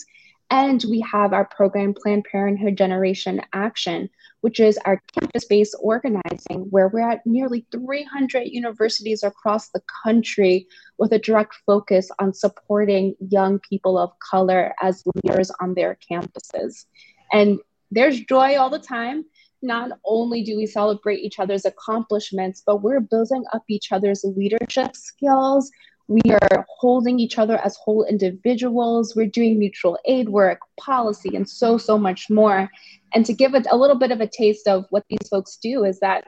And 0.50 0.84
we 0.89 1.02
have 1.02 1.34
our 1.34 1.45
program, 1.45 1.93
Planned 1.93 2.26
Parenthood 2.32 2.78
Generation 2.78 3.41
Action, 3.52 4.10
which 4.41 4.62
is 4.62 4.78
our 4.86 5.02
campus 5.14 5.43
based 5.43 5.76
organizing, 5.82 6.68
where 6.70 6.88
we're 6.88 7.10
at 7.10 7.26
nearly 7.26 7.66
300 7.72 8.43
universities 8.48 9.24
across 9.24 9.70
the 9.70 9.82
country 10.04 10.68
with 10.98 11.12
a 11.12 11.20
direct 11.20 11.56
focus 11.66 12.10
on 12.20 12.34
supporting 12.34 13.16
young 13.20 13.60
people 13.60 13.98
of 13.98 14.12
color 14.20 14.74
as 14.82 15.04
leaders 15.16 15.52
on 15.60 15.74
their 15.74 15.98
campuses. 16.10 16.86
And 17.34 17.60
there's 17.91 18.22
joy 18.22 18.58
all 18.58 18.70
the 18.70 18.80
time. 18.80 19.26
Not 19.62 20.00
only 20.06 20.43
do 20.43 20.56
we 20.56 20.66
celebrate 20.66 21.20
each 21.20 21.39
other's 21.39 21.66
accomplishments, 21.66 22.64
but 22.66 22.82
we're 22.82 23.02
building 23.02 23.43
up 23.54 23.64
each 23.68 23.91
other's 23.91 24.24
leadership 24.24 24.95
skills. 24.95 25.70
We 26.08 26.22
are 26.32 26.66
holding 26.70 27.20
each 27.20 27.38
other 27.38 27.58
as 27.58 27.76
whole 27.76 28.05
individuals. 28.05 29.16
We're 29.16 29.28
doing 29.28 29.60
mutual 29.60 29.99
aid 30.05 30.30
work, 30.30 30.60
policy, 30.80 31.36
and 31.36 31.47
so, 31.47 31.78
so 31.78 31.97
much 31.97 32.30
more. 32.30 32.70
And 33.14 33.26
to 33.26 33.34
give 33.34 33.55
it 33.55 33.68
a 33.70 33.78
little 33.78 33.97
bit 33.97 34.12
of 34.12 34.22
a 34.22 34.28
taste 34.28 34.68
of 34.68 34.86
what 34.89 35.03
these 35.10 35.28
folks 35.30 35.58
do 35.58 35.84
is 35.84 35.99
that, 35.99 36.26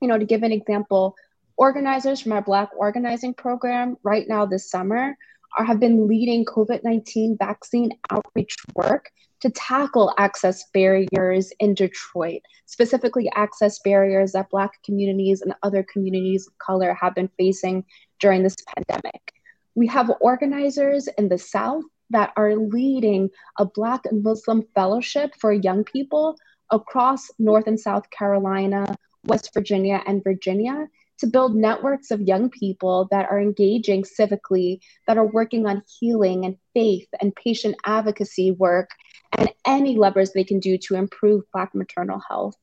you 0.00 0.08
know, 0.08 0.18
to 0.18 0.24
give 0.24 0.42
an 0.42 0.52
example, 0.52 1.14
organizers 1.58 2.20
from 2.20 2.32
our 2.32 2.42
Black 2.42 2.70
organizing 2.76 3.34
program 3.34 3.96
right 4.02 4.26
now 4.28 4.46
this 4.46 4.70
summer 4.70 5.14
are, 5.58 5.64
have 5.64 5.78
been 5.78 6.08
leading 6.08 6.46
COVID 6.46 6.82
19 6.82 7.36
vaccine 7.38 7.90
outreach 8.10 8.56
work 8.74 9.10
to 9.40 9.50
tackle 9.50 10.14
access 10.18 10.64
barriers 10.72 11.52
in 11.58 11.74
Detroit, 11.74 12.40
specifically 12.66 13.30
access 13.34 13.80
barriers 13.80 14.32
that 14.32 14.48
Black 14.50 14.70
communities 14.84 15.42
and 15.42 15.52
other 15.62 15.84
communities 15.92 16.46
of 16.46 16.56
color 16.58 16.94
have 16.94 17.14
been 17.14 17.28
facing 17.36 17.84
during 18.22 18.42
this 18.42 18.56
pandemic. 18.74 19.34
We 19.74 19.88
have 19.88 20.10
organizers 20.20 21.08
in 21.18 21.28
the 21.28 21.38
South 21.38 21.84
that 22.10 22.32
are 22.36 22.56
leading 22.56 23.28
a 23.58 23.66
Black 23.66 24.02
and 24.06 24.22
Muslim 24.22 24.62
fellowship 24.74 25.34
for 25.38 25.52
young 25.52 25.82
people 25.84 26.36
across 26.70 27.30
North 27.38 27.66
and 27.66 27.78
South 27.78 28.08
Carolina, 28.10 28.96
West 29.24 29.52
Virginia, 29.52 30.02
and 30.06 30.22
Virginia 30.22 30.88
to 31.18 31.26
build 31.26 31.54
networks 31.54 32.10
of 32.10 32.20
young 32.20 32.50
people 32.50 33.08
that 33.10 33.28
are 33.30 33.40
engaging 33.40 34.02
civically, 34.02 34.80
that 35.06 35.18
are 35.18 35.26
working 35.26 35.66
on 35.66 35.82
healing 35.98 36.44
and 36.44 36.56
faith 36.74 37.08
and 37.20 37.34
patient 37.36 37.76
advocacy 37.84 38.50
work, 38.50 38.90
and 39.38 39.50
any 39.66 39.96
levers 39.96 40.32
they 40.32 40.44
can 40.44 40.60
do 40.60 40.76
to 40.78 40.96
improve 40.96 41.44
Black 41.52 41.74
maternal 41.74 42.20
health. 42.28 42.56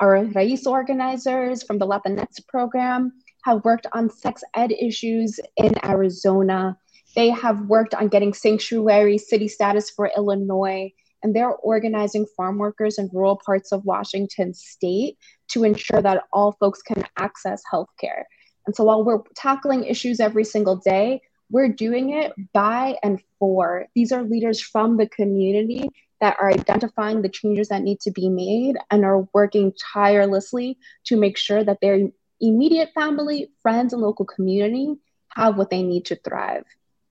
Our 0.00 0.24
Raiz 0.26 0.66
organizers 0.66 1.62
from 1.62 1.78
the 1.78 1.86
Latinx 1.86 2.46
program 2.46 3.12
have 3.48 3.64
worked 3.64 3.86
on 3.94 4.10
sex 4.10 4.44
ed 4.54 4.72
issues 4.72 5.40
in 5.56 5.72
Arizona. 5.82 6.76
They 7.16 7.30
have 7.30 7.62
worked 7.62 7.94
on 7.94 8.08
getting 8.08 8.34
sanctuary 8.34 9.16
city 9.16 9.48
status 9.48 9.88
for 9.88 10.10
Illinois, 10.14 10.92
and 11.22 11.34
they're 11.34 11.54
organizing 11.54 12.26
farm 12.36 12.58
workers 12.58 12.98
in 12.98 13.08
rural 13.10 13.40
parts 13.44 13.72
of 13.72 13.86
Washington 13.86 14.52
state 14.52 15.16
to 15.48 15.64
ensure 15.64 16.02
that 16.02 16.24
all 16.30 16.52
folks 16.60 16.82
can 16.82 17.04
access 17.16 17.62
healthcare. 17.72 18.24
And 18.66 18.76
so 18.76 18.84
while 18.84 19.02
we're 19.02 19.22
tackling 19.34 19.84
issues 19.84 20.20
every 20.20 20.44
single 20.44 20.76
day, 20.76 21.22
we're 21.50 21.68
doing 21.70 22.10
it 22.10 22.34
by 22.52 22.96
and 23.02 23.18
for. 23.38 23.86
These 23.94 24.12
are 24.12 24.22
leaders 24.22 24.60
from 24.60 24.98
the 24.98 25.08
community 25.08 25.88
that 26.20 26.36
are 26.38 26.50
identifying 26.50 27.22
the 27.22 27.30
changes 27.30 27.68
that 27.68 27.82
need 27.82 28.00
to 28.00 28.10
be 28.10 28.28
made 28.28 28.76
and 28.90 29.06
are 29.06 29.26
working 29.32 29.72
tirelessly 29.94 30.76
to 31.04 31.16
make 31.16 31.38
sure 31.38 31.64
that 31.64 31.78
their 31.80 32.10
immediate 32.40 32.90
family, 32.94 33.50
friends, 33.62 33.92
and 33.92 34.02
local 34.02 34.24
community 34.24 34.96
have 35.30 35.56
what 35.56 35.70
they 35.70 35.82
need 35.82 36.06
to 36.06 36.16
thrive. 36.16 36.64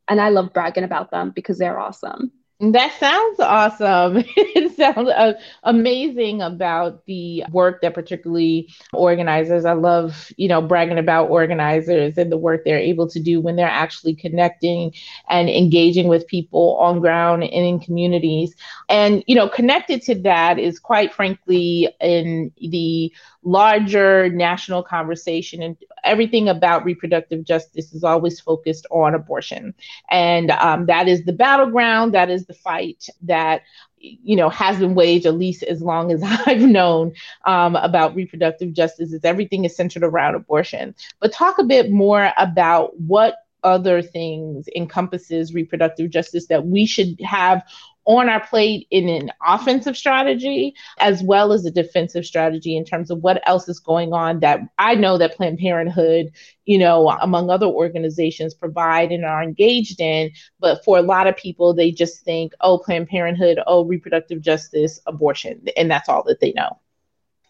And 0.07 0.21
I 0.21 0.29
love 0.29 0.53
bragging 0.53 0.83
about 0.83 1.11
them 1.11 1.31
because 1.31 1.57
they're 1.57 1.79
awesome. 1.79 2.31
That 2.59 2.91
sounds 2.99 3.39
awesome. 3.39 4.23
it 4.35 4.75
sounds 4.75 5.09
uh, 5.09 5.33
amazing 5.61 6.41
about 6.41 7.05
the 7.05 7.43
work 7.51 7.81
that 7.83 7.93
particularly 7.93 8.69
organizers. 8.93 9.63
I 9.63 9.73
love, 9.73 10.31
you 10.37 10.47
know, 10.47 10.59
bragging 10.59 10.97
about 10.97 11.29
organizers 11.29 12.17
and 12.17 12.31
the 12.31 12.37
work 12.37 12.63
they're 12.65 12.79
able 12.79 13.07
to 13.09 13.19
do 13.19 13.39
when 13.41 13.57
they're 13.57 13.67
actually 13.67 14.15
connecting 14.15 14.91
and 15.29 15.49
engaging 15.49 16.07
with 16.07 16.25
people 16.25 16.77
on 16.77 16.99
ground 16.99 17.43
and 17.43 17.53
in 17.65 17.79
communities. 17.79 18.55
And, 18.89 19.23
you 19.27 19.35
know, 19.35 19.47
connected 19.47 20.01
to 20.03 20.15
that 20.23 20.57
is 20.57 20.79
quite 20.79 21.13
frankly 21.13 21.89
in 22.01 22.51
the 22.59 23.13
larger 23.43 24.29
national 24.29 24.81
conversation 24.81 25.61
and 25.61 25.77
everything 26.07 26.49
about 26.49 26.85
reproductive 26.85 27.43
justice 27.43 27.93
is 27.93 28.03
always 28.03 28.39
focused 28.39 28.85
on 28.91 29.13
abortion. 29.13 29.73
And 30.09 30.51
um, 30.51 30.85
that 30.87 31.07
is 31.07 31.23
the 31.25 31.33
battleground 31.33 32.13
that 32.13 32.29
is 32.29 32.45
the 32.45 32.53
fight 32.53 33.07
that 33.23 33.61
you 33.99 34.35
know 34.35 34.49
has 34.49 34.77
been 34.77 34.93
waged 34.93 35.25
at 35.25 35.33
least 35.33 35.63
as 35.63 35.81
long 35.81 36.11
as 36.11 36.21
i've 36.45 36.61
known 36.61 37.11
um, 37.45 37.75
about 37.75 38.15
reproductive 38.15 38.71
justice 38.71 39.11
is 39.11 39.25
everything 39.25 39.65
is 39.65 39.75
centered 39.75 40.03
around 40.03 40.35
abortion. 40.35 40.93
But 41.19 41.33
talk 41.33 41.57
a 41.57 41.63
bit 41.63 41.91
more 41.91 42.31
about 42.37 42.99
what 42.99 43.37
other 43.63 44.01
things 44.01 44.67
encompasses 44.75 45.53
reproductive 45.53 46.09
justice 46.09 46.47
that 46.47 46.65
we 46.65 46.85
should 46.85 47.19
have 47.21 47.63
on 48.07 48.29
our 48.29 48.39
plate 48.47 48.87
in 48.89 49.09
an 49.09 49.29
offensive 49.45 49.97
strategy 49.97 50.73
as 50.99 51.21
well 51.21 51.51
as 51.51 51.65
a 51.65 51.71
defensive 51.71 52.25
strategy 52.25 52.77
in 52.77 52.85
terms 52.85 53.11
of 53.11 53.19
what 53.19 53.45
else 53.45 53.67
is 53.67 53.79
going 53.79 54.13
on 54.13 54.39
that 54.39 54.61
I 54.79 54.95
know 54.95 55.17
that 55.17 55.35
Planned 55.35 55.59
Parenthood, 55.59 56.31
you 56.65 56.77
know, 56.77 57.09
among 57.09 57.49
other 57.49 57.65
organizations 57.65 58.53
provide 58.53 59.11
and 59.11 59.25
are 59.25 59.43
engaged 59.43 59.99
in. 59.99 60.31
But 60.59 60.85
for 60.85 60.97
a 60.97 61.01
lot 61.01 61.27
of 61.27 61.35
people, 61.35 61.73
they 61.73 61.91
just 61.91 62.23
think, 62.23 62.53
oh, 62.61 62.77
Planned 62.77 63.09
Parenthood, 63.09 63.59
oh, 63.67 63.83
reproductive 63.83 64.41
justice, 64.41 65.01
abortion, 65.05 65.65
and 65.75 65.91
that's 65.91 66.07
all 66.07 66.23
that 66.23 66.39
they 66.39 66.53
know. 66.53 66.79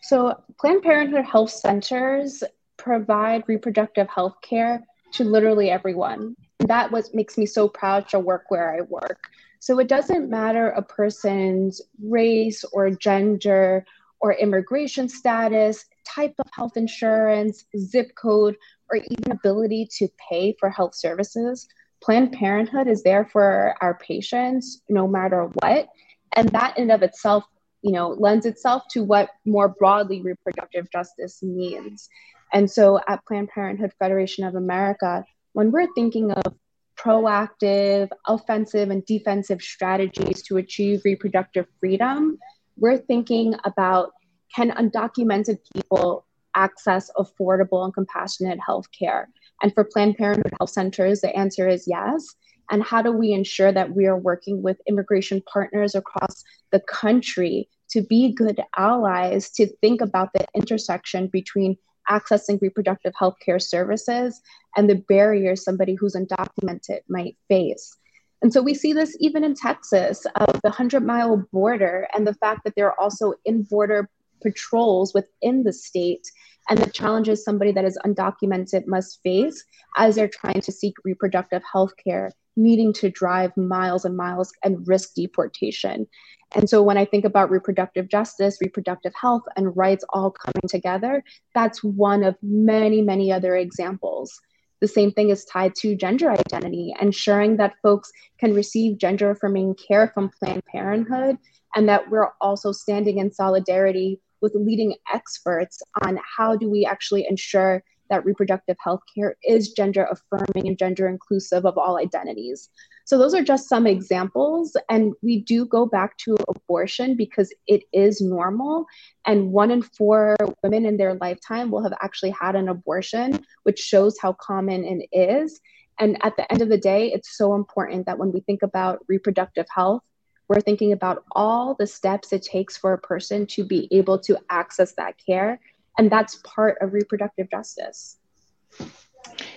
So, 0.01 0.41
Planned 0.59 0.81
Parenthood 0.81 1.25
health 1.25 1.51
centers 1.51 2.43
provide 2.77 3.43
reproductive 3.47 4.09
health 4.09 4.37
care 4.41 4.83
to 5.13 5.23
literally 5.23 5.69
everyone. 5.69 6.35
That 6.59 6.91
was 6.91 7.13
makes 7.13 7.37
me 7.37 7.45
so 7.45 7.67
proud 7.67 8.09
to 8.09 8.19
work 8.19 8.45
where 8.49 8.75
I 8.75 8.81
work. 8.81 9.19
So 9.59 9.79
it 9.79 9.87
doesn't 9.87 10.29
matter 10.29 10.69
a 10.69 10.81
person's 10.81 11.81
race 12.01 12.63
or 12.71 12.89
gender 12.91 13.85
or 14.19 14.33
immigration 14.33 15.09
status, 15.09 15.85
type 16.05 16.33
of 16.39 16.47
health 16.51 16.77
insurance, 16.77 17.65
zip 17.77 18.11
code, 18.15 18.55
or 18.89 18.97
even 18.97 19.31
ability 19.31 19.87
to 19.97 20.07
pay 20.29 20.55
for 20.59 20.69
health 20.69 20.95
services. 20.95 21.67
Planned 22.01 22.31
Parenthood 22.31 22.87
is 22.87 23.03
there 23.03 23.25
for 23.25 23.75
our 23.81 23.97
patients 23.97 24.81
no 24.89 25.07
matter 25.07 25.49
what. 25.61 25.87
And 26.35 26.49
that 26.49 26.77
in 26.77 26.91
of 26.91 27.03
itself, 27.03 27.43
you 27.81 27.91
know, 27.91 28.09
lends 28.09 28.45
itself 28.45 28.83
to 28.91 29.03
what 29.03 29.29
more 29.45 29.69
broadly 29.69 30.21
reproductive 30.21 30.89
justice 30.91 31.41
means. 31.41 32.09
And 32.53 32.69
so 32.69 32.99
at 33.07 33.25
Planned 33.25 33.49
Parenthood 33.49 33.93
Federation 33.99 34.45
of 34.45 34.55
America, 34.55 35.25
when 35.53 35.71
we're 35.71 35.87
thinking 35.95 36.31
of 36.31 36.53
proactive, 36.99 38.09
offensive, 38.27 38.89
and 38.89 39.05
defensive 39.05 39.61
strategies 39.61 40.41
to 40.43 40.57
achieve 40.57 41.01
reproductive 41.05 41.67
freedom, 41.79 42.37
we're 42.77 42.97
thinking 42.97 43.55
about 43.65 44.11
can 44.55 44.71
undocumented 44.71 45.57
people 45.73 46.25
access 46.55 47.11
affordable 47.17 47.83
and 47.83 47.93
compassionate 47.93 48.59
health 48.65 48.85
care? 48.97 49.29
And 49.61 49.73
for 49.73 49.83
Planned 49.83 50.17
Parenthood 50.17 50.53
health 50.59 50.69
centers, 50.69 51.21
the 51.21 51.35
answer 51.35 51.67
is 51.67 51.85
yes. 51.87 52.35
and 52.69 52.83
how 52.83 53.01
do 53.01 53.11
we 53.13 53.31
ensure 53.31 53.71
that 53.71 53.95
we 53.95 54.07
are 54.07 54.17
working 54.17 54.61
with 54.61 54.77
immigration 54.89 55.41
partners 55.51 55.95
across 55.95 56.43
the 56.71 56.81
country 56.81 57.69
to 57.89 58.01
be 58.01 58.33
good 58.33 58.59
allies 58.77 59.49
to 59.51 59.67
think 59.81 60.01
about 60.01 60.33
the 60.33 60.45
intersection 60.53 61.27
between 61.27 61.77
accessing 62.09 62.61
reproductive 62.61 63.13
health 63.17 63.35
care 63.43 63.59
services 63.59 64.41
and 64.75 64.89
the 64.89 65.03
barriers 65.07 65.63
somebody 65.63 65.95
who's 65.95 66.15
undocumented 66.15 66.99
might 67.09 67.37
face. 67.47 67.95
And 68.41 68.53
so 68.53 68.61
we 68.61 68.73
see 68.73 68.93
this 68.93 69.17
even 69.19 69.43
in 69.43 69.55
Texas, 69.55 70.25
of 70.35 70.53
the 70.61 70.69
100 70.69 71.03
mile 71.03 71.45
border, 71.51 72.07
and 72.13 72.25
the 72.25 72.35
fact 72.35 72.63
that 72.63 72.75
there 72.75 72.87
are 72.87 72.99
also 72.99 73.33
in 73.45 73.63
border 73.63 74.09
patrols 74.41 75.13
within 75.13 75.63
the 75.63 75.73
state 75.73 76.27
and 76.69 76.77
the 76.79 76.91
challenges 76.91 77.43
somebody 77.43 77.71
that 77.71 77.85
is 77.85 77.97
undocumented 78.05 78.85
must 78.87 79.21
face 79.23 79.63
as 79.95 80.15
they're 80.15 80.27
trying 80.27 80.61
to 80.61 80.71
seek 80.71 80.93
reproductive 81.03 81.63
health 81.71 81.93
care, 82.03 82.31
needing 82.57 82.91
to 82.93 83.09
drive 83.09 83.55
miles 83.55 84.03
and 84.03 84.17
miles 84.17 84.51
and 84.63 84.85
risk 84.87 85.13
deportation. 85.15 86.07
And 86.55 86.69
so 86.69 86.81
when 86.81 86.97
I 86.97 87.05
think 87.05 87.25
about 87.25 87.51
reproductive 87.51 88.07
justice, 88.09 88.57
reproductive 88.61 89.13
health, 89.19 89.43
and 89.55 89.75
rights 89.75 90.05
all 90.09 90.31
coming 90.31 90.67
together, 90.67 91.23
that's 91.53 91.83
one 91.83 92.23
of 92.23 92.35
many, 92.41 93.01
many 93.01 93.31
other 93.31 93.55
examples. 93.55 94.39
The 94.79 94.87
same 94.87 95.11
thing 95.11 95.29
is 95.29 95.43
tied 95.45 95.75
to 95.75 95.95
gender 95.95 96.31
identity, 96.31 96.93
ensuring 97.01 97.57
that 97.57 97.75
folks 97.81 98.11
can 98.39 98.53
receive 98.53 98.97
gender 98.97 99.31
affirming 99.31 99.75
care 99.75 100.11
from 100.13 100.31
Planned 100.39 100.63
Parenthood, 100.65 101.37
and 101.75 101.89
that 101.89 102.09
we're 102.09 102.29
also 102.41 102.71
standing 102.71 103.17
in 103.17 103.31
solidarity 103.31 104.21
with 104.41 104.53
leading 104.55 104.95
experts 105.11 105.81
on 106.03 106.19
how 106.37 106.55
do 106.55 106.69
we 106.69 106.85
actually 106.85 107.25
ensure 107.27 107.83
that 108.09 108.25
reproductive 108.25 108.77
health 108.79 109.01
care 109.13 109.35
is 109.43 109.71
gender 109.73 110.07
affirming 110.09 110.67
and 110.67 110.77
gender 110.77 111.07
inclusive 111.07 111.65
of 111.65 111.77
all 111.77 111.97
identities. 111.97 112.69
So, 113.05 113.17
those 113.17 113.33
are 113.33 113.43
just 113.43 113.69
some 113.69 113.87
examples. 113.87 114.75
And 114.89 115.13
we 115.21 115.41
do 115.41 115.65
go 115.65 115.85
back 115.85 116.17
to 116.19 116.35
abortion 116.47 117.15
because 117.15 117.53
it 117.67 117.83
is 117.93 118.21
normal. 118.21 118.85
And 119.25 119.51
one 119.51 119.71
in 119.71 119.81
four 119.81 120.35
women 120.63 120.85
in 120.85 120.97
their 120.97 121.15
lifetime 121.15 121.71
will 121.71 121.83
have 121.83 121.93
actually 122.01 122.31
had 122.31 122.55
an 122.55 122.69
abortion, 122.69 123.45
which 123.63 123.79
shows 123.79 124.17
how 124.21 124.33
common 124.33 124.83
it 124.83 125.07
is. 125.11 125.59
And 125.99 126.17
at 126.23 126.37
the 126.37 126.51
end 126.51 126.61
of 126.61 126.69
the 126.69 126.77
day, 126.77 127.11
it's 127.11 127.37
so 127.37 127.55
important 127.55 128.05
that 128.05 128.19
when 128.19 128.31
we 128.31 128.41
think 128.41 128.61
about 128.61 129.03
reproductive 129.07 129.65
health, 129.73 130.03
we're 130.47 130.61
thinking 130.61 130.93
about 130.93 131.23
all 131.31 131.75
the 131.75 131.87
steps 131.87 132.31
it 132.31 132.43
takes 132.43 132.77
for 132.77 132.93
a 132.93 132.97
person 132.97 133.45
to 133.47 133.63
be 133.63 133.87
able 133.91 134.19
to 134.19 134.37
access 134.49 134.93
that 134.93 135.15
care. 135.23 135.59
And 135.97 136.11
that's 136.11 136.35
part 136.43 136.77
of 136.81 136.93
reproductive 136.93 137.49
justice. 137.49 138.17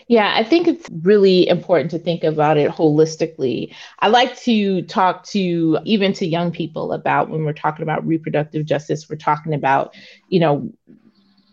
Yeah, 0.09 0.33
I 0.35 0.43
think 0.43 0.67
it's 0.67 0.89
really 1.03 1.47
important 1.47 1.91
to 1.93 1.99
think 1.99 2.25
about 2.25 2.57
it 2.57 2.71
holistically. 2.71 3.73
I 4.01 4.09
like 4.09 4.37
to 4.41 4.83
talk 4.83 5.25
to 5.27 5.79
even 5.85 6.13
to 6.15 6.27
young 6.27 6.51
people 6.51 6.93
about 6.93 7.31
when 7.31 7.45
we're 7.45 7.53
talking 7.53 7.85
about 7.85 8.07
reproductive 8.07 8.65
justice, 8.67 9.09
we're 9.09 9.17
talking 9.17 9.55
about, 9.55 9.95
you 10.29 10.41
know, 10.41 10.73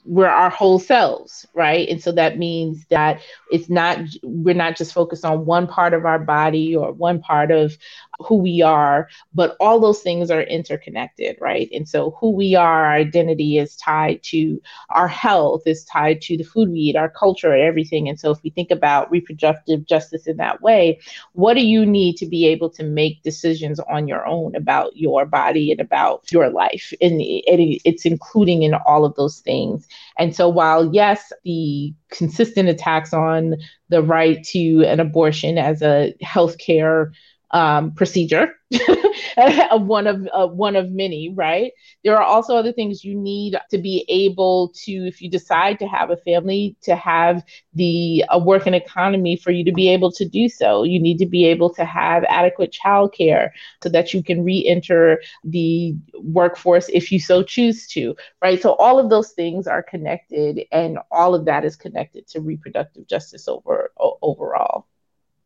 we're 0.05 0.27
our 0.27 0.49
whole 0.49 0.79
selves, 0.79 1.45
right? 1.53 1.87
And 1.89 2.01
so 2.01 2.13
that 2.13 2.37
means 2.37 2.85
that 2.89 3.21
it's 3.51 3.69
not, 3.69 3.99
we're 4.23 4.55
not 4.55 4.77
just 4.77 4.93
focused 4.93 5.25
on 5.25 5.45
one 5.45 5.67
part 5.67 5.93
of 5.93 6.05
our 6.05 6.17
body 6.17 6.75
or 6.75 6.93
one 6.93 7.19
part 7.19 7.51
of 7.51 7.77
who 8.19 8.37
we 8.37 8.61
are, 8.61 9.07
but 9.33 9.55
all 9.59 9.79
those 9.79 10.01
things 10.01 10.31
are 10.31 10.41
interconnected, 10.41 11.37
right? 11.39 11.69
And 11.71 11.87
so 11.87 12.17
who 12.19 12.31
we 12.31 12.55
are, 12.55 12.85
our 12.85 12.93
identity 12.93 13.57
is 13.59 13.75
tied 13.75 14.23
to 14.23 14.59
our 14.89 15.07
health, 15.07 15.63
is 15.67 15.83
tied 15.85 16.21
to 16.23 16.35
the 16.35 16.43
food 16.43 16.69
we 16.69 16.79
eat, 16.79 16.95
our 16.95 17.09
culture, 17.09 17.55
everything. 17.55 18.09
And 18.09 18.19
so 18.19 18.31
if 18.31 18.41
we 18.41 18.49
think 18.49 18.71
about 18.71 19.11
reproductive 19.11 19.85
justice 19.85 20.25
in 20.25 20.37
that 20.37 20.61
way, 20.61 20.99
what 21.33 21.53
do 21.53 21.63
you 21.63 21.85
need 21.85 22.17
to 22.17 22.25
be 22.25 22.47
able 22.47 22.71
to 22.71 22.83
make 22.83 23.21
decisions 23.21 23.79
on 23.79 24.07
your 24.07 24.25
own 24.25 24.55
about 24.55 24.97
your 24.97 25.25
body 25.25 25.71
and 25.71 25.79
about 25.79 26.31
your 26.31 26.49
life? 26.49 26.91
And 26.99 27.19
it's 27.19 28.05
including 28.05 28.63
in 28.63 28.73
all 28.73 29.05
of 29.05 29.15
those 29.15 29.41
things. 29.41 29.87
And 30.17 30.35
so 30.35 30.49
while, 30.49 30.91
yes, 30.93 31.31
the 31.43 31.93
consistent 32.09 32.67
attacks 32.67 33.13
on 33.13 33.57
the 33.89 34.01
right 34.01 34.43
to 34.45 34.83
an 34.85 34.99
abortion 34.99 35.57
as 35.57 35.81
a 35.81 36.13
healthcare 36.23 37.11
um, 37.51 37.91
procedure 37.93 38.53
one 39.71 40.07
of 40.07 40.27
uh, 40.33 40.47
one 40.47 40.75
of 40.75 40.91
many 40.91 41.33
right? 41.33 41.71
There 42.03 42.17
are 42.17 42.23
also 42.23 42.55
other 42.57 42.73
things 42.73 43.03
you 43.03 43.15
need 43.15 43.55
to 43.71 43.77
be 43.77 44.05
able 44.09 44.73
to 44.83 44.91
if 45.07 45.21
you 45.21 45.29
decide 45.29 45.79
to 45.79 45.87
have 45.87 46.09
a 46.09 46.17
family 46.17 46.75
to 46.81 46.95
have 46.95 47.43
the 47.73 48.25
a 48.29 48.37
working 48.37 48.73
economy 48.73 49.37
for 49.37 49.51
you 49.51 49.63
to 49.63 49.71
be 49.71 49.87
able 49.89 50.11
to 50.13 50.27
do 50.27 50.49
so. 50.49 50.83
You 50.83 50.99
need 50.99 51.17
to 51.19 51.25
be 51.25 51.45
able 51.45 51.73
to 51.75 51.85
have 51.85 52.25
adequate 52.27 52.75
childcare 52.85 53.51
so 53.81 53.89
that 53.89 54.13
you 54.13 54.21
can 54.21 54.43
re-enter 54.43 55.21
the 55.45 55.95
workforce 56.15 56.89
if 56.89 57.11
you 57.11 57.19
so 57.19 57.43
choose 57.43 57.87
to 57.87 58.15
right? 58.41 58.61
So 58.61 58.73
all 58.73 58.99
of 58.99 59.09
those 59.09 59.31
things 59.31 59.67
are 59.67 59.81
connected 59.81 60.65
and 60.71 60.99
all 61.11 61.33
of 61.33 61.45
that 61.45 61.63
is 61.63 61.75
connected 61.77 62.27
to 62.29 62.41
reproductive 62.41 63.07
justice 63.07 63.47
over 63.47 63.91
overall 64.21 64.87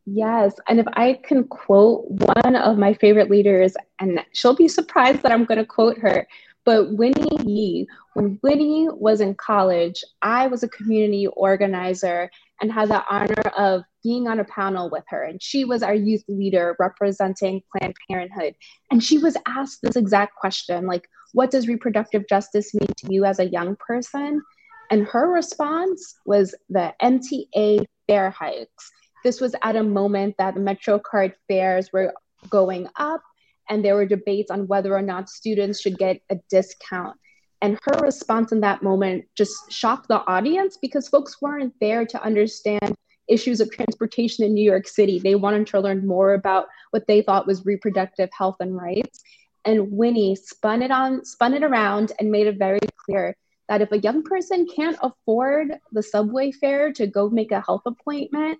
Yes. 0.04 0.54
And 0.68 0.80
if 0.80 0.86
I 0.94 1.20
can 1.22 1.44
quote 1.44 2.04
one 2.08 2.56
of 2.56 2.76
my 2.76 2.94
favorite 2.94 3.30
leaders, 3.30 3.74
and 4.00 4.20
she'll 4.32 4.56
be 4.56 4.68
surprised 4.68 5.22
that 5.22 5.32
I'm 5.32 5.44
going 5.44 5.58
to 5.58 5.66
quote 5.66 5.98
her, 5.98 6.26
but 6.64 6.92
Winnie 6.92 7.38
Yee, 7.44 7.86
when 8.14 8.38
Winnie 8.42 8.88
was 8.90 9.20
in 9.20 9.34
college, 9.34 10.02
I 10.22 10.46
was 10.46 10.62
a 10.62 10.68
community 10.68 11.26
organizer 11.28 12.30
and 12.60 12.72
had 12.72 12.88
the 12.88 13.02
honor 13.10 13.42
of 13.56 13.82
being 14.04 14.28
on 14.28 14.38
a 14.38 14.44
panel 14.44 14.88
with 14.90 15.04
her. 15.08 15.22
And 15.22 15.42
she 15.42 15.64
was 15.64 15.82
our 15.82 15.94
youth 15.94 16.22
leader 16.28 16.76
representing 16.78 17.62
Planned 17.72 17.96
Parenthood. 18.08 18.54
And 18.90 19.02
she 19.02 19.18
was 19.18 19.36
asked 19.46 19.80
this 19.82 19.96
exact 19.96 20.36
question 20.36 20.86
like, 20.86 21.08
what 21.32 21.50
does 21.50 21.66
reproductive 21.66 22.28
justice 22.28 22.74
mean 22.74 22.90
to 22.98 23.12
you 23.12 23.24
as 23.24 23.38
a 23.38 23.48
young 23.48 23.76
person? 23.76 24.42
And 24.90 25.06
her 25.06 25.28
response 25.28 26.14
was 26.26 26.54
the 26.68 26.92
MTA 27.02 27.84
fare 28.06 28.30
hikes 28.30 28.90
this 29.22 29.40
was 29.40 29.54
at 29.62 29.76
a 29.76 29.82
moment 29.82 30.34
that 30.38 30.56
MetroCard 30.56 31.34
fares 31.48 31.92
were 31.92 32.12
going 32.48 32.88
up 32.96 33.22
and 33.68 33.84
there 33.84 33.94
were 33.94 34.06
debates 34.06 34.50
on 34.50 34.66
whether 34.66 34.94
or 34.94 35.02
not 35.02 35.30
students 35.30 35.80
should 35.80 35.98
get 35.98 36.20
a 36.30 36.36
discount. 36.50 37.16
And 37.60 37.78
her 37.84 37.98
response 38.00 38.50
in 38.50 38.60
that 38.60 38.82
moment 38.82 39.24
just 39.36 39.70
shocked 39.70 40.08
the 40.08 40.20
audience 40.26 40.76
because 40.76 41.08
folks 41.08 41.40
weren't 41.40 41.72
there 41.80 42.04
to 42.04 42.22
understand 42.22 42.94
issues 43.28 43.60
of 43.60 43.70
transportation 43.70 44.44
in 44.44 44.52
New 44.52 44.64
York 44.64 44.88
City. 44.88 45.20
They 45.20 45.36
wanted 45.36 45.68
to 45.68 45.80
learn 45.80 46.06
more 46.06 46.34
about 46.34 46.66
what 46.90 47.06
they 47.06 47.22
thought 47.22 47.46
was 47.46 47.64
reproductive 47.64 48.30
health 48.36 48.56
and 48.58 48.76
rights. 48.76 49.22
And 49.64 49.92
Winnie 49.92 50.34
spun 50.34 50.82
it 50.82 50.90
on, 50.90 51.24
spun 51.24 51.54
it 51.54 51.62
around 51.62 52.12
and 52.18 52.32
made 52.32 52.48
it 52.48 52.58
very 52.58 52.80
clear 52.96 53.36
that 53.68 53.80
if 53.80 53.92
a 53.92 54.00
young 54.00 54.24
person 54.24 54.66
can't 54.66 54.98
afford 55.00 55.72
the 55.92 56.02
subway 56.02 56.50
fare 56.50 56.92
to 56.94 57.06
go 57.06 57.30
make 57.30 57.52
a 57.52 57.60
health 57.60 57.82
appointment, 57.86 58.58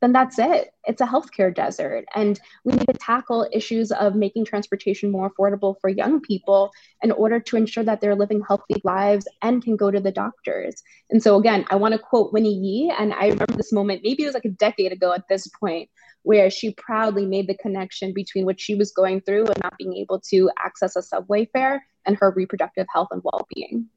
then 0.00 0.12
that's 0.12 0.38
it. 0.38 0.70
It's 0.84 1.00
a 1.00 1.06
healthcare 1.06 1.54
desert. 1.54 2.04
And 2.14 2.38
we 2.64 2.72
need 2.72 2.86
to 2.86 2.92
tackle 2.92 3.48
issues 3.52 3.90
of 3.90 4.14
making 4.14 4.44
transportation 4.44 5.10
more 5.10 5.30
affordable 5.30 5.76
for 5.80 5.88
young 5.88 6.20
people 6.20 6.72
in 7.02 7.12
order 7.12 7.40
to 7.40 7.56
ensure 7.56 7.84
that 7.84 8.00
they're 8.00 8.14
living 8.14 8.42
healthy 8.46 8.80
lives 8.84 9.26
and 9.42 9.62
can 9.62 9.76
go 9.76 9.90
to 9.90 10.00
the 10.00 10.12
doctors. 10.12 10.82
And 11.10 11.22
so, 11.22 11.36
again, 11.36 11.64
I 11.70 11.76
want 11.76 11.92
to 11.92 11.98
quote 11.98 12.32
Winnie 12.32 12.54
Yee. 12.54 12.92
And 12.98 13.14
I 13.14 13.28
remember 13.28 13.56
this 13.56 13.72
moment, 13.72 14.02
maybe 14.04 14.24
it 14.24 14.26
was 14.26 14.34
like 14.34 14.44
a 14.44 14.50
decade 14.50 14.92
ago 14.92 15.12
at 15.12 15.28
this 15.28 15.48
point, 15.48 15.88
where 16.22 16.50
she 16.50 16.74
proudly 16.74 17.26
made 17.26 17.48
the 17.48 17.56
connection 17.56 18.12
between 18.12 18.44
what 18.44 18.60
she 18.60 18.74
was 18.74 18.92
going 18.92 19.20
through 19.20 19.46
and 19.46 19.62
not 19.62 19.78
being 19.78 19.94
able 19.94 20.20
to 20.30 20.50
access 20.62 20.96
a 20.96 21.02
subway 21.02 21.46
fare 21.46 21.86
and 22.06 22.16
her 22.16 22.30
reproductive 22.30 22.86
health 22.92 23.08
and 23.10 23.22
well 23.24 23.46
being. 23.54 23.88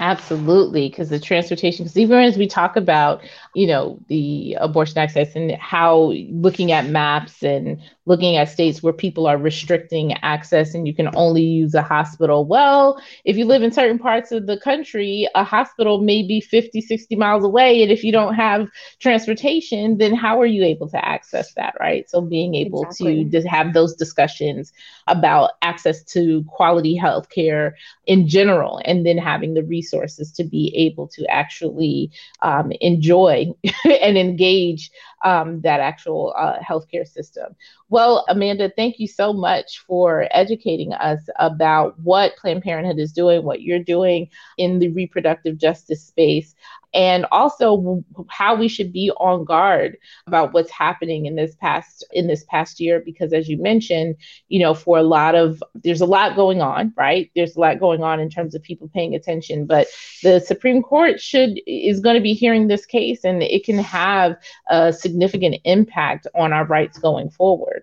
Absolutely, 0.00 0.88
because 0.88 1.10
the 1.10 1.20
transportation, 1.20 1.84
because 1.84 1.98
even 1.98 2.20
as 2.20 2.38
we 2.38 2.46
talk 2.46 2.74
about, 2.74 3.20
you 3.54 3.66
know, 3.66 4.00
the 4.08 4.56
abortion 4.58 4.96
access 4.96 5.36
and 5.36 5.52
how 5.52 6.14
looking 6.30 6.72
at 6.72 6.86
maps 6.86 7.42
and 7.42 7.78
looking 8.06 8.38
at 8.38 8.48
states 8.48 8.82
where 8.82 8.94
people 8.94 9.26
are 9.26 9.36
restricting 9.36 10.14
access 10.22 10.74
and 10.74 10.86
you 10.86 10.94
can 10.94 11.10
only 11.14 11.42
use 11.42 11.74
a 11.74 11.82
hospital. 11.82 12.46
Well, 12.46 12.98
if 13.26 13.36
you 13.36 13.44
live 13.44 13.62
in 13.62 13.72
certain 13.72 13.98
parts 13.98 14.32
of 14.32 14.46
the 14.46 14.58
country, 14.58 15.28
a 15.34 15.44
hospital 15.44 16.00
may 16.00 16.22
be 16.22 16.40
50, 16.40 16.80
60 16.80 17.14
miles 17.16 17.44
away. 17.44 17.82
And 17.82 17.92
if 17.92 18.02
you 18.02 18.10
don't 18.10 18.34
have 18.34 18.70
transportation, 19.00 19.98
then 19.98 20.14
how 20.14 20.40
are 20.40 20.46
you 20.46 20.64
able 20.64 20.88
to 20.88 21.04
access 21.04 21.52
that, 21.54 21.74
right? 21.78 22.08
So 22.08 22.22
being 22.22 22.54
able 22.54 22.84
exactly. 22.84 23.28
to, 23.28 23.48
have 23.50 23.74
those 23.74 23.94
discussions 23.94 24.72
about 25.06 25.52
access 25.60 26.02
to 26.04 26.42
quality 26.44 26.94
health 26.94 27.28
care 27.28 27.76
in 28.06 28.28
general, 28.28 28.80
and 28.84 29.04
then 29.04 29.18
having 29.18 29.54
the 29.54 29.62
resources 29.62 29.89
to 29.90 30.08
be 30.14 30.42
able 30.50 30.80
to 30.82 31.00
actually 31.02 31.88
um, 32.16 32.50
enjoy 32.80 33.46
and 33.84 34.16
engage 34.16 34.90
um, 35.24 35.60
that 35.62 35.80
actual 35.80 36.32
uh, 36.36 36.58
healthcare 36.58 37.06
system. 37.06 37.54
Well, 37.90 38.24
Amanda, 38.28 38.70
thank 38.74 39.00
you 39.00 39.08
so 39.08 39.32
much 39.32 39.80
for 39.86 40.28
educating 40.30 40.92
us 40.94 41.20
about 41.36 41.98
what 42.00 42.36
Planned 42.36 42.62
Parenthood 42.62 42.98
is 43.00 43.12
doing, 43.12 43.44
what 43.44 43.62
you're 43.62 43.82
doing 43.82 44.30
in 44.56 44.78
the 44.78 44.88
reproductive 44.90 45.58
justice 45.58 46.04
space. 46.06 46.54
and 46.94 47.26
also 47.30 48.04
how 48.28 48.56
we 48.56 48.68
should 48.68 48.92
be 48.92 49.10
on 49.18 49.44
guard 49.44 49.96
about 50.26 50.52
what's 50.52 50.70
happening 50.70 51.26
in 51.26 51.36
this 51.36 51.54
past 51.56 52.04
in 52.12 52.26
this 52.26 52.44
past 52.44 52.80
year 52.80 53.00
because 53.00 53.32
as 53.32 53.48
you 53.48 53.56
mentioned 53.62 54.16
you 54.48 54.58
know 54.60 54.74
for 54.74 54.98
a 54.98 55.02
lot 55.02 55.34
of 55.36 55.62
there's 55.84 56.00
a 56.00 56.06
lot 56.06 56.34
going 56.36 56.60
on 56.60 56.92
right 56.96 57.30
there's 57.36 57.56
a 57.56 57.60
lot 57.60 57.78
going 57.78 58.02
on 58.02 58.18
in 58.20 58.28
terms 58.28 58.54
of 58.54 58.62
people 58.62 58.88
paying 58.92 59.14
attention 59.14 59.66
but 59.66 59.86
the 60.22 60.40
supreme 60.40 60.82
court 60.82 61.20
should 61.20 61.60
is 61.66 62.00
going 62.00 62.16
to 62.16 62.22
be 62.22 62.34
hearing 62.34 62.66
this 62.66 62.86
case 62.86 63.24
and 63.24 63.42
it 63.42 63.64
can 63.64 63.78
have 63.78 64.36
a 64.68 64.92
significant 64.92 65.56
impact 65.64 66.26
on 66.34 66.52
our 66.52 66.64
rights 66.66 66.98
going 66.98 67.30
forward 67.30 67.79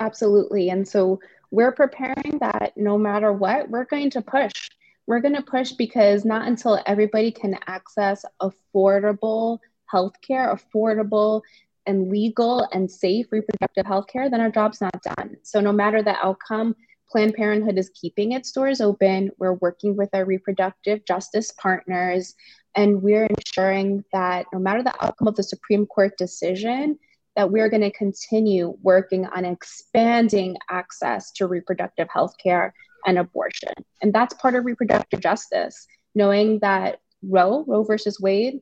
absolutely 0.00 0.70
and 0.70 0.86
so 0.86 1.18
we're 1.50 1.72
preparing 1.72 2.38
that 2.40 2.72
no 2.76 2.98
matter 2.98 3.32
what 3.32 3.68
we're 3.70 3.84
going 3.84 4.10
to 4.10 4.20
push 4.20 4.68
we're 5.06 5.20
going 5.20 5.36
to 5.36 5.42
push 5.42 5.72
because 5.72 6.24
not 6.24 6.48
until 6.48 6.82
everybody 6.86 7.30
can 7.30 7.58
access 7.66 8.24
affordable 8.42 9.58
healthcare, 9.92 10.52
affordable 10.52 11.42
and 11.86 12.10
legal 12.10 12.68
and 12.72 12.90
safe 12.90 13.26
reproductive 13.30 13.86
healthcare, 13.86 14.30
then 14.30 14.40
our 14.40 14.50
job's 14.50 14.80
not 14.80 15.00
done. 15.02 15.36
So, 15.42 15.60
no 15.60 15.72
matter 15.72 16.02
the 16.02 16.16
outcome, 16.16 16.74
Planned 17.08 17.34
Parenthood 17.34 17.78
is 17.78 17.90
keeping 17.94 18.32
its 18.32 18.50
doors 18.50 18.80
open. 18.80 19.30
We're 19.38 19.54
working 19.54 19.96
with 19.96 20.08
our 20.12 20.24
reproductive 20.24 21.04
justice 21.04 21.52
partners, 21.52 22.34
and 22.74 23.00
we're 23.00 23.26
ensuring 23.26 24.04
that 24.12 24.46
no 24.52 24.58
matter 24.58 24.82
the 24.82 25.04
outcome 25.04 25.28
of 25.28 25.36
the 25.36 25.44
Supreme 25.44 25.86
Court 25.86 26.18
decision, 26.18 26.98
that 27.36 27.50
we're 27.50 27.68
going 27.68 27.82
to 27.82 27.92
continue 27.92 28.76
working 28.82 29.26
on 29.26 29.44
expanding 29.44 30.56
access 30.70 31.30
to 31.32 31.46
reproductive 31.46 32.08
health 32.12 32.34
care 32.42 32.74
and 33.06 33.18
abortion. 33.18 33.72
And 34.02 34.12
that's 34.12 34.34
part 34.34 34.54
of 34.54 34.64
reproductive 34.64 35.20
justice, 35.20 35.86
knowing 36.14 36.58
that 36.60 37.00
Roe, 37.22 37.64
Roe 37.66 37.84
versus 37.84 38.18
Wade, 38.18 38.60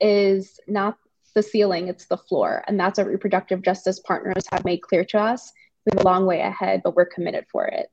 is 0.00 0.60
not 0.66 0.98
the 1.34 1.42
ceiling, 1.42 1.88
it's 1.88 2.06
the 2.06 2.16
floor. 2.16 2.64
And 2.66 2.78
that's 2.78 2.98
what 2.98 3.06
reproductive 3.06 3.62
justice 3.62 4.00
partners 4.00 4.44
have 4.50 4.64
made 4.64 4.82
clear 4.82 5.04
to 5.06 5.18
us. 5.18 5.52
We 5.86 5.92
have 5.96 6.04
a 6.04 6.08
long 6.08 6.26
way 6.26 6.40
ahead, 6.40 6.82
but 6.82 6.96
we're 6.96 7.06
committed 7.06 7.46
for 7.50 7.66
it. 7.66 7.88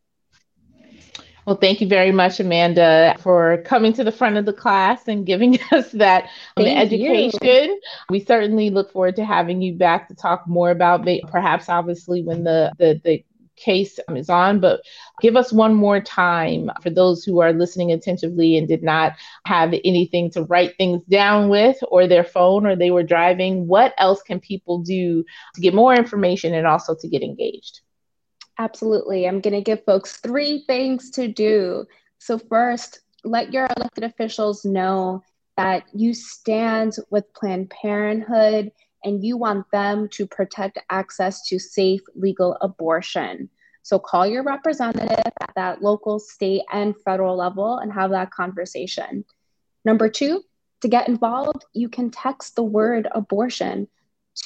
Well, 1.46 1.58
thank 1.58 1.80
you 1.80 1.88
very 1.88 2.12
much, 2.12 2.40
Amanda, 2.40 3.16
for 3.20 3.62
coming 3.66 3.94
to 3.94 4.04
the 4.04 4.12
front 4.12 4.38
of 4.38 4.46
the 4.46 4.54
class 4.54 5.08
and 5.08 5.26
giving 5.26 5.60
us 5.72 5.92
that 5.92 6.30
um, 6.58 6.66
education. 6.66 7.40
You. 7.42 7.82
We 8.10 8.20
certainly 8.20 8.72
look 8.72 8.92
forward 8.92 9.16
to 9.18 9.26
having 9.26 9.62
you 9.62 9.74
back 9.76 10.08
to 10.08 10.16
talk 10.16 10.48
more 10.48 10.72
about 10.72 11.08
perhaps 11.30 11.70
obviously 11.70 12.24
when 12.24 12.44
the, 12.44 12.72
the, 12.80 13.00
the 13.04 13.26
case 13.56 14.00
is 14.10 14.30
on, 14.30 14.60
but 14.60 14.82
give 15.22 15.36
us 15.36 15.54
one 15.54 15.74
more 15.74 16.02
time 16.02 16.72
for 16.82 16.90
those 16.90 17.24
who 17.24 17.40
are 17.40 17.54
listening 17.54 17.92
attentively 17.92 18.58
and 18.58 18.68
did 18.68 18.84
not 18.84 19.14
have 19.46 19.74
anything 19.86 20.32
to 20.32 20.44
write 20.44 20.76
things 20.78 21.02
down 21.10 21.50
with 21.50 21.78
or 21.90 22.08
their 22.08 22.24
phone 22.24 22.66
or 22.66 22.76
they 22.76 22.92
were 22.92 23.04
driving. 23.04 23.68
What 23.68 23.94
else 23.98 24.22
can 24.24 24.40
people 24.40 24.80
do 24.80 25.24
to 25.54 25.62
get 25.62 25.74
more 25.74 25.94
information 25.94 26.54
and 26.54 26.68
also 26.68 26.96
to 27.00 27.08
get 27.08 27.22
engaged? 27.22 27.82
Absolutely. 28.58 29.28
I'm 29.28 29.42
going 29.42 29.54
to 29.54 29.62
give 29.62 29.84
folks 29.84 30.18
three 30.18 30.64
things 30.66 31.10
to 31.12 31.28
do. 31.28 31.86
So, 32.20 32.38
first, 32.38 33.02
let 33.24 33.52
your 33.52 33.68
elected 33.76 34.04
officials 34.04 34.64
know 34.64 35.24
that 35.58 35.84
you 35.94 36.14
stand 36.14 36.96
with 37.10 37.34
Planned 37.34 37.70
Parenthood 37.70 38.72
and 39.04 39.24
you 39.24 39.38
want 39.38 39.66
them 39.72 40.08
to 40.14 40.26
protect 40.26 40.80
access 40.90 41.46
to 41.48 41.60
safe 41.60 42.02
legal 42.16 42.58
abortion. 42.62 43.50
So, 43.84 44.00
call 44.00 44.26
your 44.26 44.44
representative 44.44 45.20
at 45.42 45.52
that 45.56 45.82
local, 45.82 46.20
state, 46.20 46.64
and 46.72 46.96
federal 47.04 47.36
level 47.36 47.78
and 47.80 47.92
have 47.92 48.12
that 48.12 48.32
conversation. 48.32 49.26
Number 49.84 50.10
two, 50.10 50.42
to 50.82 50.88
get 50.88 51.08
involved, 51.08 51.66
you 51.74 51.90
can 51.90 52.10
text 52.10 52.56
the 52.56 52.64
word 52.64 53.08
abortion 53.12 53.88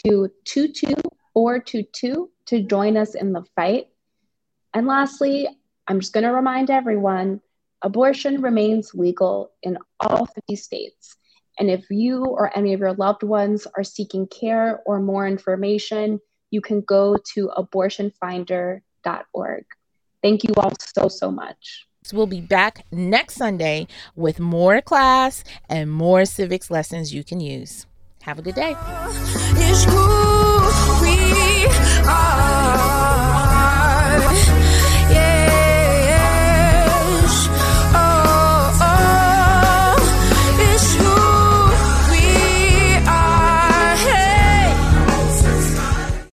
to 0.06 0.30
22422 0.46 2.30
to 2.46 2.62
join 2.64 2.98
us 2.98 3.16
in 3.16 3.34
the 3.34 3.44
fight. 3.56 3.88
And 4.74 4.88
lastly, 4.88 5.48
I'm 5.88 6.00
just 6.00 6.14
going 6.14 6.26
to 6.26 6.32
remind 6.32 6.70
everyone 6.70 7.42
abortion 7.82 8.42
remains 8.42 8.94
legal 8.94 9.52
in 9.64 9.78
all 10.00 10.26
50 10.26 10.56
states. 10.56 11.16
And 11.60 11.70
if 11.70 11.86
you 11.90 12.24
or 12.24 12.58
any 12.58 12.74
of 12.74 12.80
your 12.80 12.94
loved 12.94 13.24
ones 13.24 13.68
are 13.76 13.84
seeking 13.84 14.28
care 14.28 14.82
or 14.86 15.00
more 15.00 15.28
information, 15.28 16.22
you 16.52 16.62
can 16.62 16.82
go 16.82 17.18
to 17.34 17.50
abortionfinder.org. 17.58 19.66
Thank 20.22 20.44
you 20.44 20.54
all 20.58 20.74
so, 20.80 21.08
so 21.08 21.32
much. 21.32 21.88
We'll 22.14 22.28
be 22.28 22.42
back 22.42 22.86
next 22.92 23.36
Sunday 23.36 23.88
with 24.16 24.40
more 24.40 24.82
class 24.82 25.44
and 25.68 25.92
more 25.92 26.26
civics 26.26 26.72
lessons 26.72 27.14
you 27.14 27.24
can 27.24 27.40
use. 27.40 27.86
Have 28.24 28.40
a 28.40 28.42
good 28.42 28.56
day. 28.56 28.76